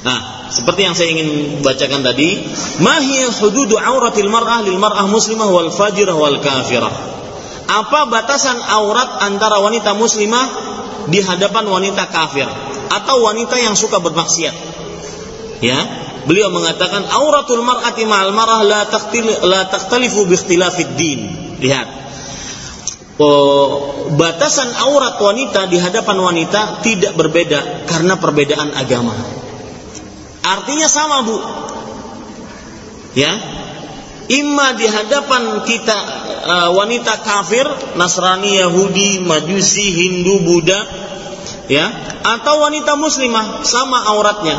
Nah, 0.00 0.18
seperti 0.50 0.80
yang 0.86 0.94
saya 0.94 1.12
ingin 1.12 1.60
bacakan 1.62 2.06
tadi, 2.06 2.40
mahiyah 2.80 3.34
hududu 3.34 3.76
auratil 3.76 4.30
mar'ah 4.30 4.62
lil 4.62 4.78
mar'ah 4.78 5.06
muslimah 5.10 5.50
wal 5.50 5.70
fajirah 5.74 6.16
wal 6.16 6.38
kafirah. 6.38 6.94
Apa 7.70 8.10
batasan 8.10 8.58
aurat 8.58 9.22
antara 9.22 9.62
wanita 9.62 9.94
muslimah 9.94 10.46
di 11.06 11.22
hadapan 11.22 11.70
wanita 11.70 12.10
kafir? 12.10 12.50
atau 12.90 13.22
wanita 13.22 13.56
yang 13.62 13.78
suka 13.78 14.02
bermaksiat. 14.02 14.56
Ya, 15.62 15.78
beliau 16.26 16.50
mengatakan 16.50 17.06
auratul 17.06 17.62
mar'ati 17.62 18.02
ma'al 18.02 18.34
mar'ah 18.34 18.60
la 18.66 18.82
taqtil 18.90 19.30
la 19.46 19.70
din. 20.98 21.20
Lihat. 21.62 21.88
Oh, 23.20 24.08
batasan 24.16 24.72
aurat 24.80 25.20
wanita 25.20 25.68
di 25.68 25.76
hadapan 25.76 26.16
wanita 26.16 26.80
tidak 26.80 27.12
berbeda 27.20 27.84
karena 27.84 28.16
perbedaan 28.16 28.72
agama. 28.72 29.12
Artinya 30.40 30.88
sama, 30.88 31.20
Bu. 31.28 31.36
Ya. 33.12 33.59
Imma 34.30 34.78
di 34.78 34.86
hadapan 34.86 35.66
kita 35.66 35.98
uh, 36.46 36.68
wanita 36.78 37.18
kafir, 37.18 37.66
Nasrani, 37.98 38.62
Yahudi, 38.62 39.18
Majusi, 39.26 39.90
Hindu, 39.90 40.46
Buddha, 40.46 40.86
ya 41.66 41.90
atau 42.22 42.62
wanita 42.62 42.94
muslimah 42.94 43.66
sama 43.66 44.06
auratnya. 44.06 44.56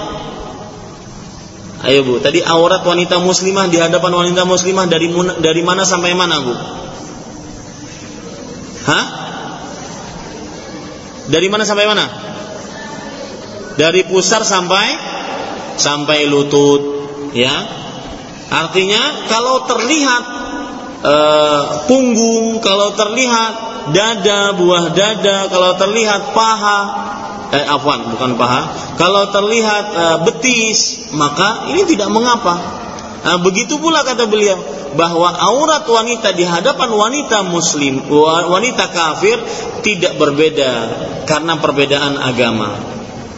Ayo 1.87 2.03
bu. 2.05 2.19
Tadi 2.19 2.43
aurat 2.43 2.83
wanita 2.83 3.23
muslimah 3.23 3.71
di 3.71 3.79
hadapan 3.79 4.11
wanita 4.11 4.45
muslimah 4.45 4.85
dari 4.91 5.07
dari 5.39 5.61
mana 5.63 5.87
sampai 5.87 6.13
mana 6.13 6.35
bu? 6.43 6.53
Hah? 8.85 9.05
Dari 11.31 11.47
mana 11.47 11.63
sampai 11.63 11.85
mana? 11.87 12.05
Dari 13.79 14.03
pusar 14.03 14.43
sampai 14.43 14.99
sampai 15.79 16.27
lutut 16.27 17.07
ya 17.31 17.81
artinya 18.51 19.31
kalau 19.31 19.63
terlihat 19.63 20.23
e, 21.01 21.15
punggung 21.87 22.59
kalau 22.59 22.91
terlihat 22.93 23.71
dada, 23.89 24.53
buah 24.53 24.93
dada, 24.93 25.49
kalau 25.49 25.73
terlihat 25.73 26.37
paha, 26.37 26.79
eh 27.49 27.65
afwan, 27.65 28.13
bukan 28.13 28.37
paha, 28.37 28.61
kalau 29.01 29.33
terlihat 29.33 29.85
eh, 29.89 30.17
betis, 30.29 31.09
maka 31.17 31.73
ini 31.73 31.89
tidak 31.89 32.13
mengapa. 32.13 32.55
Nah, 33.21 33.37
begitu 33.41 33.77
pula 33.77 34.01
kata 34.01 34.25
beliau 34.29 34.57
bahwa 34.97 35.29
aurat 35.29 35.85
wanita 35.85 36.33
di 36.33 36.41
hadapan 36.41 36.89
wanita 36.89 37.45
muslim, 37.45 38.01
wanita 38.49 38.89
kafir 38.89 39.37
tidak 39.85 40.17
berbeda 40.17 40.71
karena 41.29 41.57
perbedaan 41.61 42.17
agama. 42.17 42.81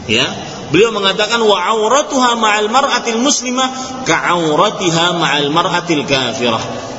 Ya, 0.08 0.28
Beliau 0.74 0.90
mengatakan 0.90 1.38
wa 1.46 1.54
auratuha 1.54 2.34
ma'al 2.34 2.66
mar'atil 2.74 3.22
muslimah 3.22 4.02
ka'auratiha 4.10 5.22
ma'al 5.22 5.54
mar'atil 5.54 6.02
kafirah 6.10 6.90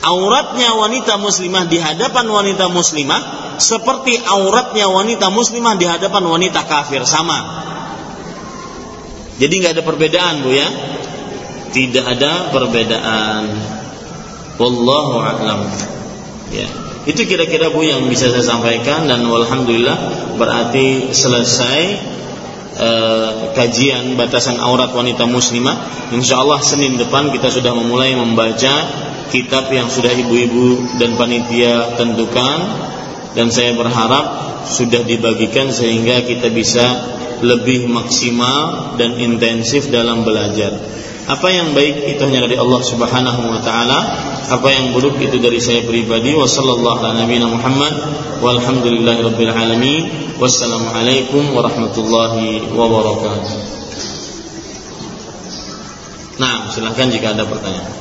auratnya 0.00 0.72
wanita 0.76 1.20
muslimah 1.20 1.68
di 1.68 1.76
hadapan 1.76 2.26
wanita 2.28 2.72
muslimah 2.72 3.56
seperti 3.60 4.16
auratnya 4.16 4.88
wanita 4.88 5.28
muslimah 5.28 5.76
di 5.76 5.84
hadapan 5.84 6.24
wanita 6.24 6.64
kafir 6.64 7.04
sama. 7.04 7.68
Jadi 9.40 9.52
nggak 9.56 9.72
ada 9.76 9.84
perbedaan 9.84 10.34
bu 10.44 10.50
ya. 10.52 10.68
Tidak 11.70 12.04
ada 12.04 12.52
perbedaan. 12.52 13.44
Wallahu 14.60 15.16
a'lam. 15.22 15.60
Ya. 16.52 16.68
Itu 17.08 17.24
kira-kira 17.24 17.72
Bu 17.72 17.80
yang 17.80 18.04
bisa 18.12 18.28
saya 18.28 18.44
sampaikan 18.44 19.08
dan 19.08 19.24
alhamdulillah 19.24 19.96
berarti 20.36 21.16
selesai 21.16 21.80
uh, 22.80 23.52
kajian 23.52 24.16
batasan 24.16 24.56
aurat 24.56 24.90
wanita 24.90 25.28
muslimah. 25.28 26.10
Insyaallah 26.16 26.64
Senin 26.64 26.96
depan 26.96 27.28
kita 27.30 27.52
sudah 27.52 27.76
memulai 27.76 28.16
membaca 28.16 28.88
kitab 29.30 29.70
yang 29.70 29.86
sudah 29.86 30.10
ibu-ibu 30.10 30.98
dan 30.98 31.14
panitia 31.14 31.94
tentukan 31.94 32.58
dan 33.36 33.46
saya 33.52 33.78
berharap 33.78 34.26
sudah 34.66 35.06
dibagikan 35.06 35.70
sehingga 35.70 36.26
kita 36.26 36.50
bisa 36.50 36.84
lebih 37.40 37.88
maksimal 37.88 38.96
dan 39.00 39.16
intensif 39.16 39.88
dalam 39.88 40.26
belajar. 40.26 40.76
Apa 41.30 41.46
yang 41.46 41.70
baik 41.78 42.10
itu 42.10 42.22
hanya 42.26 42.42
dari 42.42 42.58
Allah 42.58 42.82
Subhanahu 42.82 43.54
wa 43.54 43.62
taala, 43.62 43.98
apa 44.50 44.66
yang 44.74 44.90
buruk 44.90 45.22
itu 45.22 45.38
dari 45.38 45.62
saya 45.62 45.86
pribadi. 45.86 46.34
Wassallallahu 46.34 47.06
ala 47.06 47.22
nabiyina 47.22 47.46
Muhammad 47.46 47.94
alamin. 48.42 50.02
Wassalamualaikum 50.42 51.54
warahmatullahi 51.54 52.74
wabarakatuh. 52.74 53.54
Nah, 56.42 56.72
silahkan 56.72 57.12
jika 57.12 57.36
ada 57.36 57.46
pertanyaan. 57.46 57.92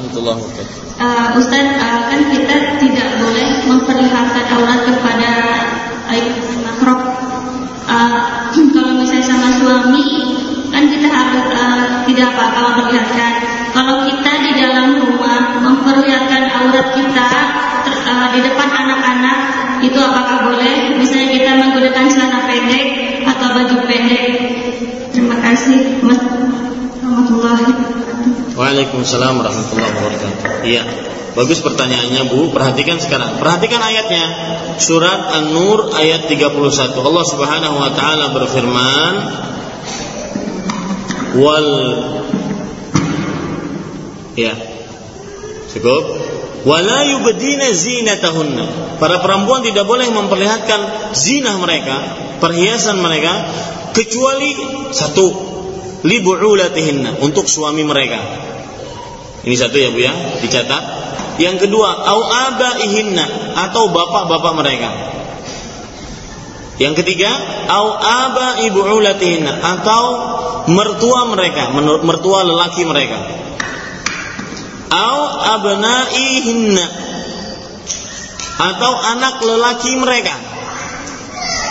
Warahmatullahi. 0.00 0.42
Uh, 1.00 1.28
Ustaz, 1.36 1.66
uh, 1.76 2.00
kan 2.08 2.20
kita 2.32 2.56
tidak 2.80 3.08
boleh 3.20 3.48
memperlihatkan 3.68 4.44
aurat 4.56 4.80
kepada 4.88 5.32
aib 6.16 6.34
makro. 6.64 6.96
Uh, 7.84 8.20
kalau 8.72 8.92
misalnya 8.96 9.24
sama 9.24 9.48
suami, 9.60 10.04
kan 10.72 10.84
kita 10.88 11.08
harus 11.08 11.44
uh, 11.52 11.84
tidak 12.08 12.32
apa-apa 12.32 12.60
memperlihatkan. 12.80 13.32
Kalau 13.70 13.96
kita 14.08 14.32
di 14.44 14.52
dalam 14.60 14.98
rumah 14.98 15.60
memperlihatkan 15.62 16.42
aurat 16.48 16.86
kita 16.96 17.28
ter, 17.84 17.94
uh, 18.08 18.26
di 18.32 18.40
depan 18.44 18.68
anak-anak, 18.68 19.38
itu 19.80 19.98
apakah 20.00 20.52
boleh? 20.52 20.96
Misalnya 20.96 21.28
kita 21.32 21.50
menggunakan 21.56 22.04
celana 22.08 22.40
pendek 22.44 22.86
atau 23.24 23.46
baju 23.56 23.76
pendek. 23.88 24.28
Terima 25.10 25.36
kasih. 25.40 26.04
Warahmatullahi 26.04 26.19
Waalaikumsalam 28.60 29.40
warahmatullahi 29.40 29.88
wabarakatuh. 29.96 30.68
Iya. 30.68 30.82
Bagus 31.32 31.64
pertanyaannya 31.64 32.28
Bu, 32.28 32.52
perhatikan 32.52 33.00
sekarang. 33.00 33.40
Perhatikan 33.40 33.80
ayatnya. 33.80 34.24
Surat 34.76 35.32
An-Nur 35.32 35.96
ayat 35.96 36.28
31. 36.28 37.00
Allah 37.00 37.24
Subhanahu 37.24 37.76
wa 37.80 37.90
taala 37.96 38.36
berfirman, 38.36 39.12
"Wal 41.40 41.68
Ya. 44.36 44.54
Cukup? 45.72 46.02
Wala 46.64 47.08
yubdina 47.08 47.72
zinatahunna. 47.72 48.96
Para 49.00 49.24
perempuan 49.24 49.64
tidak 49.64 49.88
boleh 49.88 50.08
memperlihatkan 50.12 51.12
zinah 51.16 51.56
mereka, 51.56 51.96
perhiasan 52.40 53.00
mereka 53.00 53.32
kecuali 53.96 54.52
satu 54.92 55.50
libu'ulatihinna 56.02 57.20
untuk 57.20 57.44
suami 57.44 57.84
mereka 57.84 58.50
ini 59.40 59.56
satu 59.56 59.76
ya 59.80 59.88
Bu 59.88 60.00
ya, 60.00 60.12
dicatat. 60.44 60.82
Yang 61.40 61.68
kedua, 61.68 61.88
au 61.96 62.20
abaihinna 62.28 63.56
atau 63.56 63.88
bapak-bapak 63.88 64.52
mereka. 64.60 64.90
Yang 66.76 67.04
ketiga, 67.04 67.32
au 67.72 67.96
aba 67.96 68.60
ibu'ulatihinna 68.68 69.52
atau 69.64 70.04
mertua 70.68 71.32
mereka, 71.32 71.72
mertua 72.04 72.44
lelaki 72.44 72.84
mereka. 72.84 73.16
Au 74.92 75.20
abnaihinna 75.56 76.84
atau 78.60 78.92
anak 78.92 79.40
lelaki 79.40 79.96
mereka. 79.96 80.36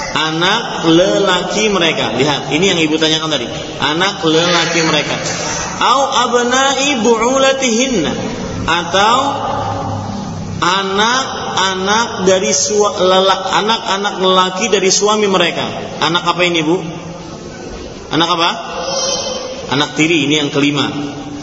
Anak 0.09 0.89
lelaki 0.89 1.69
mereka. 1.69 2.17
Lihat, 2.17 2.49
ini 2.53 2.65
yang 2.73 2.79
ibu 2.81 2.97
tanyakan 2.97 3.29
tadi. 3.29 3.47
Anak 3.79 4.25
lelaki 4.25 4.81
mereka 4.85 5.15
au 5.79 6.01
abna'i 6.27 6.99
bu'ulatihinna 6.99 8.11
atau 8.67 9.17
anak-anak 10.59 12.27
dari 12.27 12.51
anak-anak 13.55 14.15
lelaki 14.19 14.65
dari 14.67 14.91
suami 14.91 15.25
mereka. 15.31 15.65
Anak 16.03 16.35
apa 16.35 16.41
ini, 16.43 16.59
Bu? 16.61 16.83
Anak 18.11 18.29
apa? 18.35 18.49
Anak 19.71 19.95
tiri 19.95 20.27
ini 20.27 20.43
yang 20.43 20.51
kelima. 20.51 20.91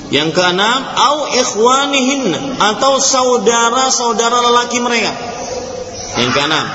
Yang 0.06 0.38
keenam, 0.38 0.80
au 0.94 1.26
ikhwanihin 1.34 2.30
atau 2.62 3.02
saudara-saudara 3.02 4.38
lelaki 4.52 4.78
mereka. 4.78 5.10
Yang 6.20 6.30
keenam. 6.36 6.66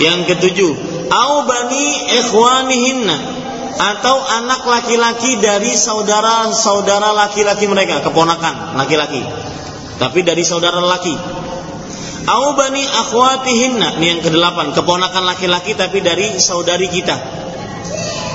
Yang 0.00 0.18
ketujuh, 0.34 0.72
au 1.12 1.44
bani 1.44 1.84
ikhwanihinna 2.24 3.16
atau 3.72 4.16
anak 4.20 4.64
laki-laki 4.64 5.40
dari 5.40 5.72
saudara-saudara 5.72 7.12
laki-laki 7.12 7.68
mereka, 7.68 8.00
keponakan 8.04 8.78
laki-laki. 8.80 9.20
Tapi 10.00 10.20
dari 10.24 10.42
saudara 10.42 10.80
laki. 10.80 11.14
Au 12.22 12.54
bani 12.54 12.86
akhwatihinna, 12.86 13.98
ini 13.98 14.06
yang 14.16 14.20
kedelapan, 14.22 14.70
keponakan 14.72 15.26
laki-laki 15.26 15.74
tapi 15.74 15.98
dari 16.00 16.38
saudari 16.38 16.86
kita. 16.86 17.41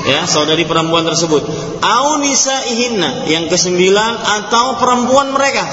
Ya, 0.07 0.23
saudari 0.23 0.63
perempuan 0.63 1.03
tersebut. 1.03 1.43
Au 1.83 2.07
nisaihinna, 2.23 3.27
yang 3.27 3.51
kesembilan 3.51 4.13
atau 4.23 4.79
perempuan 4.79 5.35
mereka. 5.35 5.67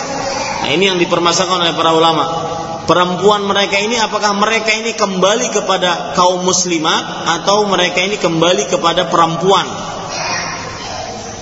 Nah, 0.65 0.71
ini 0.75 0.91
yang 0.91 0.99
dipermasalahkan 0.99 1.61
oleh 1.71 1.77
para 1.79 1.95
ulama 1.95 2.25
perempuan 2.85 3.45
mereka 3.49 3.81
ini 3.81 3.97
apakah 3.97 4.37
mereka 4.37 4.71
ini 4.73 4.93
kembali 4.93 5.51
kepada 5.51 6.13
kaum 6.13 6.45
muslimat 6.45 7.29
atau 7.41 7.65
mereka 7.69 8.05
ini 8.05 8.21
kembali 8.21 8.69
kepada 8.69 9.09
perempuan 9.09 9.65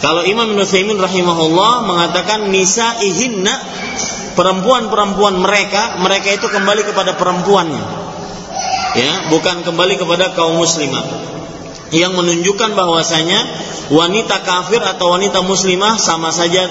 kalau 0.03 0.27
Imam 0.27 0.51
Ibn 0.55 0.63
Thaymin 0.67 0.99
rahimahullah 0.99 1.87
mengatakan 1.87 2.51
nisa 2.51 2.99
ihinna 3.03 3.55
perempuan-perempuan 4.39 5.39
mereka 5.39 5.99
mereka 6.03 6.31
itu 6.31 6.47
kembali 6.47 6.83
kepada 6.87 7.19
perempuannya 7.19 7.85
ya 8.99 9.13
bukan 9.35 9.67
kembali 9.67 9.99
kepada 9.99 10.35
kaum 10.39 10.59
muslimat 10.59 11.05
yang 11.93 12.17
menunjukkan 12.17 12.73
bahwasanya 12.73 13.39
wanita 13.93 14.41
kafir 14.43 14.81
atau 14.81 15.13
wanita 15.13 15.45
muslimah 15.45 16.01
sama 16.01 16.33
saja 16.33 16.65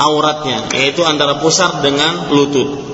auratnya 0.00 0.72
yaitu 0.72 1.04
antara 1.04 1.38
pusar 1.38 1.84
dengan 1.84 2.32
lutut. 2.32 2.90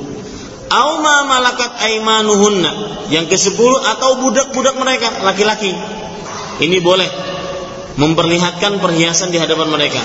Auma 0.68 1.24
malakat 1.24 1.80
aimanuhunna 1.80 2.72
yang 3.08 3.24
ke 3.24 3.40
sepuluh 3.40 3.80
atau 3.80 4.20
budak-budak 4.20 4.76
mereka 4.76 5.08
laki-laki. 5.24 5.72
Ini 6.60 6.76
boleh 6.84 7.08
memperlihatkan 7.96 8.76
perhiasan 8.82 9.32
di 9.32 9.40
hadapan 9.40 9.72
mereka. 9.72 10.02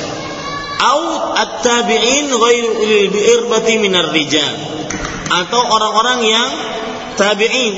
Au 0.80 1.34
at-tabi'in 1.36 2.32
ghairu 2.32 2.69
ulil 2.80 3.07
bi'irbati 3.11 3.82
minar 3.82 4.13
rijal 4.15 4.53
atau 5.28 5.61
orang-orang 5.67 6.19
yang 6.24 6.49
tabi'in 7.17 7.76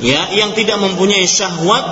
ya 0.00 0.32
yang 0.32 0.56
tidak 0.56 0.80
mempunyai 0.80 1.28
syahwat 1.28 1.84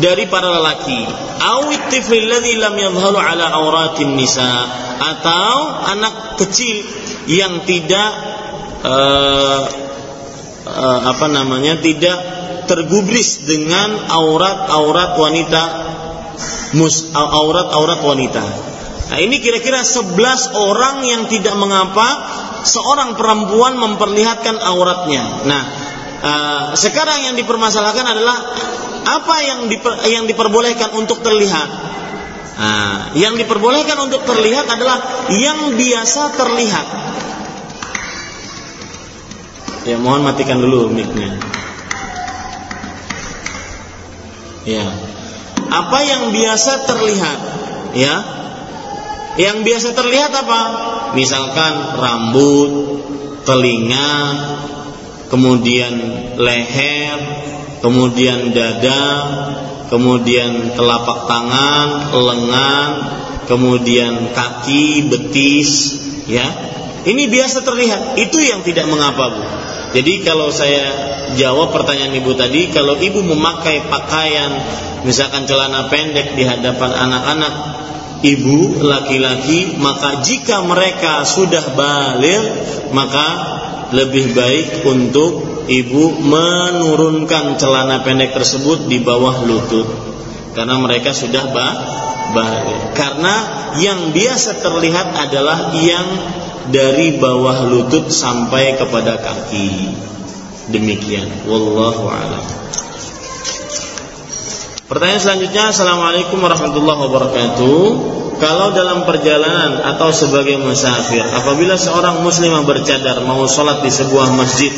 dari 0.00 0.28
para 0.28 0.48
lelaki 0.50 1.00
au 1.40 1.72
tiflil 1.88 2.28
lam 2.28 2.76
ala 3.16 3.46
auratin 3.60 4.16
nisa 4.16 4.50
atau 4.96 5.54
anak 5.92 6.40
kecil 6.40 6.84
yang 7.26 7.64
tidak 7.68 8.10
uh, 8.84 9.62
uh, 10.66 11.00
apa 11.10 11.26
namanya 11.28 11.78
tidak 11.80 12.18
tergubris 12.66 13.46
dengan 13.46 13.94
aurat-aurat 14.10 15.14
wanita 15.16 15.62
mus 16.74 17.14
aurat-aurat 17.14 18.02
wanita. 18.02 18.44
Nah, 19.06 19.18
ini 19.22 19.38
kira-kira 19.38 19.86
11 19.86 20.18
orang 20.50 21.06
yang 21.06 21.22
tidak 21.30 21.54
mengapa 21.54 22.08
seorang 22.66 23.14
perempuan 23.14 23.78
memperlihatkan 23.78 24.58
auratnya. 24.58 25.46
Nah, 25.46 25.62
uh, 26.22 26.72
sekarang 26.76 27.32
yang 27.32 27.34
dipermasalahkan 27.34 28.06
adalah 28.06 28.36
apa 29.06 29.36
yang 29.44 29.60
diper, 29.70 29.92
yang 30.08 30.24
diperbolehkan 30.26 30.92
untuk 30.96 31.22
terlihat. 31.22 31.68
Nah, 32.56 33.12
yang 33.12 33.36
diperbolehkan 33.36 34.00
untuk 34.00 34.24
terlihat 34.24 34.64
adalah 34.64 35.28
yang 35.28 35.76
biasa 35.76 36.22
terlihat. 36.40 36.86
Ya, 39.86 39.96
mohon 40.00 40.26
matikan 40.26 40.58
dulu 40.58 40.90
mic-nya. 40.90 41.38
Ya. 44.66 44.90
Apa 45.70 45.98
yang 46.02 46.34
biasa 46.34 46.90
terlihat? 46.90 47.38
Ya. 47.94 48.14
Yang 49.38 49.56
biasa 49.62 49.88
terlihat 49.94 50.32
apa? 50.34 50.60
Misalkan 51.14 52.02
rambut, 52.02 52.70
telinga, 53.46 54.12
kemudian 55.30 55.94
leher, 56.38 57.18
kemudian 57.82 58.50
dada, 58.54 59.04
kemudian 59.90 60.74
telapak 60.74 61.26
tangan, 61.30 61.88
lengan, 62.14 62.90
kemudian 63.46 64.34
kaki, 64.34 65.06
betis, 65.10 65.70
ya. 66.26 66.46
Ini 67.06 67.30
biasa 67.30 67.62
terlihat. 67.62 68.18
Itu 68.18 68.42
yang 68.42 68.66
tidak 68.66 68.90
mengapa, 68.90 69.30
Bu. 69.30 69.42
Jadi 69.94 70.26
kalau 70.26 70.50
saya 70.50 70.90
jawab 71.38 71.70
pertanyaan 71.70 72.18
Ibu 72.18 72.34
tadi, 72.34 72.74
kalau 72.74 72.98
Ibu 72.98 73.22
memakai 73.22 73.86
pakaian 73.86 74.50
misalkan 75.06 75.46
celana 75.46 75.86
pendek 75.86 76.34
di 76.34 76.42
hadapan 76.42 76.90
anak-anak 76.90 77.54
ibu 78.26 78.82
laki-laki, 78.82 79.78
maka 79.78 80.24
jika 80.26 80.66
mereka 80.66 81.22
sudah 81.22 81.62
balik, 81.78 82.44
maka 82.90 83.26
lebih 83.94 84.34
baik 84.34 84.86
untuk 84.86 85.64
ibu 85.66 86.04
menurunkan 86.22 87.58
celana 87.58 88.02
pendek 88.06 88.34
tersebut 88.34 88.86
di 88.90 89.02
bawah 89.02 89.46
lutut 89.46 89.86
karena 90.56 90.80
mereka 90.80 91.12
sudah 91.12 91.52
bah 91.52 91.74
balik. 92.32 92.96
Karena 92.96 93.34
yang 93.78 94.10
biasa 94.10 94.58
terlihat 94.58 95.14
adalah 95.14 95.76
yang 95.76 96.06
dari 96.72 97.20
bawah 97.20 97.70
lutut 97.70 98.10
sampai 98.10 98.74
kepada 98.74 99.20
kaki. 99.20 99.94
Demikian. 100.72 101.46
Wallahu 101.46 102.10
a'lam. 102.10 102.44
Pertanyaan 104.86 105.22
selanjutnya, 105.22 105.70
Assalamualaikum 105.70 106.38
warahmatullahi 106.42 107.00
wabarakatuh. 107.06 107.82
Kalau 108.36 108.76
dalam 108.76 109.08
perjalanan 109.08 109.80
atau 109.80 110.12
sebagai 110.12 110.60
musafir, 110.60 111.24
apabila 111.24 111.80
seorang 111.80 112.20
muslimah 112.20 112.68
bercadar 112.68 113.24
mau 113.24 113.40
sholat 113.48 113.80
di 113.80 113.88
sebuah 113.88 114.36
masjid 114.36 114.68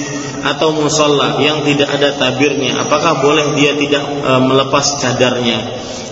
atau 0.46 0.70
musola 0.70 1.42
yang 1.42 1.66
tidak 1.66 1.90
ada 1.90 2.14
tabirnya, 2.14 2.78
apakah 2.86 3.18
boleh 3.18 3.58
dia 3.58 3.74
tidak 3.74 4.06
e, 4.06 4.32
melepas 4.46 5.02
cadarnya? 5.02 5.58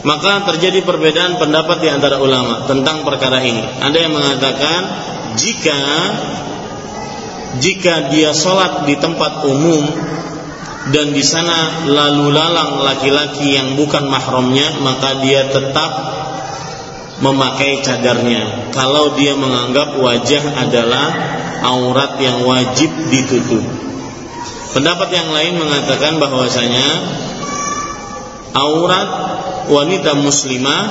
Maka 0.03 0.43
terjadi 0.55 0.83
perbedaan 0.83 1.39
pendapat 1.39 1.87
di 1.87 1.89
antara 1.91 2.19
ulama 2.19 2.67
tentang 2.67 3.07
perkara 3.07 3.39
ini. 3.39 3.63
Ada 3.79 3.95
yang 3.95 4.13
mengatakan 4.19 4.81
jika 5.39 5.79
jika 7.63 8.11
dia 8.11 8.35
sholat 8.35 8.91
di 8.91 8.99
tempat 8.99 9.47
umum 9.47 9.87
dan 10.91 11.11
di 11.15 11.23
sana 11.23 11.87
lalu 11.87 12.31
lalang 12.31 12.83
laki-laki 12.83 13.55
yang 13.55 13.79
bukan 13.79 14.07
mahramnya, 14.07 14.79
maka 14.83 15.23
dia 15.23 15.51
tetap 15.51 15.91
memakai 17.21 17.81
cadarnya. 17.81 18.73
Kalau 18.77 19.17
dia 19.17 19.33
menganggap 19.33 19.97
wajah 19.97 20.45
adalah 20.53 21.09
aurat 21.65 22.21
yang 22.21 22.45
wajib 22.45 22.93
ditutup. 23.09 23.65
Pendapat 24.77 25.09
yang 25.09 25.33
lain 25.33 25.57
mengatakan 25.57 26.21
bahwasanya 26.21 26.87
aurat 28.53 29.09
wanita 29.73 30.13
muslimah 30.21 30.85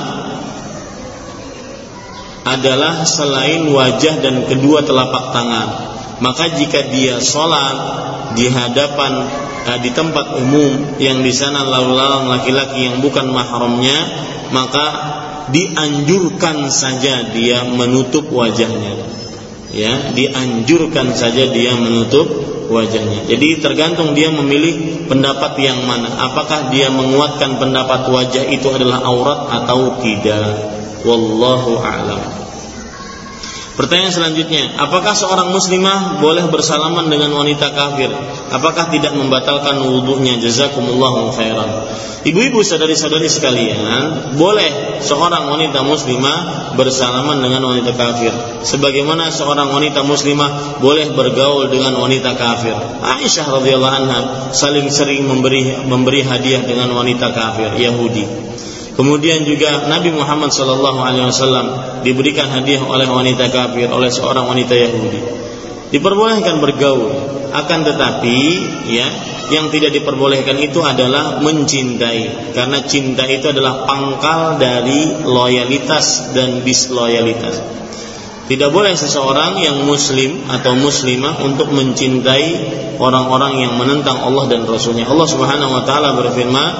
adalah 2.46 3.02
selain 3.06 3.66
wajah 3.70 4.22
dan 4.22 4.46
kedua 4.46 4.82
telapak 4.82 5.34
tangan. 5.34 5.68
Maka 6.22 6.56
jika 6.56 6.90
dia 6.90 7.18
sholat 7.22 7.76
di 8.38 8.48
hadapan 8.48 9.12
eh, 9.70 9.78
di 9.82 9.90
tempat 9.92 10.38
umum 10.38 10.98
yang 10.98 11.20
di 11.20 11.34
sana 11.34 11.66
lalu 11.66 11.92
lalang 11.94 12.30
laki-laki 12.30 12.86
yang 12.86 13.02
bukan 13.02 13.30
mahramnya, 13.30 13.98
maka 14.54 14.86
dianjurkan 15.50 16.70
saja 16.70 17.30
dia 17.30 17.66
menutup 17.66 18.30
wajahnya. 18.30 18.94
Ya, 19.74 20.14
dianjurkan 20.14 21.12
saja 21.12 21.52
dia 21.52 21.76
menutup 21.76 22.26
wajahnya. 22.72 23.28
Jadi 23.28 23.60
tergantung 23.60 24.16
dia 24.16 24.32
memilih 24.32 25.06
pendapat 25.10 25.58
yang 25.60 25.84
mana. 25.84 26.10
Apakah 26.30 26.72
dia 26.72 26.90
menguatkan 26.90 27.60
pendapat 27.60 28.08
wajah 28.08 28.44
itu 28.50 28.66
adalah 28.72 29.04
aurat 29.04 29.40
atau 29.62 30.00
tidak. 30.00 30.74
Wallahu 31.06 31.78
a'lam. 31.78 32.45
Pertanyaan 33.76 34.08
selanjutnya, 34.08 34.72
apakah 34.80 35.12
seorang 35.12 35.52
muslimah 35.52 36.16
boleh 36.24 36.48
bersalaman 36.48 37.12
dengan 37.12 37.28
wanita 37.36 37.76
kafir? 37.76 38.08
Apakah 38.48 38.88
tidak 38.88 39.12
membatalkan 39.12 39.84
wudhunya? 39.84 40.40
Jazakumullahu 40.40 41.36
khairan. 41.36 41.84
Ibu-ibu 42.24 42.64
saudari-saudari 42.64 43.28
sekalian, 43.28 43.84
boleh 44.40 44.96
seorang 45.04 45.44
wanita 45.44 45.84
muslimah 45.84 46.72
bersalaman 46.80 47.44
dengan 47.44 47.68
wanita 47.68 47.92
kafir. 47.92 48.32
Sebagaimana 48.64 49.28
seorang 49.28 49.68
wanita 49.68 50.00
muslimah 50.08 50.80
boleh 50.80 51.12
bergaul 51.12 51.68
dengan 51.68 52.00
wanita 52.00 52.32
kafir. 52.32 52.72
Aisyah 53.04 53.60
radhiyallahu 53.60 53.96
anha 54.02 54.20
saling 54.56 54.88
sering 54.88 55.28
memberi 55.28 55.84
memberi 55.84 56.24
hadiah 56.24 56.64
dengan 56.64 56.96
wanita 56.96 57.28
kafir 57.36 57.76
Yahudi. 57.76 58.24
Kemudian 58.96 59.44
juga 59.44 59.92
Nabi 59.92 60.08
Muhammad 60.08 60.56
sallallahu 60.56 61.04
alaihi 61.04 61.28
wasallam 61.28 61.66
diberikan 62.00 62.48
hadiah 62.48 62.80
oleh 62.80 63.04
wanita 63.04 63.52
kafir, 63.52 63.92
oleh 63.92 64.08
seorang 64.08 64.48
wanita 64.48 64.72
Yahudi. 64.72 65.20
Diperbolehkan 65.92 66.64
bergaul, 66.64 67.12
akan 67.52 67.80
tetapi 67.84 68.38
ya, 68.88 69.06
yang 69.52 69.68
tidak 69.68 69.94
diperbolehkan 69.94 70.56
itu 70.58 70.80
adalah 70.80 71.38
mencintai 71.44 72.56
karena 72.56 72.78
cinta 72.88 73.28
itu 73.28 73.52
adalah 73.52 73.84
pangkal 73.84 74.56
dari 74.56 75.12
loyalitas 75.22 76.32
dan 76.32 76.64
disloyalitas. 76.64 77.60
Tidak 78.46 78.70
boleh 78.70 78.94
seseorang 78.94 79.58
yang 79.58 79.82
muslim 79.82 80.46
atau 80.46 80.78
muslimah 80.78 81.42
untuk 81.42 81.66
mencintai 81.74 82.48
orang-orang 82.94 83.58
yang 83.58 83.74
menentang 83.74 84.22
Allah 84.22 84.46
dan 84.46 84.62
Rasulnya. 84.62 85.10
Allah 85.10 85.26
Subhanahu 85.26 85.74
wa 85.74 85.82
taala 85.82 86.14
berfirman 86.14 86.70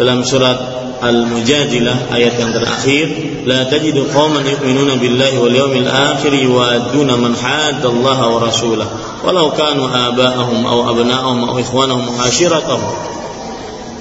dalam 0.00 0.24
surat 0.24 0.80
Al-Mujadilah 1.00 2.12
ayat 2.12 2.36
yang 2.36 2.52
terakhir 2.52 3.04
la 3.48 3.64
tajidu 3.64 4.12
qauman 4.12 4.44
yu'minuna 4.44 5.00
billahi 5.00 5.36
wal 5.40 5.52
yawmil 5.52 5.88
akhir 5.88 6.28
yuwadduna 6.28 7.16
man 7.16 7.32
haddallaha 7.32 8.24
wa 8.28 8.38
rasulah 8.44 8.88
walau 9.24 9.48
kanu 9.56 9.88
aba'ahum 9.88 10.60
aw 10.60 10.92
abna'ahum 10.92 11.48
aw 11.48 11.56
ikhwanahum 11.56 12.20
ashiratahum 12.20 12.92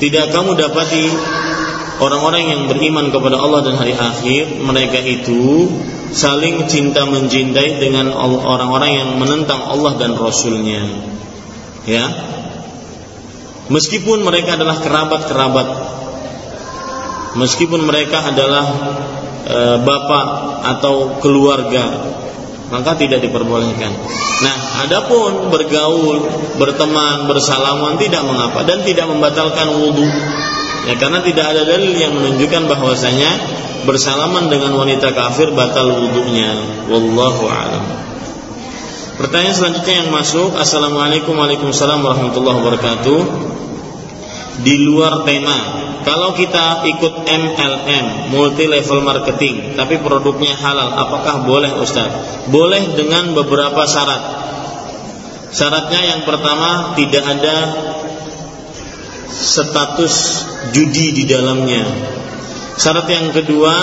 tidak 0.03 0.35
kamu 0.35 0.59
dapati 0.59 1.07
orang-orang 2.03 2.43
yang 2.51 2.61
beriman 2.67 3.15
kepada 3.15 3.39
Allah 3.39 3.63
dan 3.63 3.79
hari 3.79 3.95
akhir 3.95 4.59
mereka 4.59 4.99
itu 4.99 5.71
saling 6.13 6.65
cinta 6.65 7.05
mencintai 7.05 7.77
dengan 7.81 8.13
orang-orang 8.17 8.91
yang 8.97 9.09
menentang 9.17 9.61
Allah 9.65 9.97
dan 9.97 10.17
Rasulnya 10.17 10.81
ya 11.85 12.05
meskipun 13.69 14.25
mereka 14.25 14.57
adalah 14.57 14.77
kerabat-kerabat 14.81 15.67
meskipun 17.37 17.85
mereka 17.85 18.25
adalah 18.33 18.65
e, 19.45 19.59
bapak 19.85 20.27
atau 20.77 21.21
keluarga 21.21 22.17
maka 22.69 22.93
tidak 22.95 23.25
diperbolehkan. 23.25 23.91
Nah, 24.45 24.57
adapun 24.85 25.49
bergaul, 25.49 26.21
berteman, 26.61 27.25
bersalaman 27.25 27.97
tidak 27.97 28.21
mengapa 28.23 28.61
dan 28.63 28.85
tidak 28.85 29.09
membatalkan 29.09 29.73
wudhu. 29.73 30.05
Ya 30.87 30.95
karena 30.95 31.19
tidak 31.25 31.45
ada 31.51 31.67
dalil 31.67 31.91
yang 31.91 32.15
menunjukkan 32.15 32.71
bahwasanya 32.71 33.31
bersalaman 33.83 34.47
dengan 34.47 34.75
wanita 34.79 35.11
kafir 35.11 35.51
batal 35.51 35.91
wudhunya. 35.91 36.85
Wallahu 36.87 37.43
a'lam. 37.47 37.83
Pertanyaan 39.19 39.55
selanjutnya 39.55 39.95
yang 40.07 40.09
masuk, 40.15 40.55
Assalamualaikum 40.55 41.35
Waalaikumsalam 41.35 41.99
warahmatullahi 41.99 42.57
wabarakatuh. 42.63 43.19
Di 44.63 44.75
luar 44.79 45.27
tema 45.27 45.79
kalau 46.07 46.31
kita 46.31 46.87
ikut 46.87 47.27
MLM, 47.27 48.31
multi 48.31 48.65
level 48.71 49.03
marketing, 49.03 49.75
tapi 49.75 49.99
produknya 49.99 50.55
halal, 50.55 50.95
apakah 50.95 51.43
boleh 51.43 51.75
Ustaz? 51.75 52.07
Boleh 52.47 52.95
dengan 52.95 53.35
beberapa 53.35 53.83
syarat. 53.83 54.23
Syaratnya 55.51 56.01
yang 56.15 56.21
pertama 56.23 56.95
tidak 56.95 57.23
ada 57.27 57.55
status 59.29 60.45
judi 60.73 61.13
di 61.13 61.23
dalamnya. 61.29 61.85
Syarat 62.79 63.07
yang 63.11 63.29
kedua 63.35 63.75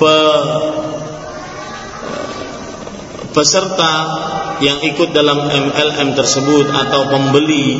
pe, 0.00 0.16
peserta 3.36 3.94
yang 4.64 4.80
ikut 4.80 5.12
dalam 5.12 5.44
MLM 5.52 6.16
tersebut 6.16 6.72
atau 6.72 7.12
pembeli 7.12 7.76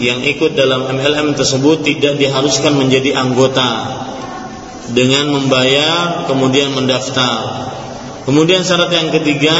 yang 0.00 0.24
ikut 0.24 0.56
dalam 0.56 0.88
MLM 0.88 1.36
tersebut 1.36 1.84
tidak 1.84 2.16
diharuskan 2.16 2.74
menjadi 2.80 3.14
anggota 3.20 4.00
dengan 4.92 5.32
membayar 5.32 6.28
kemudian 6.28 6.72
mendaftar. 6.76 7.68
Kemudian 8.24 8.64
syarat 8.64 8.88
yang 8.88 9.12
ketiga 9.12 9.56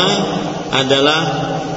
adalah 0.75 1.22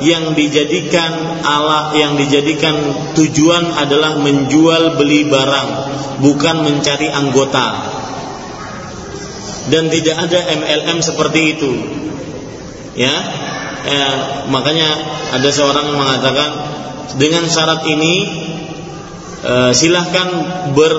yang 0.02 0.34
dijadikan 0.34 1.42
ala 1.46 1.94
yang 1.94 2.18
dijadikan 2.18 2.74
tujuan 3.14 3.70
adalah 3.78 4.18
menjual 4.18 4.98
beli 4.98 5.30
barang 5.30 5.70
bukan 6.26 6.66
mencari 6.66 7.14
anggota. 7.14 7.94
Dan 9.68 9.92
tidak 9.92 10.18
ada 10.18 10.40
MLM 10.58 10.98
seperti 11.04 11.42
itu. 11.54 11.72
Ya. 12.98 13.16
Eh, 13.88 14.16
makanya 14.52 14.90
ada 15.38 15.48
seorang 15.48 15.96
mengatakan 15.96 16.52
dengan 17.22 17.46
syarat 17.48 17.88
ini 17.88 18.16
eh, 19.46 19.72
silahkan 19.78 20.28
ber 20.74 20.94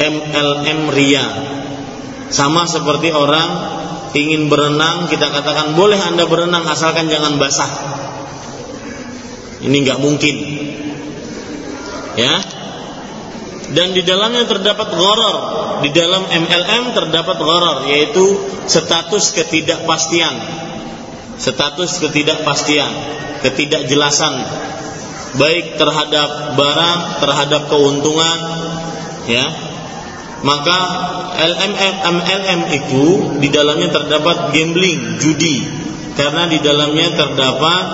MLM 0.00 0.80
ria. 0.90 1.26
Sama 2.32 2.64
seperti 2.64 3.12
orang 3.12 3.50
ingin 4.16 4.48
berenang, 4.48 5.04
kita 5.12 5.28
katakan 5.28 5.76
boleh 5.76 6.00
Anda 6.00 6.24
berenang 6.24 6.64
asalkan 6.64 7.12
jangan 7.12 7.36
basah. 7.36 7.68
Ini 9.60 9.76
nggak 9.76 10.00
mungkin. 10.00 10.36
Ya. 12.16 12.40
Dan 13.72 13.92
di 13.92 14.00
dalamnya 14.04 14.48
terdapat 14.48 14.88
gharar. 14.96 15.38
Di 15.84 15.92
dalam 15.92 16.24
MLM 16.24 16.96
terdapat 16.96 17.36
gharar 17.36 17.78
yaitu 17.92 18.40
status 18.64 19.36
ketidakpastian. 19.36 20.34
Status 21.36 22.00
ketidakpastian, 22.00 22.92
ketidakjelasan 23.44 24.34
baik 25.36 25.80
terhadap 25.80 26.60
barang, 26.60 27.00
terhadap 27.24 27.62
keuntungan, 27.72 28.38
ya 29.24 29.71
maka 30.42 30.78
LMM 31.38 31.94
MLM 32.02 32.60
itu 32.74 33.04
di 33.38 33.48
dalamnya 33.48 33.94
terdapat 33.94 34.50
gambling, 34.50 35.18
judi. 35.22 35.62
Karena 36.12 36.44
di 36.44 36.60
dalamnya 36.60 37.16
terdapat 37.16 37.84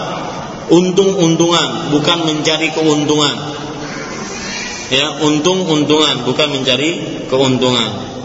untung-untungan, 0.75 1.95
bukan 1.95 2.19
mencari 2.27 2.75
keuntungan. 2.75 3.37
Ya, 4.89 5.21
untung-untungan, 5.23 6.25
bukan 6.25 6.49
mencari 6.51 7.23
keuntungan. 7.29 8.18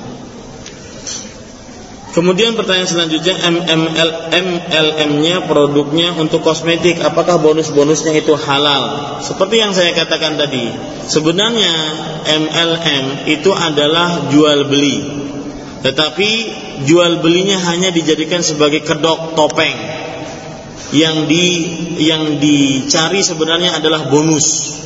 Kemudian 2.14 2.54
pertanyaan 2.54 2.86
selanjutnya 2.86 3.34
MML 3.42 4.10
MLM-nya 4.30 5.50
produknya 5.50 6.14
untuk 6.14 6.46
kosmetik 6.46 7.02
apakah 7.02 7.42
bonus-bonusnya 7.42 8.14
itu 8.14 8.38
halal? 8.38 9.18
Seperti 9.26 9.58
yang 9.58 9.74
saya 9.74 9.98
katakan 9.98 10.38
tadi, 10.38 10.70
sebenarnya 11.10 11.74
MLM 12.30 13.26
itu 13.34 13.50
adalah 13.50 14.30
jual 14.30 14.70
beli. 14.70 15.02
Tetapi 15.82 16.30
jual 16.86 17.26
belinya 17.26 17.58
hanya 17.74 17.90
dijadikan 17.90 18.46
sebagai 18.46 18.86
kedok 18.86 19.34
topeng. 19.34 20.06
Yang 20.94 21.18
di 21.26 21.46
yang 21.98 22.38
dicari 22.38 23.26
sebenarnya 23.26 23.82
adalah 23.82 24.14
bonus 24.14 24.78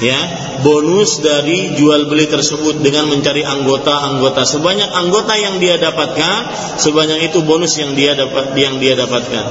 ya 0.00 0.20
bonus 0.64 1.20
dari 1.20 1.76
jual 1.76 2.08
beli 2.08 2.26
tersebut 2.26 2.80
dengan 2.80 3.08
mencari 3.08 3.44
anggota-anggota. 3.44 4.48
Sebanyak 4.48 4.90
anggota 4.90 5.36
yang 5.36 5.60
dia 5.60 5.76
dapatkan 5.76 6.52
sebanyak 6.80 7.30
itu 7.30 7.44
bonus 7.44 7.76
yang 7.76 7.92
dia 7.92 8.16
dapat 8.16 8.56
yang 8.56 8.80
dia 8.80 8.96
dapatkan. 8.96 9.44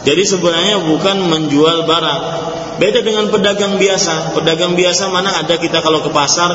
Jadi 0.00 0.22
sebenarnya 0.24 0.80
bukan 0.80 1.28
menjual 1.28 1.84
barang. 1.84 2.22
Beda 2.80 3.04
dengan 3.04 3.28
pedagang 3.28 3.76
biasa. 3.76 4.32
Pedagang 4.32 4.72
biasa 4.72 5.12
mana 5.12 5.36
ada 5.44 5.60
kita 5.60 5.84
kalau 5.84 6.00
ke 6.00 6.08
pasar? 6.08 6.48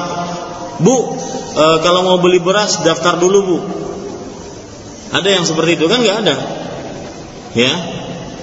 Bu 0.82 1.14
e, 1.54 1.66
kalau 1.86 2.02
mau 2.02 2.18
beli 2.18 2.42
beras 2.42 2.82
daftar 2.82 3.22
dulu 3.22 3.40
bu. 3.46 3.58
Ada 5.14 5.30
yang 5.38 5.46
seperti 5.46 5.78
itu 5.78 5.86
kan? 5.86 6.02
Nggak 6.02 6.18
ada. 6.26 6.36
Ya 7.54 7.74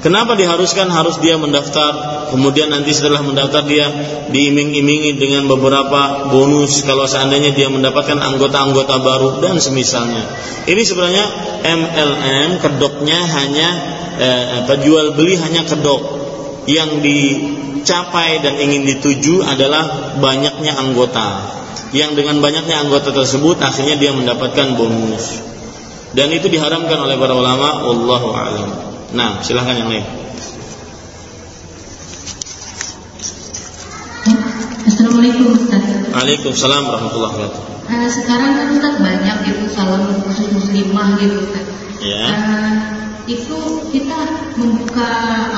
Kenapa 0.02 0.34
diharuskan 0.34 0.90
harus 0.90 1.22
dia 1.22 1.38
mendaftar? 1.38 2.26
Kemudian 2.34 2.74
nanti 2.74 2.90
setelah 2.90 3.22
mendaftar 3.22 3.62
dia 3.62 3.86
Diiming-imingi 4.34 5.14
dengan 5.14 5.46
beberapa 5.46 6.26
bonus 6.26 6.82
Kalau 6.82 7.06
seandainya 7.06 7.54
dia 7.54 7.70
mendapatkan 7.70 8.18
anggota-anggota 8.18 8.98
baru 8.98 9.38
Dan 9.38 9.62
semisalnya. 9.62 10.26
Ini 10.66 10.82
sebenarnya 10.82 11.24
MLM 11.62 12.50
Kedoknya 12.58 13.18
hanya 13.30 13.68
eh, 14.18 14.74
Jual 14.82 15.14
beli 15.14 15.38
hanya 15.38 15.62
kedok. 15.62 16.18
Yang 16.66 16.90
dicapai 16.98 18.42
dan 18.42 18.58
ingin 18.58 18.82
dituju 18.82 19.46
adalah 19.46 20.18
Banyaknya 20.18 20.82
anggota. 20.82 21.46
Yang 21.94 22.18
dengan 22.26 22.42
banyaknya 22.42 22.82
anggota 22.82 23.14
tersebut 23.14 23.62
Akhirnya 23.62 23.94
dia 23.94 24.10
mendapatkan 24.10 24.74
bonus. 24.74 25.38
Dan 26.10 26.34
itu 26.34 26.50
diharamkan 26.50 27.06
oleh 27.06 27.14
para 27.22 27.38
ulama 27.38 27.86
Wallahu 27.86 28.34
a'lam 28.34 28.91
Nah, 29.12 29.44
silahkan 29.44 29.76
yang 29.76 29.92
lain. 29.92 30.04
Assalamualaikum 34.88 35.52
Ustaz. 35.52 35.84
Waalaikumsalam 36.16 36.82
warahmatullahi 36.88 37.32
wabarakatuh. 37.36 37.60
Uh, 37.92 38.08
sekarang 38.08 38.56
kan 38.56 38.66
Ustaz 38.72 38.94
banyak 39.04 39.38
itu 39.52 39.64
salon 39.68 40.16
khusus 40.24 40.48
muslimah 40.56 41.20
gitu 41.20 41.44
Ustaz. 41.44 41.64
Ya. 42.00 42.24
Uh, 42.24 42.74
itu 43.28 43.84
kita 43.92 44.18
membuka 44.56 45.08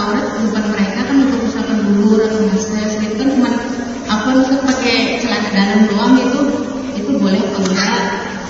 aurat 0.02 0.34
bukan 0.42 0.64
mereka 0.74 1.06
kan 1.06 1.16
untuk 1.22 1.46
misalkan 1.46 1.78
dulur 1.86 2.26
atau 2.26 2.42
massage 2.50 2.98
gitu 2.98 3.14
kan 3.22 3.28
cuma 3.38 3.50
apa 4.10 4.28
Ustaz 4.34 4.60
pakai 4.66 5.22
celana 5.22 5.50
dalam 5.54 5.80
doang 5.86 6.12
gitu 6.18 6.40
itu 6.98 7.10
boleh 7.22 7.38
apa 7.38 7.58
enggak? 7.62 8.02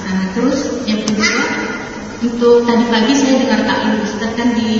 Nah, 0.09 0.25
terus 0.33 0.81
yang 0.89 1.05
kedua 1.05 1.64
untuk 2.25 2.65
tadi 2.65 2.85
pagi 2.89 3.13
saya 3.13 3.45
dengar 3.45 3.61
taklim 3.69 4.01
Ustaz 4.01 4.33
kan 4.33 4.57
di 4.57 4.73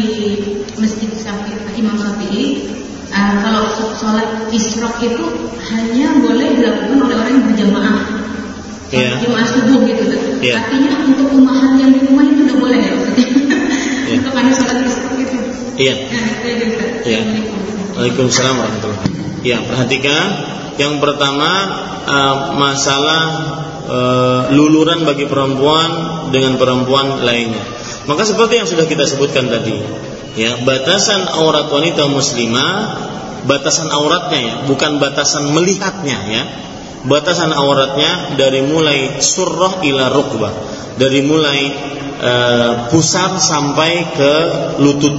Masjid 0.81 1.13
Syafi'i 1.13 1.77
Imam 1.77 1.93
Syafi'i 2.01 2.73
uh, 3.13 3.35
kalau 3.45 3.69
sholat 4.01 4.49
isrok 4.49 4.97
itu 5.05 5.53
hanya 5.69 6.17
boleh 6.25 6.57
dilakukan 6.57 6.99
oleh 7.05 7.17
orang 7.21 7.33
yang 7.37 7.47
berjamaah 7.53 7.99
yeah. 8.89 9.21
jamaah 9.21 9.45
subuh 9.45 9.81
gitu 9.85 10.03
kan. 10.09 10.21
Yeah. 10.41 10.61
Artinya 10.65 10.91
untuk 11.05 11.29
rumahan 11.35 11.77
yang 11.77 11.91
di 11.93 12.01
rumah 12.09 12.25
itu 12.25 12.41
tidak 12.49 12.59
boleh 12.63 12.81
ya 12.81 12.93
Ustaz. 12.97 13.19
yeah. 14.07 14.21
untuk 14.21 14.35
anda 14.37 14.53
sholat 14.55 14.79
isrok 14.85 15.15
itu. 15.21 15.37
Iya. 15.75 15.95
Nah, 16.07 16.35
Iya. 17.05 17.21
Waalaikumsalam 17.95 18.55
warahmatullahi 18.59 19.11
Ya, 19.45 19.61
perhatikan 19.61 20.25
yang 20.81 20.99
pertama 21.05 21.51
uh, 22.09 22.37
masalah 22.57 23.23
uh, 23.85 24.41
luluran 24.51 25.05
bagi 25.05 25.29
perempuan 25.29 25.91
dengan 26.33 26.57
perempuan 26.57 27.21
lainnya. 27.21 27.61
Maka 28.09 28.25
seperti 28.25 28.65
yang 28.65 28.69
sudah 28.69 28.89
kita 28.89 29.05
sebutkan 29.05 29.53
tadi, 29.53 29.77
ya 30.41 30.65
batasan 30.65 31.29
aurat 31.29 31.69
wanita 31.69 32.09
muslimah, 32.09 32.73
batasan 33.45 33.93
auratnya 33.93 34.41
ya, 34.41 34.55
bukan 34.65 34.97
batasan 34.97 35.53
melihatnya 35.53 36.19
ya. 36.33 36.45
Batasan 37.05 37.53
auratnya 37.53 38.41
dari 38.41 38.65
mulai 38.65 39.21
surah 39.21 39.85
ila 39.85 40.09
rukbah, 40.09 40.53
dari 40.97 41.21
mulai 41.21 41.61
uh, 42.17 42.73
pusar 42.89 43.37
sampai 43.37 43.93
ke 44.17 44.33
lutut. 44.81 45.13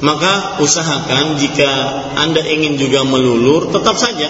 Maka 0.00 0.60
usahakan 0.64 1.36
jika 1.36 1.68
Anda 2.16 2.40
ingin 2.40 2.80
juga 2.80 3.04
melulur, 3.04 3.68
tetap 3.68 3.96
saja 4.00 4.28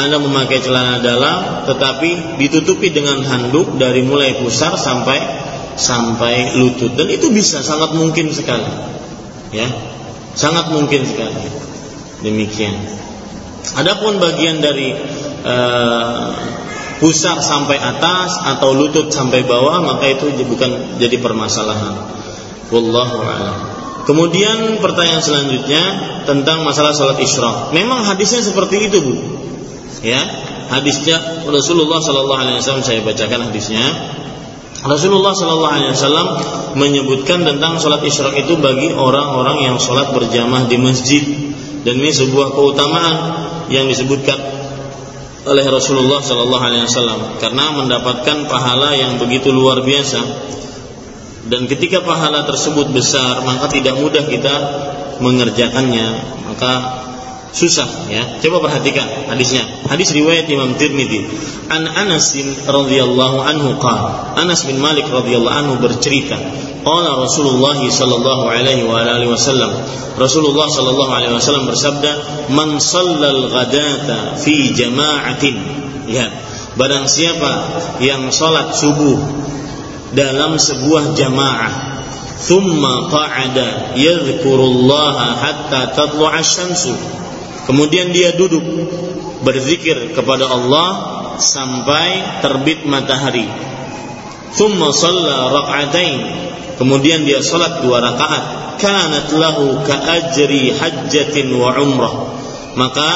anda 0.00 0.22
memakai 0.22 0.62
celana 0.62 1.02
dalam 1.02 1.66
tetapi 1.66 2.38
ditutupi 2.38 2.94
dengan 2.94 3.20
handuk 3.26 3.74
dari 3.76 4.06
mulai 4.06 4.38
pusar 4.38 4.78
sampai 4.78 5.18
sampai 5.74 6.56
lutut 6.56 6.94
dan 6.94 7.10
itu 7.10 7.32
bisa 7.32 7.60
sangat 7.64 7.96
mungkin 7.96 8.30
sekali. 8.30 8.70
Ya. 9.50 9.66
Sangat 10.32 10.70
mungkin 10.70 11.02
sekali. 11.02 11.42
Demikian. 12.22 12.78
Adapun 13.76 14.22
bagian 14.22 14.62
dari 14.62 14.94
uh, 15.44 17.38
sampai 17.40 17.80
atas 17.80 18.30
atau 18.44 18.76
lutut 18.76 19.08
sampai 19.08 19.44
bawah 19.48 19.80
maka 19.80 20.12
itu 20.12 20.28
bukan 20.44 21.00
jadi 21.00 21.16
permasalahan. 21.20 21.96
Wallahu 22.68 23.24
a'lam. 23.24 23.56
Kemudian 24.04 24.80
pertanyaan 24.82 25.22
selanjutnya 25.22 25.82
tentang 26.28 26.62
masalah 26.62 26.92
sholat 26.92 27.18
isyraq. 27.20 27.72
Memang 27.72 28.04
hadisnya 28.04 28.42
seperti 28.44 28.90
itu, 28.90 28.98
Bu 29.00 29.14
ya 30.00 30.20
hadisnya 30.72 31.44
Rasulullah 31.44 32.00
Sallallahu 32.00 32.40
Alaihi 32.40 32.56
Wasallam 32.60 32.84
saya 32.84 33.00
bacakan 33.04 33.52
hadisnya 33.52 33.84
Rasulullah 34.80 35.36
Sallallahu 35.36 35.74
Alaihi 35.76 35.92
Wasallam 35.92 36.28
menyebutkan 36.80 37.44
tentang 37.44 37.76
sholat 37.76 38.00
isyraq 38.00 38.32
itu 38.40 38.56
bagi 38.56 38.88
orang-orang 38.96 39.68
yang 39.68 39.76
sholat 39.76 40.16
berjamaah 40.16 40.64
di 40.72 40.76
masjid 40.80 41.22
dan 41.84 42.00
ini 42.00 42.12
sebuah 42.12 42.56
keutamaan 42.56 43.16
yang 43.68 43.88
disebutkan 43.92 44.36
oleh 45.48 45.64
Rasulullah 45.64 46.20
Sallallahu 46.20 46.64
Alaihi 46.64 46.84
Wasallam 46.84 47.40
karena 47.40 47.72
mendapatkan 47.72 48.44
pahala 48.50 48.92
yang 48.92 49.16
begitu 49.16 49.48
luar 49.48 49.80
biasa. 49.80 50.50
Dan 51.48 51.66
ketika 51.66 52.04
pahala 52.04 52.44
tersebut 52.44 52.92
besar 52.92 53.40
maka 53.42 53.72
tidak 53.72 53.96
mudah 53.96 54.24
kita 54.28 54.54
mengerjakannya. 55.24 56.08
Maka 56.52 56.72
susah 57.50 57.86
ya. 58.10 58.22
Coba 58.42 58.70
perhatikan 58.70 59.06
hadisnya. 59.30 59.66
Hadis 59.90 60.14
riwayat 60.14 60.46
Imam 60.50 60.74
Tirmidzi. 60.78 61.26
An 61.70 61.86
Anas 61.86 62.34
radhiyallahu 62.66 63.38
anhu 63.42 63.78
qala 63.78 64.34
Anas 64.38 64.66
bin 64.66 64.78
Malik 64.82 65.06
radhiyallahu 65.06 65.54
anhu 65.54 65.74
bercerita 65.82 66.38
qala 66.82 67.18
Rasulullah 67.18 67.78
sallallahu 67.78 68.50
alaihi 68.50 68.86
wa 68.86 69.02
alihi 69.02 69.30
wasallam. 69.30 69.70
Rasulullah 70.18 70.66
sallallahu 70.70 71.12
alaihi 71.12 71.34
wasallam 71.34 71.66
bersabda 71.70 72.12
man 72.54 72.78
shallal 72.78 73.50
ghadata 73.50 74.38
fi 74.38 74.70
jama'atin. 74.74 75.56
Ya 76.10 76.26
barang 76.78 77.06
siapa 77.10 77.52
yang 77.98 78.30
salat 78.30 78.74
subuh 78.78 79.18
dalam 80.14 80.58
sebuah 80.58 81.14
jamaah 81.18 81.72
thumma 82.40 83.10
qa'ada 83.10 83.94
yadhkurullaha 83.98 85.26
hatta 85.38 85.92
tatlu'a 85.92 86.40
syamsu 86.40 86.94
kemudian 87.70 88.10
dia 88.10 88.34
duduk 88.34 88.66
berzikir 89.46 90.10
kepada 90.10 90.50
Allah 90.50 90.88
sampai 91.38 92.42
terbit 92.42 92.82
matahari. 92.82 93.46
Thumma 94.50 94.90
shalla 94.90 95.54
rak'atain 95.54 96.18
kemudian 96.82 97.22
dia 97.22 97.38
salat 97.38 97.78
dua 97.86 98.02
rakaat. 98.02 98.74
Kanat 98.80 99.28
lahu 99.36 99.84
ka'ajri 99.84 100.72
hajjatin 100.74 101.52
wa 101.54 101.76
umrah. 101.78 102.32
Maka 102.74 103.10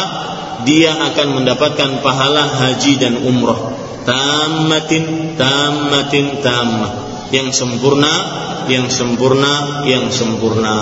dia 0.69 0.93
akan 0.93 1.41
mendapatkan 1.41 2.05
pahala 2.05 2.47
haji 2.47 3.01
dan 3.01 3.19
umrah. 3.19 3.75
Tammatin 4.07 5.35
tammatin 5.35 6.39
tammah. 6.45 6.93
Yang 7.33 7.65
sempurna 7.65 8.45
yang 8.69 8.87
sempurna 8.93 9.83
yang 9.89 10.13
sempurna. 10.13 10.77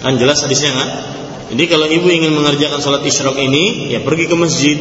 Kan 0.00 0.16
jelas 0.16 0.40
hadisnya 0.40 0.72
kan 0.72 0.88
jadi 1.48 1.64
kalau 1.64 1.88
ibu 1.88 2.12
ingin 2.12 2.36
mengerjakan 2.36 2.80
sholat 2.84 3.02
isyraq 3.08 3.40
ini 3.40 3.96
ya 3.96 4.04
pergi 4.04 4.28
ke 4.28 4.36
masjid. 4.36 4.76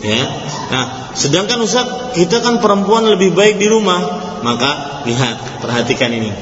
Ya. 0.00 0.22
Nah 0.72 0.84
sedangkan 1.12 1.60
Ustaz 1.60 2.16
kita 2.16 2.40
kan 2.40 2.64
perempuan 2.64 3.04
lebih 3.04 3.36
baik 3.36 3.60
di 3.60 3.68
rumah. 3.68 4.24
Maka 4.44 5.04
lihat 5.08 5.64
perhatikan 5.64 6.12
ini. 6.12 6.32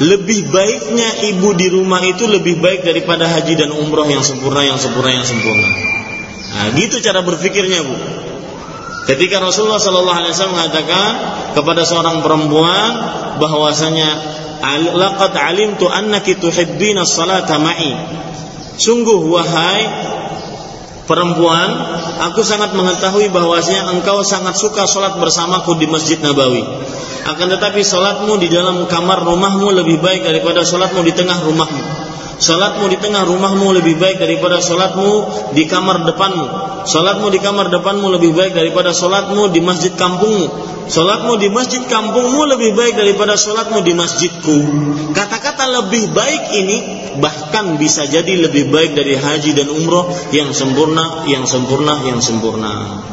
Lebih 0.00 0.48
baiknya 0.48 1.28
ibu 1.32 1.52
di 1.56 1.68
rumah 1.68 2.00
itu 2.04 2.24
lebih 2.24 2.60
baik 2.60 2.84
daripada 2.84 3.28
haji 3.28 3.56
dan 3.56 3.72
umroh 3.72 4.08
yang 4.08 4.24
sempurna 4.24 4.64
yang 4.64 4.80
sempurna 4.80 5.12
yang 5.12 5.24
sempurna. 5.24 5.68
Nah 6.56 6.72
gitu 6.76 7.00
cara 7.04 7.20
berpikirnya 7.20 7.84
bu. 7.84 7.96
Ketika 9.04 9.40
Rasulullah 9.40 9.80
Sallallahu 9.80 10.18
Alaihi 10.24 10.32
Wasallam 10.32 10.56
mengatakan 10.56 11.10
kepada 11.56 11.82
seorang 11.84 12.24
perempuan 12.24 12.90
bahwasanya 13.40 14.08
laqad 14.96 15.32
alimtu 15.36 15.88
annaki 15.88 16.36
tuhibbina 16.36 17.04
salata 17.08 17.56
ma'i. 17.56 17.92
Sungguh 18.80 19.28
wahai 19.28 19.84
perempuan, 21.10 21.74
aku 22.30 22.46
sangat 22.46 22.70
mengetahui 22.78 23.34
bahwasanya 23.34 23.90
engkau 23.90 24.22
sangat 24.22 24.54
suka 24.54 24.86
salat 24.86 25.18
bersamaku 25.18 25.74
di 25.74 25.90
Masjid 25.90 26.22
Nabawi. 26.22 26.62
Akan 27.26 27.50
tetapi 27.50 27.82
salatmu 27.82 28.38
di 28.38 28.46
dalam 28.46 28.86
kamar 28.86 29.26
rumahmu 29.26 29.74
lebih 29.74 29.98
baik 29.98 30.22
daripada 30.22 30.62
salatmu 30.62 31.02
di 31.02 31.10
tengah 31.10 31.42
rumahmu. 31.42 31.82
Salatmu 32.40 32.88
di 32.88 32.96
tengah 32.96 33.28
rumahmu 33.28 33.68
lebih 33.76 34.00
baik 34.00 34.16
daripada 34.16 34.64
salatmu 34.64 35.52
di 35.52 35.68
kamar 35.68 36.08
depanmu. 36.08 36.46
Salatmu 36.88 37.28
di 37.28 37.36
kamar 37.36 37.68
depanmu 37.68 38.08
lebih 38.16 38.32
baik 38.32 38.56
daripada 38.56 38.96
salatmu 38.96 39.52
di 39.52 39.60
masjid 39.60 39.92
kampungmu. 39.92 40.48
Salatmu 40.88 41.36
di 41.36 41.52
masjid 41.52 41.84
kampungmu 41.84 42.40
lebih 42.56 42.72
baik 42.74 42.96
daripada 42.96 43.36
salatmu 43.36 43.84
di 43.84 43.92
masjidku. 43.94 44.58
Kata-kata 45.12 45.68
lebih 45.68 46.10
baik 46.16 46.50
ini 46.50 46.78
bahkan 47.22 47.78
bisa 47.78 48.08
jadi 48.10 48.48
lebih 48.48 48.74
baik 48.74 48.98
dari 48.98 49.14
haji 49.14 49.54
dan 49.54 49.68
umroh 49.70 50.10
yang 50.34 50.50
sempurna, 50.50 50.99
yang 51.26 51.44
sempurna, 51.44 52.00
yang 52.06 52.20
sempurna. 52.22 53.04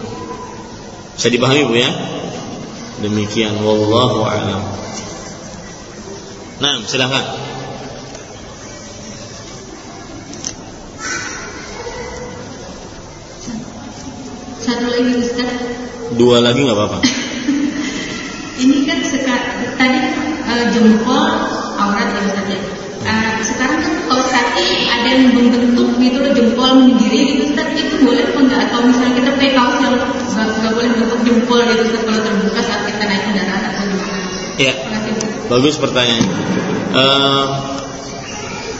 Bisa 1.17 1.27
dipahami 1.33 1.65
Bu 1.65 1.75
ya? 1.75 1.89
Demikian 3.01 3.57
wallahu 3.61 4.25
a'lam. 4.25 4.61
Nah, 6.57 6.81
silakan. 6.85 7.25
Satu 14.61 14.85
lagi 14.89 15.13
Ustaz. 15.21 15.53
Dua 16.17 16.41
lagi 16.41 16.65
nggak 16.65 16.77
apa-apa. 16.77 16.99
Ini 18.63 18.77
kan 18.89 18.99
sekarang 19.05 19.77
tadi 19.77 20.01
uh, 20.49 20.65
jempol 20.73 21.25
aurat 21.77 22.09
ya 22.13 22.21
Ustaz 22.25 22.45
ya. 22.49 22.76
Uh, 23.07 23.39
sekarang 23.39 23.79
kan 23.79 23.93
kalau 24.03 24.25
kaki 24.27 24.83
ada 24.83 25.07
yang 25.07 25.31
membentuk 25.31 25.95
gitu 25.95 26.17
loh 26.19 26.31
jempol 26.35 26.71
mendiri 26.83 27.19
gitu 27.31 27.47
Ustaz 27.47 27.71
itu 27.79 28.03
boleh 28.03 28.27
apa 28.27 28.39
enggak 28.43 28.59
atau 28.67 28.83
misalnya 28.83 29.13
kita 29.15 29.29
pakai 29.39 29.51
kaos 29.55 29.77
yang 29.79 29.95
nggak 30.35 30.73
boleh 30.75 30.89
bentuk 30.91 31.19
jempol 31.23 31.59
gitu 31.63 31.83
Ustaz 31.87 32.03
kalau 32.03 32.19
terbuka 32.19 32.61
saat 32.67 32.81
kita 32.83 33.03
naik 33.07 33.23
kendaraan 33.31 33.63
atau 33.71 33.83
gimana? 33.87 34.19
Ya. 34.59 34.73
Bagus 35.47 35.75
pertanyaan. 35.79 36.25
Uh, 36.91 37.45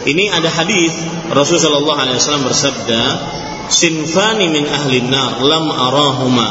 ini 0.03 0.27
ada 0.27 0.51
hadis 0.51 0.91
Rasulullah 1.31 2.03
SAW 2.19 2.47
bersabda 2.51 3.01
sinfani 3.71 4.51
min 4.51 4.67
ahli 4.67 5.03
nar 5.07 5.39
lam 5.43 5.71
arahuma 5.71 6.49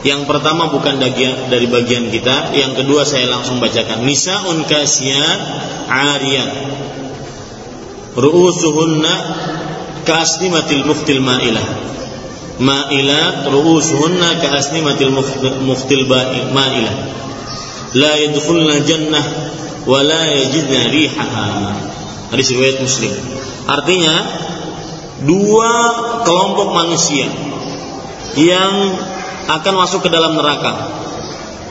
yang 0.00 0.24
pertama 0.24 0.72
bukan 0.72 0.96
bagian 0.96 1.52
dari 1.52 1.68
bagian 1.68 2.08
kita, 2.08 2.56
yang 2.56 2.72
kedua 2.72 3.04
saya 3.04 3.28
langsung 3.28 3.60
bacakan. 3.60 4.08
Nisaun 4.08 4.64
kasiyat 4.64 5.40
ariyat. 5.92 6.50
Ru'usuhunna 8.16 9.14
kasnimatil 10.08 10.88
muftil 10.88 11.20
ma'ilah. 11.20 11.66
Ma'ilat 12.60 13.44
ru'usuhunna 13.52 14.40
kasnimatil 14.40 15.12
muftil 15.68 16.04
ma'ilah. 16.08 16.96
La 17.92 18.12
yadkhulna 18.16 18.80
jannah 18.88 19.24
wa 19.84 20.00
la 20.00 20.32
yajidna 20.32 20.80
rihaha. 20.88 21.48
Hadis 22.32 22.56
riwayat 22.56 22.80
Muslim. 22.80 23.12
Artinya 23.68 24.16
dua 25.28 25.72
kelompok 26.24 26.72
manusia 26.72 27.28
yang 28.38 28.96
akan 29.48 29.74
masuk 29.80 30.04
ke 30.04 30.10
dalam 30.12 30.36
neraka. 30.36 30.72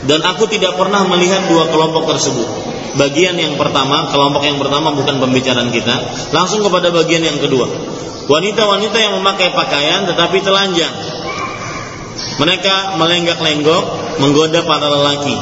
Dan 0.08 0.24
aku 0.24 0.48
tidak 0.48 0.80
pernah 0.80 1.04
melihat 1.06 1.52
dua 1.52 1.68
kelompok 1.68 2.08
tersebut. 2.16 2.48
Bagian 2.96 3.36
yang 3.36 3.60
pertama, 3.60 4.10
kelompok 4.10 4.48
yang 4.48 4.58
pertama 4.58 4.96
bukan 4.96 5.20
pembicaraan 5.22 5.70
kita, 5.70 5.96
langsung 6.32 6.64
kepada 6.64 6.90
bagian 6.90 7.22
yang 7.22 7.38
kedua. 7.38 7.68
Wanita-wanita 8.30 8.98
yang 8.98 9.14
memakai 9.20 9.52
pakaian 9.52 10.08
tetapi 10.08 10.40
telanjang. 10.40 10.96
Mereka 12.40 12.96
melenggak-lenggok 12.96 13.84
menggoda 14.24 14.64
para 14.64 14.88
lelaki. 14.88 15.36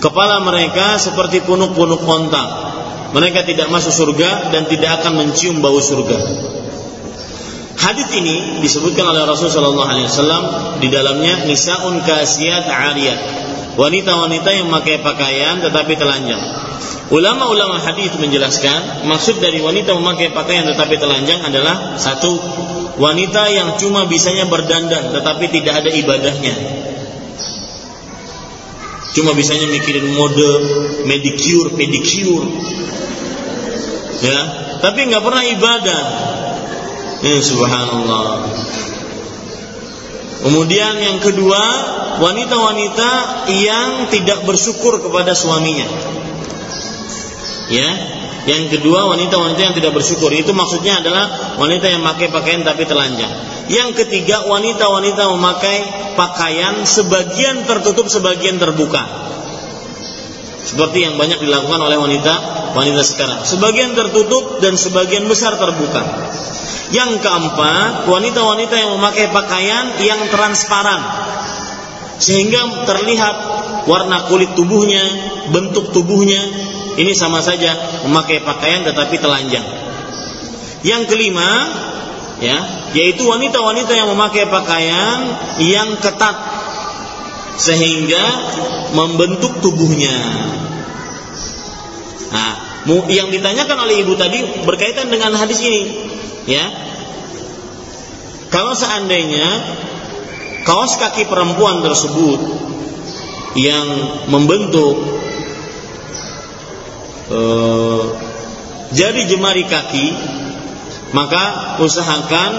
Kepala 0.00 0.44
mereka 0.44 1.00
seperti 1.00 1.44
punuk-punuk 1.44 2.04
kontak 2.04 2.70
mereka 3.10 3.42
tidak 3.42 3.66
masuk 3.74 3.90
surga 3.90 4.54
dan 4.54 4.70
tidak 4.70 5.02
akan 5.02 5.18
mencium 5.18 5.58
bau 5.58 5.82
surga. 5.82 6.18
Hadis 7.80 8.12
ini 8.12 8.60
disebutkan 8.60 9.08
oleh 9.08 9.24
Rasulullah 9.24 9.72
Wasallam 9.72 10.44
di 10.84 10.92
dalamnya 10.92 11.48
nisaun 11.48 12.04
kasiat 12.04 12.68
ariyat 12.68 13.20
wanita-wanita 13.80 14.52
yang 14.52 14.68
memakai 14.68 15.00
pakaian 15.00 15.64
tetapi 15.64 15.96
telanjang. 15.96 16.44
Ulama-ulama 17.08 17.80
hadis 17.80 18.12
menjelaskan 18.20 19.08
maksud 19.08 19.40
dari 19.40 19.64
wanita 19.64 19.96
memakai 19.96 20.28
pakaian 20.28 20.68
tetapi 20.68 21.00
telanjang 21.00 21.40
adalah 21.40 21.96
satu 21.96 22.36
wanita 23.00 23.48
yang 23.48 23.72
cuma 23.80 24.04
bisanya 24.04 24.44
berdandan 24.44 25.16
tetapi 25.16 25.48
tidak 25.48 25.80
ada 25.80 25.88
ibadahnya. 25.88 26.54
Cuma 29.16 29.32
bisanya 29.32 29.66
mikirin 29.72 30.06
mode, 30.14 30.52
medicure, 31.08 31.72
pedicure, 31.74 32.46
ya 34.20 34.38
tapi 34.84 35.08
nggak 35.08 35.24
pernah 35.24 35.44
ibadah 35.48 36.02
ya 37.20 37.38
subhanallah 37.40 38.48
kemudian 40.40 40.94
yang 41.00 41.18
kedua 41.20 41.62
wanita-wanita 42.20 43.10
yang 43.48 44.08
tidak 44.08 44.44
bersyukur 44.44 45.00
kepada 45.04 45.36
suaminya 45.36 45.88
ya 47.68 48.20
yang 48.48 48.72
kedua 48.72 49.04
wanita-wanita 49.04 49.60
yang 49.60 49.76
tidak 49.76 49.92
bersyukur 49.92 50.32
itu 50.32 50.48
maksudnya 50.56 51.04
adalah 51.04 51.54
wanita 51.60 51.92
yang 51.92 52.00
memakai 52.00 52.32
pakaian 52.32 52.64
tapi 52.64 52.88
telanjang. 52.88 53.28
Yang 53.68 54.04
ketiga 54.04 54.48
wanita-wanita 54.48 55.28
memakai 55.36 55.78
pakaian 56.16 56.88
sebagian 56.88 57.68
tertutup 57.68 58.08
sebagian 58.08 58.56
terbuka. 58.56 59.04
Seperti 60.60 61.08
yang 61.08 61.16
banyak 61.16 61.40
dilakukan 61.40 61.80
oleh 61.80 61.96
wanita 61.96 62.60
wanita 62.76 63.02
sekarang. 63.02 63.42
Sebagian 63.42 63.96
tertutup 63.96 64.62
dan 64.62 64.76
sebagian 64.76 65.26
besar 65.26 65.56
terbuka. 65.56 66.02
Yang 66.90 67.22
keempat, 67.22 68.10
wanita-wanita 68.10 68.74
yang 68.74 68.90
memakai 68.98 69.30
pakaian 69.30 69.94
yang 70.02 70.20
transparan. 70.30 71.02
sehingga 72.20 72.84
terlihat 72.84 73.36
warna 73.88 74.28
kulit 74.28 74.52
tubuhnya, 74.52 75.00
bentuk 75.56 75.88
tubuhnya, 75.88 76.36
ini 77.00 77.16
sama 77.16 77.40
saja 77.40 78.04
memakai 78.04 78.44
pakaian 78.44 78.84
tetapi 78.84 79.16
telanjang. 79.16 79.64
Yang 80.84 81.08
kelima, 81.08 81.48
ya, 82.44 82.60
yaitu 82.92 83.24
wanita-wanita 83.24 83.92
yang 83.96 84.12
memakai 84.12 84.52
pakaian 84.52 85.18
yang 85.64 85.96
ketat 85.96 86.59
sehingga 87.58 88.24
membentuk 88.94 89.58
tubuhnya. 89.62 90.18
Nah, 92.30 92.52
yang 93.10 93.28
ditanyakan 93.34 93.78
oleh 93.86 94.06
ibu 94.06 94.14
tadi 94.14 94.62
berkaitan 94.62 95.10
dengan 95.10 95.34
hadis 95.34 95.58
ini, 95.62 95.82
ya. 96.46 96.66
Kalau 98.50 98.74
seandainya 98.74 99.46
kaos 100.66 100.98
kaki 100.98 101.26
perempuan 101.30 101.86
tersebut 101.86 102.40
yang 103.54 103.86
membentuk 104.30 104.94
uh, 107.30 108.02
jari 108.90 109.26
jemari 109.26 109.66
kaki, 109.66 110.06
maka 111.14 111.76
usahakan 111.82 112.52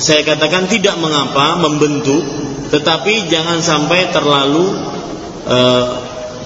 saya 0.00 0.24
katakan 0.24 0.66
tidak 0.66 0.96
mengapa 0.96 1.60
membentuk, 1.60 2.24
tetapi 2.72 3.28
jangan 3.28 3.60
sampai 3.60 4.08
terlalu 4.10 4.66
uh, 5.44 5.84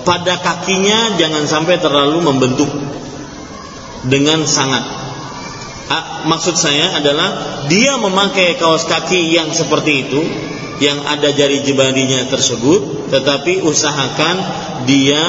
pada 0.05 0.43
kakinya 0.43 1.17
jangan 1.17 1.47
sampai 1.47 1.79
terlalu 1.81 2.21
membentuk 2.21 2.69
dengan 4.05 4.45
sangat. 4.45 5.07
Maksud 6.25 6.57
saya 6.57 6.97
adalah 6.97 7.63
dia 7.69 8.01
memakai 8.01 8.57
kaos 8.57 8.89
kaki 8.89 9.37
yang 9.37 9.53
seperti 9.53 10.09
itu 10.09 10.21
yang 10.81 11.05
ada 11.07 11.31
jari 11.31 11.63
jemarinya 11.63 12.27
tersebut 12.33 13.13
tetapi 13.13 13.63
usahakan 13.63 14.37
dia 14.89 15.23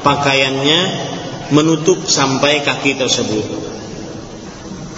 pakaiannya 0.00 0.80
menutup 1.52 2.06
sampai 2.08 2.64
kaki 2.64 2.96
tersebut 2.96 3.44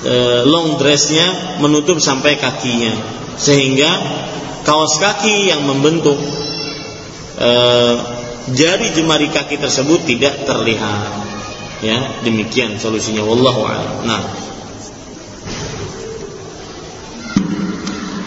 e, 0.04 0.14
long 0.46 0.78
dressnya 0.78 1.58
menutup 1.62 1.98
sampai 1.98 2.38
kakinya. 2.38 2.94
Sehingga 3.38 3.90
kaos 4.66 4.98
kaki 4.98 5.50
yang 5.50 5.66
membentuk 5.66 6.18
e, 7.38 7.50
jari 8.54 8.88
jemari 8.94 9.30
kaki 9.30 9.58
tersebut 9.58 10.06
tidak 10.06 10.46
terlihat. 10.46 11.26
Ya 11.78 11.98
demikian 12.26 12.74
solusinya. 12.82 13.22
Wallahu 13.22 13.62
a'lam. 13.62 13.96
Nah. 14.02 14.22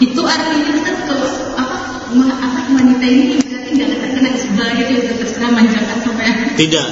Itu 0.00 0.24
artinya 0.24 0.72
kan 0.82 0.96
kalau 1.04 1.28
apa 1.60 1.76
apa 2.16 2.60
wanita 2.72 3.06
ini 3.06 3.38
berarti 3.44 3.70
nggak 3.76 3.88
terkena 4.00 4.28
isbal 4.32 4.68
gitu 4.80 4.92
ya 4.96 5.12
terserah 5.20 5.50
manjakan 5.52 5.98
sampai 6.00 6.26
tidak. 6.56 6.86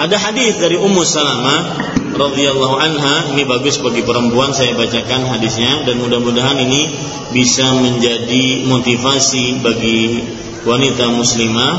Ada 0.00 0.16
hadis 0.16 0.58
dari 0.58 0.80
Ummu 0.80 1.02
Salamah 1.06 1.99
radhiyallahu 2.10 2.76
anha 2.78 3.34
ini 3.34 3.46
bagus 3.46 3.78
bagi 3.78 4.02
perempuan 4.02 4.50
saya 4.50 4.74
bacakan 4.74 5.26
hadisnya 5.30 5.86
dan 5.86 6.02
mudah-mudahan 6.02 6.58
ini 6.58 6.94
bisa 7.30 7.70
menjadi 7.78 8.66
motivasi 8.66 9.62
bagi 9.62 10.24
wanita 10.66 11.08
muslimah 11.14 11.74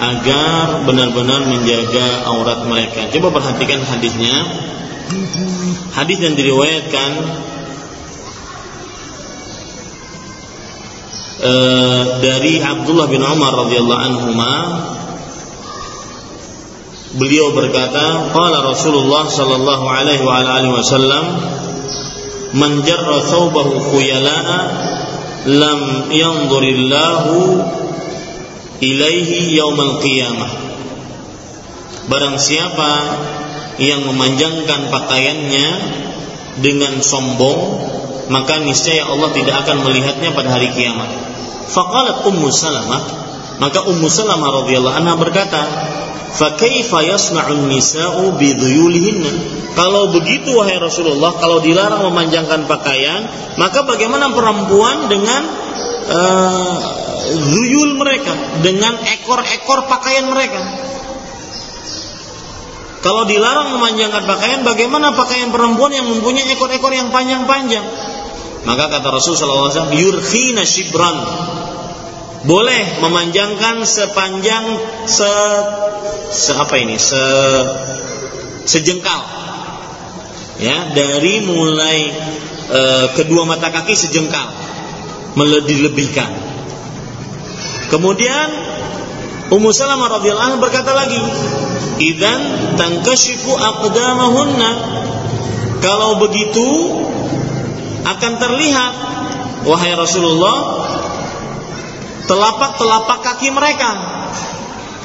agar 0.00 0.88
benar-benar 0.88 1.44
menjaga 1.44 2.24
aurat 2.24 2.64
mereka. 2.64 3.12
Coba 3.12 3.36
perhatikan 3.36 3.84
hadisnya. 3.84 4.48
Hadis 5.92 6.22
yang 6.22 6.38
diriwayatkan 6.38 7.10
e, 11.42 11.52
dari 12.22 12.62
Abdullah 12.62 13.10
bin 13.10 13.20
Umar 13.20 13.52
radhiyallahu 13.66 14.00
anhuma 14.00 14.54
beliau 17.16 17.50
berkata 17.56 18.30
qala 18.30 18.62
Rasulullah 18.62 19.26
sallallahu 19.26 19.84
alaihi 19.86 20.22
wa 20.22 20.42
alihi 20.42 20.70
wasallam 20.70 21.24
man 22.54 22.82
jarra 22.86 23.18
thawbahu 23.24 23.82
khuyala'a 23.90 24.58
lam 25.50 26.10
yanzurillahu 26.10 27.34
ilaihi 28.78 29.58
yaumal 29.58 29.98
qiyamah 29.98 30.52
barang 32.06 32.36
siapa 32.38 32.92
yang 33.80 34.06
memanjangkan 34.06 34.92
pakaiannya 34.92 35.68
dengan 36.60 37.00
sombong 37.00 37.90
maka 38.30 38.62
niscaya 38.62 39.10
Allah 39.10 39.34
tidak 39.34 39.66
akan 39.66 39.82
melihatnya 39.82 40.30
pada 40.30 40.54
hari 40.54 40.70
kiamat. 40.70 41.10
Faqalat 41.66 42.22
Ummu 42.30 42.46
Salamah, 42.54 43.02
maka 43.58 43.82
Ummu 43.82 44.06
Salamah 44.06 44.62
radhiyallahu 44.62 44.96
anha 45.02 45.14
berkata, 45.18 45.60
"Fa 46.30 46.54
kaifa 46.54 47.02
yasna'un 47.02 47.66
nisa'u 47.66 48.38
bi 48.38 48.54
Kalau 49.74 50.10
begitu 50.14 50.54
wahai 50.54 50.78
Rasulullah, 50.78 51.34
kalau 51.38 51.62
dilarang 51.62 52.06
memanjangkan 52.10 52.66
pakaian, 52.66 53.26
maka 53.58 53.86
bagaimana 53.86 54.34
perempuan 54.34 55.10
dengan 55.10 55.42
uh, 56.10 56.74
mereka, 57.94 58.32
dengan 58.62 58.98
ekor-ekor 58.98 59.86
pakaian 59.86 60.26
mereka? 60.26 60.60
Kalau 63.00 63.24
dilarang 63.24 63.72
memanjangkan 63.72 64.28
pakaian, 64.28 64.60
bagaimana 64.60 65.16
pakaian 65.16 65.48
perempuan 65.48 65.88
yang 65.88 66.04
mempunyai 66.04 66.52
ekor-ekor 66.52 66.92
yang 66.92 67.08
panjang-panjang? 67.08 67.84
Maka 68.60 68.92
kata 68.92 69.08
Rasulullah 69.08 69.72
SAW, 69.72 69.96
yurkhina 69.96 70.68
shibran. 70.68 71.16
Boleh 72.40 73.04
memanjangkan 73.04 73.84
sepanjang 73.84 74.64
se, 75.04 75.32
se 76.32 76.52
apa 76.56 76.74
ini? 76.80 76.96
Se 76.96 77.20
sejengkal. 78.64 79.20
Ya, 80.60 80.92
dari 80.92 81.44
mulai 81.44 82.12
e, 82.68 82.80
kedua 83.16 83.44
mata 83.44 83.68
kaki 83.68 83.92
sejengkal. 83.92 84.48
Melebih-lebihkan. 85.36 86.32
Kemudian 87.92 88.48
Ummu 89.50 89.74
Salamah 89.74 90.20
radhiyallahu 90.20 90.48
anha 90.54 90.62
berkata 90.62 90.94
lagi, 90.94 91.18
"Idzan 91.98 92.40
tankashifu 92.78 93.50
aqdamahunna." 93.50 94.70
Kalau 95.82 96.22
begitu 96.22 96.68
akan 98.06 98.32
terlihat 98.36 98.92
wahai 99.64 99.92
Rasulullah 99.96 100.56
telapak-telapak 102.26 103.18
kaki 103.24 103.48
mereka. 103.54 103.90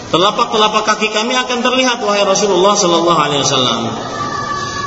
Telapak-telapak 0.09 0.83
kaki 0.95 1.11
kami 1.11 1.35
akan 1.35 1.59
terlihat 1.59 1.99
wahai 1.99 2.23
Rasulullah 2.23 2.75
sallallahu 2.77 3.19
alaihi 3.19 3.43
wasallam. 3.43 3.81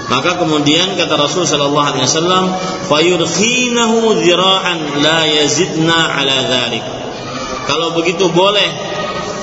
Maka 0.08 0.40
kemudian 0.40 0.96
kata 0.96 1.20
Rasul 1.20 1.44
sallallahu 1.44 1.88
alaihi 1.92 2.08
wasallam, 2.08 2.48
"Fayurkhinahu 2.88 4.24
dzira'an 4.24 5.04
la 5.04 5.28
yazidna 5.28 6.16
ala 6.16 6.48
dzalik." 6.48 6.80
Kalau 7.68 7.92
begitu 7.92 8.32
boleh 8.32 8.72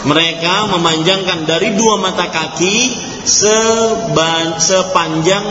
mereka 0.09 0.65
memanjangkan 0.73 1.45
dari 1.45 1.77
dua 1.77 2.01
mata 2.01 2.33
kaki 2.33 2.77
sepanjang 4.57 5.45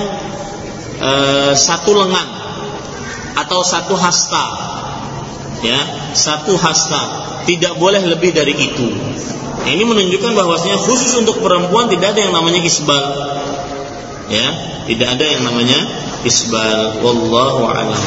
uh, 0.99 1.55
satu 1.55 1.95
lengan 1.95 2.29
atau 3.39 3.63
satu 3.63 3.95
hasta 3.95 4.74
ya 5.65 5.81
satu 6.13 6.55
hasta. 6.61 7.33
Tidak 7.45 7.77
boleh 7.77 8.01
lebih 8.05 8.33
dari 8.33 8.57
itu. 8.57 8.89
Nah, 9.65 9.69
ini 9.69 9.85
menunjukkan 9.85 10.33
bahwasanya 10.33 10.81
khusus 10.81 11.13
untuk 11.21 11.41
perempuan 11.45 11.89
tidak 11.89 12.17
ada 12.17 12.21
yang 12.29 12.33
namanya 12.37 12.61
isbal. 12.61 13.05
Ya 14.29 14.49
tidak 14.85 15.17
ada 15.17 15.25
yang 15.25 15.43
namanya 15.45 15.81
isbal. 16.25 17.01
Wallahu 17.01 17.69
a'lam. 17.69 18.03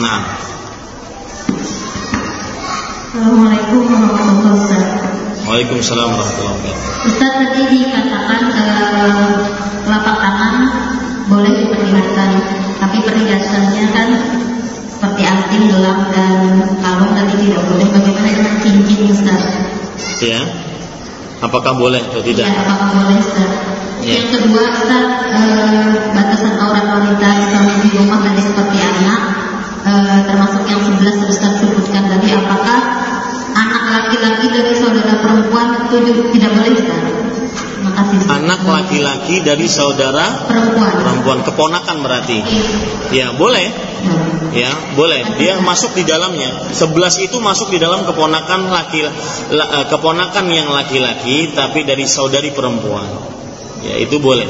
Nah 0.00 0.20
Assalamualaikum 3.12 3.92
warahmatullahi 3.92 4.56
wabarakatuh. 4.56 5.44
Waalaikumsalam 5.44 6.08
warahmatullahi 6.16 6.56
wabarakatuh. 6.64 7.08
Ustaz 7.12 7.32
tadi 7.44 7.62
dikatakan 7.76 8.40
eh, 8.56 9.28
telapak 9.84 10.16
tangan 10.16 10.54
boleh 11.28 11.52
diperlihatkan 11.52 12.30
tapi 12.80 12.98
perhiasannya 13.04 13.84
kan 13.92 14.08
seperti 15.02 15.26
anting, 15.26 15.66
gelang 15.66 16.14
dan 16.14 16.62
kalung 16.78 17.10
tadi 17.10 17.34
tidak 17.42 17.66
boleh. 17.66 17.90
Bagaimana 17.90 18.28
dengan 18.38 18.54
cincin 18.62 19.10
Ustaz? 19.10 19.42
Ya. 20.22 20.46
Apakah 21.42 21.74
boleh 21.74 21.98
atau 21.98 22.22
tidak? 22.22 22.46
Ya, 22.46 22.62
apakah 22.62 23.02
boleh 23.02 23.18
Ustaz? 23.18 23.50
Ya. 23.98 24.22
Yang 24.22 24.28
kedua 24.38 24.62
Ustaz, 24.70 25.06
e, 25.26 25.42
batasan 26.14 26.54
aurat 26.54 26.86
wanita 26.86 27.28
Islam 27.34 27.66
di 27.82 27.90
rumah 27.98 28.22
tadi 28.22 28.46
seperti 28.46 28.78
anak, 28.78 29.20
e, 29.82 29.92
termasuk 30.22 30.62
yang 30.70 30.78
sebelas 30.86 31.18
Ustaz 31.26 31.58
sebutkan 31.58 32.06
tadi, 32.06 32.38
apakah 32.38 32.78
anak 33.58 33.82
laki-laki 33.90 34.54
dari 34.54 34.70
saudara 34.78 35.18
perempuan 35.18 35.82
itu 35.90 36.30
tidak 36.30 36.50
boleh 36.54 36.78
Ustaz? 36.78 37.11
Anak 38.28 38.64
laki-laki 38.64 39.44
dari 39.44 39.66
saudara 39.68 40.48
perempuan. 40.48 40.92
perempuan. 40.92 41.38
Keponakan 41.44 41.96
berarti. 42.02 42.38
Ya 43.12 43.32
boleh. 43.36 43.68
Ya 44.52 44.70
boleh. 44.98 45.38
Dia 45.40 45.60
masuk 45.60 45.96
di 45.96 46.04
dalamnya. 46.04 46.72
Sebelas 46.72 47.16
itu 47.20 47.40
masuk 47.40 47.72
di 47.72 47.78
dalam 47.80 48.04
keponakan 48.04 48.68
laki 48.68 49.00
la, 49.54 49.88
keponakan 49.88 50.44
yang 50.52 50.68
laki-laki 50.72 51.52
tapi 51.56 51.84
dari 51.88 52.04
saudari 52.04 52.52
perempuan. 52.52 53.06
Ya 53.82 53.98
itu 53.98 54.20
boleh. 54.20 54.48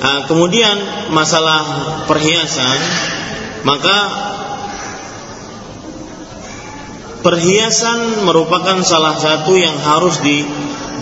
Uh, 0.00 0.24
kemudian 0.24 0.80
masalah 1.12 1.60
perhiasan 2.08 2.78
maka 3.68 3.98
perhiasan 7.20 8.24
merupakan 8.24 8.80
salah 8.80 9.16
satu 9.20 9.52
yang 9.56 9.76
harus 9.76 10.24
di 10.24 10.44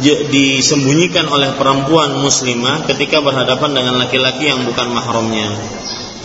disembunyikan 0.04 1.26
oleh 1.26 1.54
perempuan 1.58 2.18
muslimah 2.18 2.86
ketika 2.86 3.22
berhadapan 3.22 3.74
dengan 3.74 3.94
laki-laki 3.98 4.50
yang 4.50 4.62
bukan 4.66 4.88
mahramnya. 4.94 5.50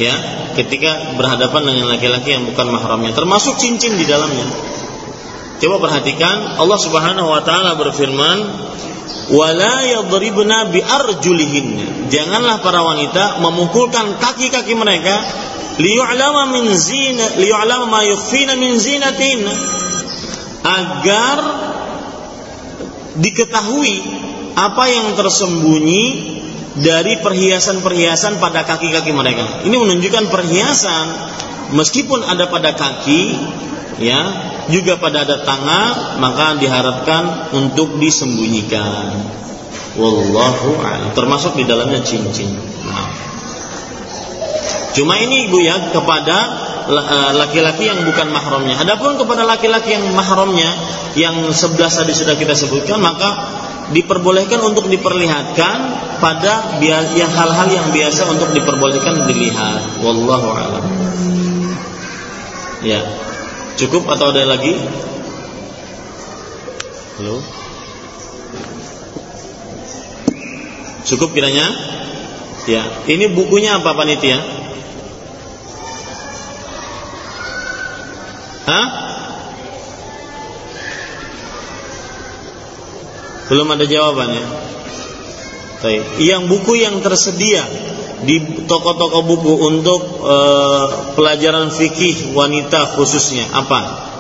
Ya 0.02 0.16
ketika 0.58 1.14
berhadapan 1.18 1.70
dengan 1.70 1.86
laki-laki 1.90 2.34
yang 2.34 2.50
bukan 2.50 2.68
mahramnya. 2.74 3.14
Termasuk 3.14 3.58
cincin 3.62 3.94
di 3.98 4.06
dalamnya. 4.06 4.46
Coba 5.62 5.80
perhatikan 5.90 6.60
Allah 6.60 6.80
Subhanahu 6.82 7.30
wa 7.30 7.42
taala 7.46 7.78
berfirman 7.78 8.38
wala 9.32 9.76
yadribna 9.88 10.68
bi 10.68 10.84
arjulihin 10.84 11.80
janganlah 12.12 12.60
para 12.60 12.84
wanita 12.84 13.40
memukulkan 13.40 14.20
kaki-kaki 14.20 14.76
mereka 14.76 15.24
liyu'lama 15.80 16.52
min 16.52 16.68
zina 16.76 17.40
liyu'lama 17.40 17.88
ma 17.88 18.02
yukhfina 18.04 18.60
min 18.60 18.76
zinatin 18.76 19.48
agar 20.64 21.38
diketahui 23.18 23.96
apa 24.54 24.84
yang 24.90 25.18
tersembunyi 25.18 26.04
dari 26.82 27.22
perhiasan-perhiasan 27.22 28.42
pada 28.42 28.66
kaki-kaki 28.66 29.14
mereka. 29.14 29.62
Ini 29.66 29.76
menunjukkan 29.78 30.26
perhiasan 30.34 31.06
meskipun 31.78 32.26
ada 32.26 32.50
pada 32.50 32.74
kaki 32.74 33.38
ya, 34.02 34.22
juga 34.74 34.98
pada 34.98 35.22
ada 35.26 35.46
tangan, 35.46 36.18
maka 36.18 36.58
diharapkan 36.58 37.54
untuk 37.54 38.02
disembunyikan. 38.02 39.14
Wallahu 39.94 40.82
a'lam. 40.82 41.14
Termasuk 41.14 41.54
di 41.54 41.70
dalamnya 41.70 42.02
cincin. 42.02 42.58
Nah. 42.90 43.10
Cuma 44.98 45.18
ini 45.22 45.50
Ibu 45.50 45.58
ya 45.62 45.94
kepada 45.94 46.38
laki-laki 47.38 47.88
yang 47.88 48.04
bukan 48.04 48.32
mahramnya. 48.34 48.76
Adapun 48.82 49.16
kepada 49.16 49.48
laki-laki 49.48 49.96
yang 49.96 50.06
mahramnya 50.12 50.76
yang 51.16 51.52
sebelas 51.54 51.96
tadi 51.96 52.12
sudah 52.12 52.36
kita 52.36 52.58
sebutkan 52.58 53.00
maka 53.00 53.30
diperbolehkan 53.94 54.60
untuk 54.64 54.88
diperlihatkan 54.88 55.78
pada 56.24 56.80
yang 56.80 57.32
hal-hal 57.32 57.68
yang 57.68 57.88
biasa 57.92 58.32
untuk 58.32 58.56
diperbolehkan 58.56 59.28
dilihat. 59.28 60.00
Wallahu 60.00 60.48
a'lam. 60.56 60.84
Ya. 62.84 63.00
Cukup 63.80 64.08
atau 64.08 64.32
ada 64.32 64.44
lagi? 64.48 64.76
Halo. 67.20 67.40
Cukup 71.04 71.36
kiranya? 71.36 71.68
Ya. 72.68 72.84
Ini 73.08 73.36
bukunya 73.36 73.80
apa 73.80 73.92
panitia? 73.92 74.40
Hah? 78.64 78.88
Belum 83.52 83.68
ada 83.68 83.84
jawabannya. 83.84 84.46
Baik. 85.84 86.04
Yang 86.24 86.44
buku 86.48 86.80
yang 86.80 87.04
tersedia 87.04 87.64
di 88.24 88.64
toko-toko 88.64 89.20
buku 89.28 89.54
untuk 89.68 90.00
e, 90.24 90.38
pelajaran 91.20 91.68
fikih 91.68 92.32
wanita 92.32 92.96
khususnya 92.96 93.52
apa? 93.52 94.12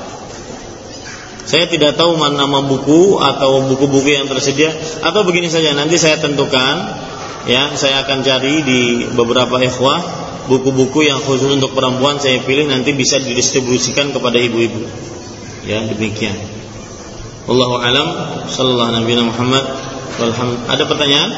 Saya 1.48 1.68
tidak 1.72 1.96
tahu 1.96 2.20
nama 2.20 2.68
buku 2.68 3.20
atau 3.20 3.64
buku-buku 3.68 4.12
yang 4.12 4.28
tersedia 4.28 4.76
atau 5.04 5.24
begini 5.24 5.48
saja 5.48 5.72
nanti 5.72 5.96
saya 5.96 6.20
tentukan 6.20 6.76
ya 7.48 7.76
saya 7.76 8.04
akan 8.08 8.24
cari 8.24 8.64
di 8.64 8.82
beberapa 9.12 9.60
ikhwah 9.60 10.23
buku-buku 10.48 11.08
yang 11.08 11.20
khusus 11.24 11.48
untuk 11.48 11.72
perempuan 11.76 12.20
saya 12.20 12.44
pilih 12.44 12.68
nanti 12.68 12.92
bisa 12.92 13.20
didistribusikan 13.20 14.12
kepada 14.12 14.40
ibu-ibu. 14.40 14.84
Ya, 15.64 15.84
demikian. 15.88 16.36
Wallahu 17.44 17.76
alam 17.80 18.08
sallallahu 18.48 19.04
nabi 19.04 19.20
Muhammad. 19.20 19.64
Ada 20.72 20.84
pertanyaan? 20.88 21.32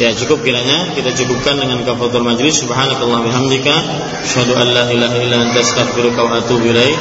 Ya 0.00 0.16
cukup 0.16 0.40
kiranya 0.40 0.96
kita 0.96 1.12
cukupkan 1.12 1.60
dengan 1.60 1.84
kafaratul 1.84 2.24
majlis 2.24 2.64
subhanakallah 2.64 3.20
bihamdika 3.20 3.74
asyhadu 4.24 4.56
an 4.56 4.72
la 4.72 4.88
ilaha 4.88 5.16
illa 5.20 5.36
anta 5.44 5.60
astaghfiruka 5.60 6.24
wa 6.24 6.40
atubu 6.40 6.72
ilaik. 6.72 6.96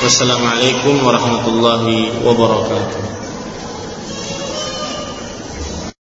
Wassalamualaikum 0.00 1.04
warahmatullahi 1.04 2.24
wabarakatuh. 2.24 3.29